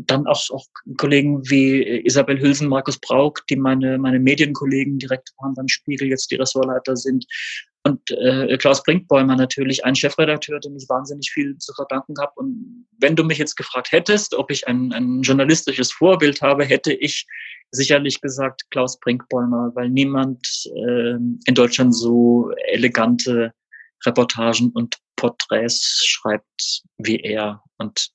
dann 0.07 0.27
auch, 0.27 0.49
auch 0.51 0.65
Kollegen 0.97 1.41
wie 1.49 1.81
Isabel 2.05 2.39
Hülsen, 2.39 2.67
Markus 2.67 2.99
Brauk, 2.99 3.45
die 3.49 3.55
meine, 3.55 3.97
meine 3.97 4.19
Medienkollegen 4.19 4.99
direkt 4.99 5.31
waren 5.39 5.55
beim 5.55 5.67
Spiegel, 5.67 6.09
jetzt 6.09 6.29
die 6.31 6.35
Ressortleiter 6.35 6.95
sind. 6.95 7.25
Und 7.83 8.09
äh, 8.11 8.57
Klaus 8.57 8.81
Brinkbäumer 8.81 9.35
natürlich, 9.35 9.85
ein 9.85 9.95
Chefredakteur, 9.95 10.59
dem 10.59 10.75
ich 10.75 10.89
wahnsinnig 10.89 11.29
viel 11.31 11.55
zu 11.59 11.71
verdanken 11.73 12.15
habe. 12.19 12.31
Und 12.35 12.87
wenn 12.99 13.15
du 13.15 13.23
mich 13.23 13.37
jetzt 13.37 13.55
gefragt 13.55 13.91
hättest, 13.91 14.33
ob 14.33 14.49
ich 14.49 14.67
ein, 14.67 14.91
ein 14.91 15.21
journalistisches 15.21 15.91
Vorbild 15.91 16.41
habe, 16.41 16.65
hätte 16.65 16.93
ich 16.93 17.27
sicherlich 17.71 18.21
gesagt 18.21 18.63
Klaus 18.71 18.99
Brinkbäumer, 18.99 19.71
weil 19.75 19.89
niemand 19.89 20.47
äh, 20.75 21.11
in 21.11 21.53
Deutschland 21.53 21.95
so 21.95 22.51
elegante 22.69 23.53
Reportagen 24.03 24.71
und 24.71 24.97
Porträts 25.15 26.03
schreibt 26.05 26.81
wie 26.97 27.17
er. 27.17 27.61
Und 27.77 28.09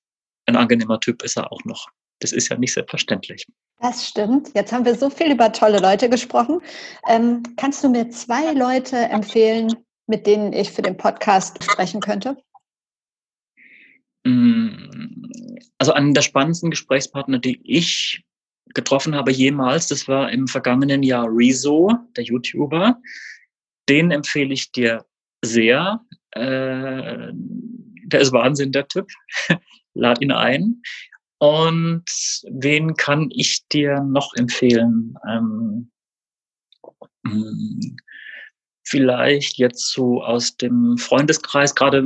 ein 0.51 0.57
angenehmer 0.57 1.01
Typ 1.01 1.22
ist 1.22 1.36
er 1.36 1.53
auch 1.53 1.64
noch. 1.64 1.88
Das 2.20 2.32
ist 2.32 2.48
ja 2.48 2.59
nicht 2.59 2.72
selbstverständlich. 2.72 3.46
Das 3.80 4.07
stimmt. 4.07 4.51
Jetzt 4.55 4.72
haben 4.72 4.84
wir 4.84 4.94
so 4.94 5.09
viel 5.09 5.32
über 5.32 5.53
tolle 5.53 5.78
Leute 5.78 6.11
gesprochen. 6.11 6.61
Ähm, 7.09 7.42
kannst 7.57 7.82
du 7.82 7.88
mir 7.88 8.11
zwei 8.11 8.53
Leute 8.53 8.96
empfehlen, 8.96 9.74
mit 10.07 10.26
denen 10.26 10.53
ich 10.53 10.70
für 10.70 10.82
den 10.82 10.96
Podcast 10.96 11.62
sprechen 11.64 12.01
könnte? 12.01 12.36
Mm, 14.24 15.24
also 15.78 15.92
einen 15.92 16.12
der 16.12 16.22
spannendsten 16.22 16.70
Gesprächspartner, 16.70 17.38
die 17.38 17.61
ich 17.64 18.22
getroffen 18.74 19.14
habe 19.14 19.32
jemals, 19.32 19.88
das 19.88 20.07
war 20.07 20.30
im 20.30 20.46
vergangenen 20.46 21.03
Jahr 21.03 21.26
Rezo, 21.28 21.94
der 22.16 22.24
YouTuber. 22.24 23.01
Den 23.88 24.11
empfehle 24.11 24.53
ich 24.53 24.70
dir 24.72 25.07
sehr. 25.42 26.01
Äh, 26.32 27.32
der 27.32 28.20
ist 28.20 28.32
Wahnsinn, 28.32 28.72
der 28.72 28.86
Typ 28.88 29.09
lad 29.95 30.20
ihn 30.20 30.32
ein. 30.32 30.82
Und 31.38 32.05
wen 32.51 32.95
kann 32.95 33.30
ich 33.32 33.66
dir 33.72 34.01
noch 34.01 34.34
empfehlen? 34.34 35.14
Ähm, 35.26 35.91
hm, 37.26 37.97
vielleicht 38.84 39.57
jetzt 39.57 39.93
so 39.93 40.22
aus 40.22 40.57
dem 40.57 40.99
Freundeskreis, 40.99 41.74
gerade 41.74 42.05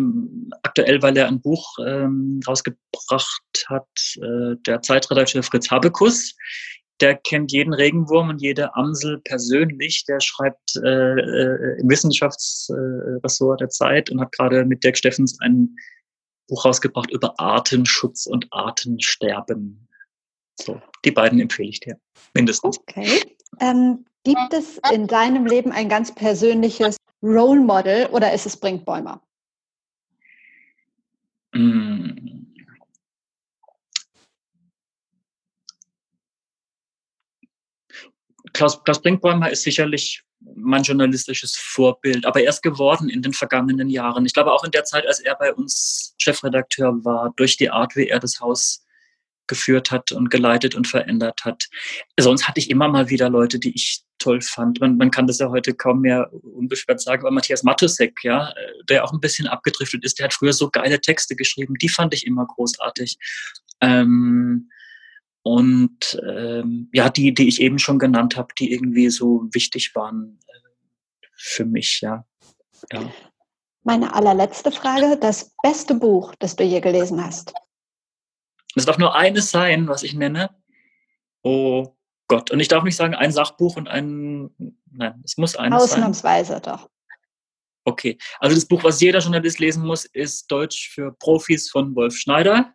aktuell, 0.62 1.02
weil 1.02 1.16
er 1.16 1.28
ein 1.28 1.40
Buch 1.40 1.66
ähm, 1.84 2.40
rausgebracht 2.46 3.66
hat, 3.66 3.88
äh, 4.16 4.56
der 4.66 4.82
Zeitredakteur 4.82 5.42
Fritz 5.42 5.70
Habekus. 5.70 6.36
Der 7.00 7.16
kennt 7.16 7.50
jeden 7.50 7.74
Regenwurm 7.74 8.28
und 8.28 8.40
jede 8.40 8.76
Amsel 8.76 9.20
persönlich. 9.24 10.04
Der 10.06 10.20
schreibt 10.20 10.76
äh, 10.76 11.18
äh 11.18 11.80
im 11.80 11.88
Wissenschaftsressort 11.88 13.60
der 13.60 13.70
Zeit 13.70 14.10
und 14.10 14.20
hat 14.20 14.30
gerade 14.30 14.64
mit 14.64 14.84
Dirk 14.84 14.96
Steffens 14.96 15.36
ein 15.40 15.74
Buch 16.48 16.64
rausgebracht 16.64 17.10
über 17.10 17.38
Artenschutz 17.38 18.26
und 18.26 18.46
Artensterben. 18.50 19.88
So, 20.56 20.80
die 21.04 21.10
beiden 21.10 21.40
empfehle 21.40 21.70
ich 21.70 21.80
dir, 21.80 21.98
mindestens. 22.34 22.78
Okay. 22.78 23.22
Ähm, 23.60 24.04
gibt 24.24 24.52
es 24.52 24.78
in 24.92 25.06
deinem 25.06 25.46
Leben 25.46 25.72
ein 25.72 25.88
ganz 25.88 26.14
persönliches 26.14 26.96
Role 27.22 27.60
Model 27.60 28.06
oder 28.06 28.32
ist 28.32 28.46
es 28.46 28.56
Brinkbäumer? 28.56 29.22
Mm. 31.54 32.44
Klaus, 38.52 38.82
Klaus 38.84 39.02
Brinkbäumer 39.02 39.50
ist 39.50 39.62
sicherlich 39.62 40.22
mein 40.56 40.82
journalistisches 40.82 41.56
Vorbild, 41.56 42.26
aber 42.26 42.42
erst 42.42 42.62
geworden 42.62 43.08
in 43.08 43.22
den 43.22 43.32
vergangenen 43.32 43.88
Jahren. 43.88 44.26
Ich 44.26 44.34
glaube 44.34 44.52
auch 44.52 44.64
in 44.64 44.70
der 44.70 44.84
Zeit, 44.84 45.06
als 45.06 45.20
er 45.20 45.34
bei 45.36 45.52
uns 45.52 46.14
Chefredakteur 46.18 47.04
war, 47.04 47.32
durch 47.36 47.56
die 47.56 47.70
Art, 47.70 47.96
wie 47.96 48.08
er 48.08 48.20
das 48.20 48.40
Haus 48.40 48.84
geführt 49.46 49.90
hat 49.90 50.12
und 50.12 50.30
geleitet 50.30 50.74
und 50.74 50.88
verändert 50.88 51.44
hat. 51.44 51.64
Sonst 52.18 52.48
hatte 52.48 52.60
ich 52.60 52.70
immer 52.70 52.88
mal 52.88 53.10
wieder 53.10 53.28
Leute, 53.28 53.58
die 53.58 53.74
ich 53.74 54.02
toll 54.18 54.40
fand. 54.40 54.80
Man, 54.80 54.96
man 54.96 55.10
kann 55.10 55.26
das 55.26 55.38
ja 55.38 55.50
heute 55.50 55.74
kaum 55.74 56.00
mehr 56.00 56.30
unbeschwert 56.32 57.00
sagen, 57.00 57.22
aber 57.22 57.30
Matthias 57.30 57.62
Matusek, 57.62 58.20
ja, 58.22 58.52
der 58.88 59.04
auch 59.04 59.12
ein 59.12 59.20
bisschen 59.20 59.46
abgedriftet 59.46 60.04
ist, 60.04 60.18
der 60.18 60.24
hat 60.24 60.34
früher 60.34 60.52
so 60.52 60.70
geile 60.70 61.00
Texte 61.00 61.36
geschrieben, 61.36 61.74
die 61.74 61.88
fand 61.88 62.14
ich 62.14 62.26
immer 62.26 62.46
großartig. 62.46 63.18
Ähm, 63.80 64.70
und 65.44 66.18
ähm, 66.26 66.88
ja, 66.94 67.10
die, 67.10 67.34
die 67.34 67.46
ich 67.46 67.60
eben 67.60 67.78
schon 67.78 67.98
genannt 67.98 68.36
habe, 68.36 68.54
die 68.58 68.72
irgendwie 68.72 69.10
so 69.10 69.42
wichtig 69.52 69.94
waren 69.94 70.40
äh, 70.48 71.26
für 71.36 71.66
mich, 71.66 72.00
ja. 72.00 72.24
ja. 72.90 73.12
Meine 73.82 74.14
allerletzte 74.14 74.72
Frage, 74.72 75.18
das 75.20 75.54
beste 75.62 75.94
Buch, 75.96 76.34
das 76.38 76.56
du 76.56 76.64
je 76.64 76.80
gelesen 76.80 77.22
hast. 77.22 77.52
Es 78.74 78.86
darf 78.86 78.96
nur 78.96 79.14
eines 79.14 79.50
sein, 79.50 79.86
was 79.86 80.02
ich 80.02 80.14
nenne. 80.14 80.48
Oh 81.42 81.94
Gott. 82.26 82.50
Und 82.50 82.60
ich 82.60 82.68
darf 82.68 82.82
nicht 82.82 82.96
sagen, 82.96 83.14
ein 83.14 83.30
Sachbuch 83.30 83.76
und 83.76 83.86
ein. 83.86 84.50
Nein, 84.90 85.20
es 85.24 85.36
muss 85.36 85.56
eines 85.56 85.82
Ausnahmsweise 85.82 86.52
sein. 86.52 86.62
Ausnahmsweise 86.62 86.86
doch. 86.86 86.90
Okay. 87.84 88.16
Also 88.40 88.54
das 88.56 88.64
Buch, 88.64 88.82
was 88.82 88.98
jeder 89.02 89.18
Journalist 89.18 89.58
lesen 89.58 89.84
muss, 89.86 90.06
ist 90.06 90.50
Deutsch 90.50 90.88
für 90.88 91.12
Profis 91.12 91.68
von 91.68 91.94
Wolf 91.94 92.16
Schneider. 92.16 92.72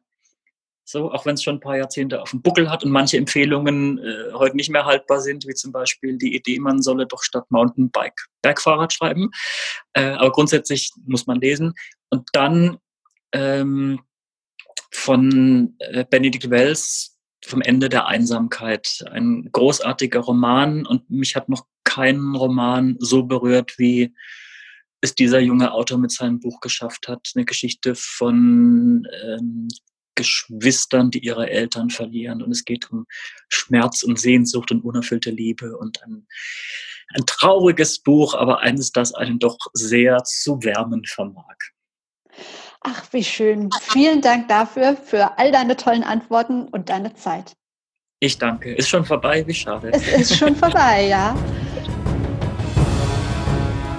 So, 0.91 1.11
auch 1.11 1.23
wenn 1.27 1.35
es 1.35 1.43
schon 1.43 1.57
ein 1.57 1.59
paar 1.59 1.77
Jahrzehnte 1.77 2.19
auf 2.19 2.31
dem 2.31 2.41
Buckel 2.41 2.67
hat 2.67 2.83
und 2.83 2.89
manche 2.89 3.15
Empfehlungen 3.15 3.99
äh, 3.99 4.33
heute 4.33 4.55
nicht 4.55 4.71
mehr 4.71 4.85
haltbar 4.85 5.21
sind, 5.21 5.45
wie 5.45 5.53
zum 5.53 5.71
Beispiel 5.71 6.17
die 6.17 6.35
Idee, 6.35 6.57
man 6.57 6.81
solle 6.81 7.05
doch 7.05 7.21
statt 7.21 7.45
Mountainbike 7.49 8.25
Bergfahrrad 8.41 8.91
schreiben. 8.91 9.29
Äh, 9.93 10.13
aber 10.13 10.31
grundsätzlich 10.31 10.91
muss 11.05 11.27
man 11.27 11.39
lesen. 11.39 11.75
Und 12.09 12.27
dann 12.33 12.79
ähm, 13.33 13.99
von 14.91 15.75
äh, 15.77 16.05
Benedict 16.09 16.49
Wells 16.49 17.19
vom 17.45 17.61
Ende 17.61 17.89
der 17.89 18.07
Einsamkeit. 18.07 19.05
Ein 19.11 19.47
großartiger 19.51 20.21
Roman 20.21 20.87
und 20.87 21.07
mich 21.07 21.35
hat 21.35 21.49
noch 21.49 21.67
kein 21.83 22.33
Roman 22.33 22.95
so 22.97 23.25
berührt, 23.25 23.77
wie 23.77 24.15
es 25.01 25.13
dieser 25.13 25.39
junge 25.39 25.71
Autor 25.71 25.99
mit 25.99 26.11
seinem 26.11 26.39
Buch 26.39 26.61
geschafft 26.61 27.07
hat. 27.07 27.31
Eine 27.35 27.45
Geschichte 27.45 27.93
von 27.93 29.07
ähm, 29.23 29.67
Geschwistern, 30.20 31.11
die 31.11 31.20
ihre 31.20 31.49
Eltern 31.49 31.89
verlieren. 31.89 32.43
Und 32.43 32.51
es 32.51 32.65
geht 32.65 32.91
um 32.91 33.07
Schmerz 33.47 34.03
und 34.03 34.20
Sehnsucht 34.20 34.70
und 34.72 34.84
unerfüllte 34.84 35.32
Liebe 35.32 35.78
und 35.78 36.03
ein, 36.03 36.28
ein 37.15 37.26
trauriges 37.26 37.99
Buch, 37.99 38.34
aber 38.34 38.59
eines, 38.59 38.91
das 38.91 39.13
einen 39.13 39.39
doch 39.39 39.57
sehr 39.72 40.26
zu 40.26 40.61
wärmen 40.61 41.05
vermag. 41.05 41.55
Ach, 42.82 43.05
wie 43.11 43.24
schön. 43.24 43.70
Vielen 43.82 44.22
Dank 44.22 44.49
dafür, 44.49 44.97
für 44.97 45.38
all 45.38 45.53
deine 45.53 45.78
tollen 45.78 46.03
Antworten 46.03 46.67
und 46.67 46.89
deine 46.89 47.13
Zeit. 47.13 47.53
Ich 48.20 48.38
danke. 48.38 48.74
Ist 48.74 48.89
schon 48.89 49.05
vorbei? 49.05 49.47
Wie 49.47 49.53
schade. 49.53 49.91
Es 49.93 50.05
ist 50.07 50.38
schon 50.38 50.55
vorbei, 50.65 51.07
ja. 51.07 51.34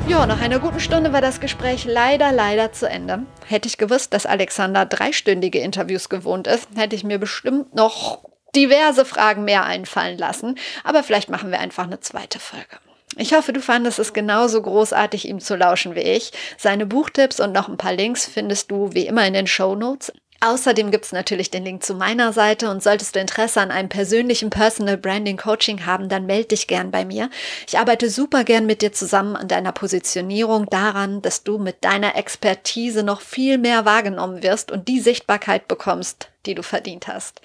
Ja, 0.09 0.27
nach 0.27 0.41
einer 0.41 0.59
guten 0.59 0.81
Stunde 0.81 1.13
war 1.13 1.21
das 1.21 1.41
Gespräch 1.41 1.85
leider, 1.85 2.33
leider 2.33 2.73
zu 2.73 2.89
Ende. 2.89 3.25
Hätte 3.47 3.69
ich 3.69 3.79
gewusst, 3.79 4.13
dass 4.13 4.27
Alexander 4.27 4.85
dreistündige 4.85 5.61
Interviews 5.61 6.09
gewohnt 6.09 6.47
ist, 6.47 6.69
hätte 6.77 6.97
ich 6.97 7.05
mir 7.05 7.19
bestimmt 7.19 7.75
noch 7.75 8.25
diverse 8.55 9.05
Fragen 9.05 9.45
mehr 9.45 9.65
einfallen 9.65 10.19
lassen. 10.19 10.57
Aber 10.85 11.03
vielleicht 11.03 11.31
machen 11.31 11.51
wir 11.51 11.61
einfach 11.61 11.85
eine 11.85 12.01
zweite 12.01 12.39
Folge. 12.41 12.79
Ich 13.17 13.35
hoffe, 13.35 13.53
du 13.53 13.61
fandest 13.61 13.99
es 13.99 14.13
genauso 14.13 14.63
großartig, 14.63 15.29
ihm 15.29 15.41
zu 15.41 15.57
lauschen 15.57 15.95
wie 15.95 16.01
ich. 16.01 16.33
Seine 16.57 16.87
Buchtipps 16.87 17.41
und 17.41 17.53
noch 17.53 17.69
ein 17.69 17.77
paar 17.77 17.93
Links 17.93 18.27
findest 18.27 18.71
du 18.71 18.93
wie 18.93 19.07
immer 19.07 19.27
in 19.27 19.35
den 19.35 19.47
Show 19.47 19.75
Notes. 19.75 20.13
Außerdem 20.43 20.91
gibt 20.91 21.05
es 21.05 21.13
natürlich 21.13 21.51
den 21.51 21.65
Link 21.65 21.85
zu 21.85 21.95
meiner 21.95 22.33
Seite 22.33 22.71
und 22.71 22.83
solltest 22.83 23.15
du 23.15 23.21
Interesse 23.21 23.61
an 23.61 23.71
einem 23.71 23.91
persönlichen 23.91 24.49
Personal 24.49 24.97
Branding 24.97 25.37
Coaching 25.37 25.85
haben, 25.85 26.09
dann 26.09 26.25
melde 26.25 26.49
dich 26.49 26.67
gern 26.67 26.91
bei 26.91 27.05
mir. 27.05 27.29
Ich 27.69 27.79
arbeite 27.79 28.09
super 28.09 28.45
gern 28.45 28.65
mit 28.65 28.81
dir 28.81 28.91
zusammen 28.91 29.37
an 29.37 29.49
deiner 29.49 29.73
Positionierung, 29.73 30.65
daran, 30.71 31.21
dass 31.21 31.45
du 31.45 31.59
mit 31.59 31.85
deiner 31.85 32.17
Expertise 32.17 33.03
noch 33.03 33.21
viel 33.21 33.59
mehr 33.59 33.85
wahrgenommen 33.85 34.43
wirst 34.43 34.71
und 34.71 34.89
die 34.89 35.01
Sichtbarkeit 35.01 35.69
bekommst, 35.69 36.31
die 36.47 36.55
du 36.55 36.63
verdient 36.63 37.07
hast. 37.07 37.43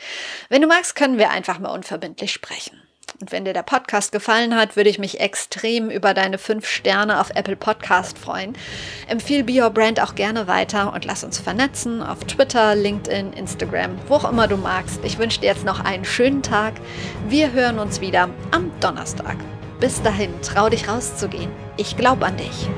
Wenn 0.48 0.62
du 0.62 0.68
magst, 0.70 0.96
können 0.96 1.18
wir 1.18 1.32
einfach 1.32 1.60
mal 1.60 1.72
unverbindlich 1.72 2.32
sprechen. 2.32 2.85
Und 3.22 3.32
wenn 3.32 3.46
dir 3.46 3.54
der 3.54 3.64
Podcast 3.64 4.12
gefallen 4.12 4.56
hat, 4.56 4.76
würde 4.76 4.90
ich 4.90 5.00
mich 5.00 5.22
extrem 5.22 5.90
über 5.90 6.14
deine 6.14 6.38
fünf 6.38 6.68
Sterne 6.68 7.22
auf 7.22 7.30
Apple 7.34 7.56
Podcast 7.56 8.18
freuen. 8.18 8.54
Empfehle 9.08 9.44
Be 9.44 9.62
Your 9.62 9.70
Brand 9.70 10.02
auch 10.02 10.16
gerne 10.16 10.48
weiter 10.48 10.92
und 10.94 11.06
lass 11.06 11.24
uns 11.24 11.40
vernetzen 11.40 12.02
auf 12.02 12.26
Twitter, 12.26 12.76
LinkedIn, 12.76 13.34
Instagram, 13.34 13.98
wo 14.08 14.16
auch 14.16 14.30
immer 14.30 14.48
du 14.48 14.58
magst. 14.58 15.00
Ich 15.04 15.18
wünsche 15.18 15.40
dir 15.40 15.48
jetzt 15.48 15.66
noch 15.66 15.80
einen 15.80 16.04
schönen 16.04 16.44
Tag. 16.44 16.74
Wir 17.30 17.54
hören 17.54 17.80
uns 17.80 18.02
wieder 18.02 18.30
am 18.52 18.72
Donnerstag. 18.82 19.38
Bis 19.80 20.02
dahin, 20.02 20.34
trau 20.42 20.70
dich 20.70 20.88
rauszugehen. 20.88 21.52
Ich 21.78 21.96
glaube 21.96 22.26
an 22.26 22.38
dich. 22.38 22.70